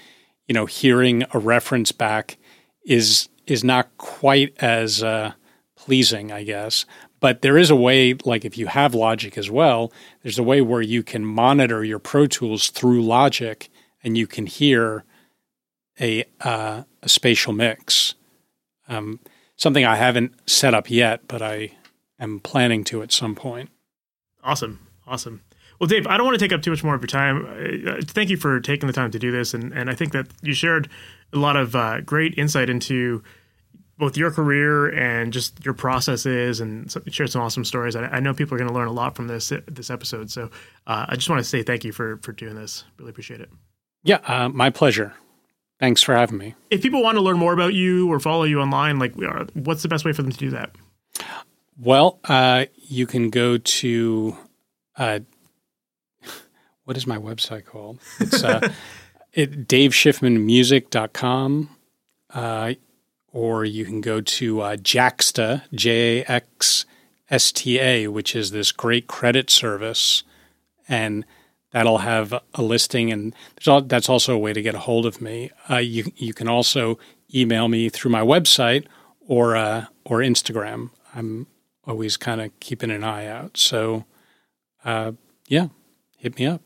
[0.48, 2.38] you know, hearing a reference back
[2.86, 5.34] is is not quite as uh,
[5.76, 6.86] pleasing, I guess.
[7.20, 10.62] But there is a way, like if you have Logic as well, there's a way
[10.62, 13.70] where you can monitor your Pro Tools through Logic
[14.04, 15.04] and you can hear
[16.00, 18.16] a, uh, a spatial mix.
[18.88, 19.20] Um,
[19.56, 21.72] something I haven't set up yet, but I
[22.20, 23.70] am planning to at some point.
[24.44, 24.88] Awesome.
[25.08, 25.42] Awesome.
[25.80, 28.02] Well, Dave, I don't want to take up too much more of your time.
[28.04, 29.54] Thank you for taking the time to do this.
[29.54, 30.90] And, and I think that you shared
[31.34, 33.24] a lot of uh, great insight into
[33.98, 37.96] both your career and just your processes and shared some awesome stories.
[37.96, 40.32] I, I know people are going to learn a lot from this this episode.
[40.32, 40.50] So
[40.88, 42.84] uh, I just want to say thank you for for doing this.
[42.98, 43.50] Really appreciate it.
[44.04, 45.14] Yeah, uh, my pleasure.
[45.80, 46.56] Thanks for having me.
[46.70, 49.46] If people want to learn more about you or follow you online, like we are,
[49.54, 50.72] what's the best way for them to do that?
[51.78, 54.38] Well, uh, you can go to
[54.98, 55.20] uh,
[56.86, 58.00] what is my website called?
[58.20, 58.70] It's uh,
[59.34, 61.70] it, daveschiffmanmusic.com.
[62.34, 62.74] Uh,
[63.36, 66.86] or you can go to uh, Jaxsta, J A X
[67.30, 70.24] S T A, which is this great credit service.
[70.88, 71.26] And
[71.72, 73.12] that'll have a listing.
[73.12, 73.36] And
[73.68, 75.52] all, that's also a way to get a hold of me.
[75.70, 76.98] Uh, you, you can also
[77.34, 78.86] email me through my website
[79.28, 80.92] or, uh, or Instagram.
[81.14, 81.48] I'm
[81.86, 83.58] always kind of keeping an eye out.
[83.58, 84.06] So,
[84.86, 85.12] uh,
[85.48, 85.68] yeah,
[86.18, 86.62] hit me up.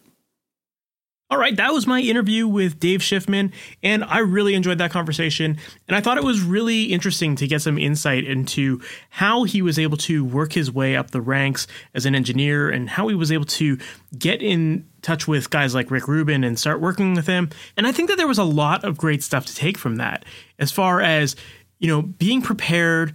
[1.32, 3.54] All right, that was my interview with Dave Schiffman,
[3.84, 5.60] and I really enjoyed that conversation.
[5.88, 8.82] And I thought it was really interesting to get some insight into
[9.12, 12.90] how he was able to work his way up the ranks as an engineer and
[12.90, 13.78] how he was able to
[14.18, 17.52] get in touch with guys like Rick Rubin and start working with him.
[17.78, 20.26] And I think that there was a lot of great stuff to take from that
[20.58, 21.36] as far as,
[21.78, 23.14] you know, being prepared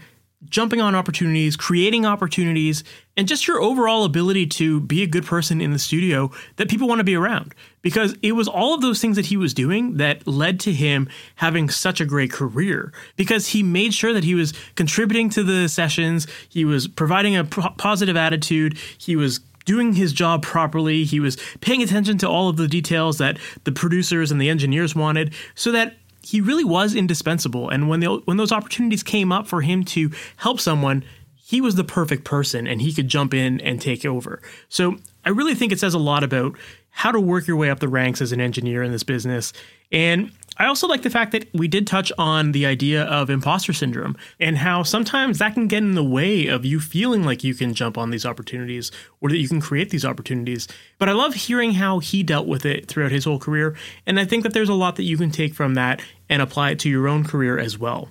[0.49, 2.85] jumping on opportunities, creating opportunities,
[3.17, 6.89] and just your overall ability to be a good person in the studio that people
[6.89, 7.55] want to be around.
[7.83, 11.09] Because it was all of those things that he was doing that led to him
[11.37, 12.93] having such a great career.
[13.17, 17.45] Because he made sure that he was contributing to the sessions, he was providing a
[17.45, 21.05] positive attitude, he was doing his job properly.
[21.05, 24.95] He was paying attention to all of the details that the producers and the engineers
[24.95, 27.69] wanted so that he really was indispensable.
[27.69, 31.05] And when the, when those opportunities came up for him to help someone,
[31.37, 34.41] he was the perfect person and he could jump in and take over.
[34.69, 36.57] So I really think it says a lot about
[36.91, 39.53] how to work your way up the ranks as an engineer in this business.
[39.93, 43.73] And I also like the fact that we did touch on the idea of imposter
[43.73, 47.55] syndrome and how sometimes that can get in the way of you feeling like you
[47.55, 50.69] can jump on these opportunities or that you can create these opportunities.
[50.99, 53.77] But I love hearing how he dealt with it throughout his whole career.
[54.07, 56.71] And I think that there's a lot that you can take from that and apply
[56.71, 58.09] it to your own career as well.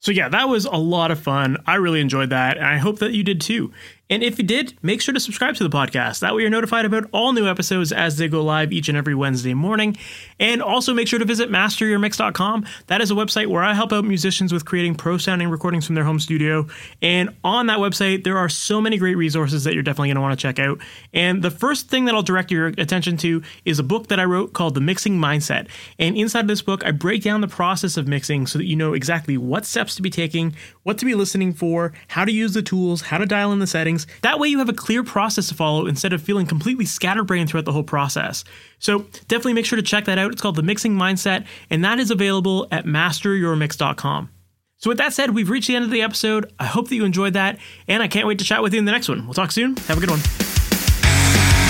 [0.00, 1.56] So, yeah, that was a lot of fun.
[1.66, 3.72] I really enjoyed that, and I hope that you did too.
[4.08, 6.20] And if you did, make sure to subscribe to the podcast.
[6.20, 9.16] That way you're notified about all new episodes as they go live each and every
[9.16, 9.96] Wednesday morning.
[10.38, 12.66] And also make sure to visit masteryourmix.com.
[12.86, 15.96] That is a website where I help out musicians with creating pro sounding recordings from
[15.96, 16.68] their home studio.
[17.02, 20.20] And on that website, there are so many great resources that you're definitely going to
[20.20, 20.78] want to check out.
[21.12, 24.24] And the first thing that I'll direct your attention to is a book that I
[24.24, 25.66] wrote called The Mixing Mindset.
[25.98, 28.94] And inside this book, I break down the process of mixing so that you know
[28.94, 30.54] exactly what steps to be taking,
[30.84, 33.66] what to be listening for, how to use the tools, how to dial in the
[33.66, 34.20] settings things.
[34.22, 37.64] That way, you have a clear process to follow instead of feeling completely scatterbrained throughout
[37.64, 38.44] the whole process.
[38.78, 40.32] So, definitely make sure to check that out.
[40.32, 44.30] It's called The Mixing Mindset, and that is available at masteryourmix.com.
[44.78, 46.52] So, with that said, we've reached the end of the episode.
[46.58, 47.58] I hope that you enjoyed that,
[47.88, 49.24] and I can't wait to chat with you in the next one.
[49.24, 49.76] We'll talk soon.
[49.88, 50.20] Have a good one.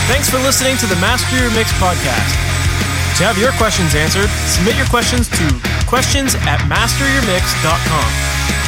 [0.08, 2.34] Thanks for listening to the Master Your Mix podcast.
[3.18, 8.65] To have your questions answered, submit your questions to questions at masteryourmix.com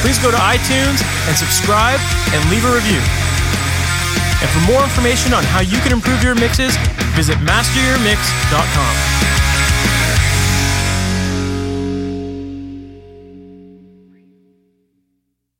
[0.00, 2.00] please go to iTunes and subscribe
[2.34, 3.00] and leave a review.
[4.40, 6.76] And for more information on how you can improve your mixes,
[7.18, 9.57] visit masteryourmix.com.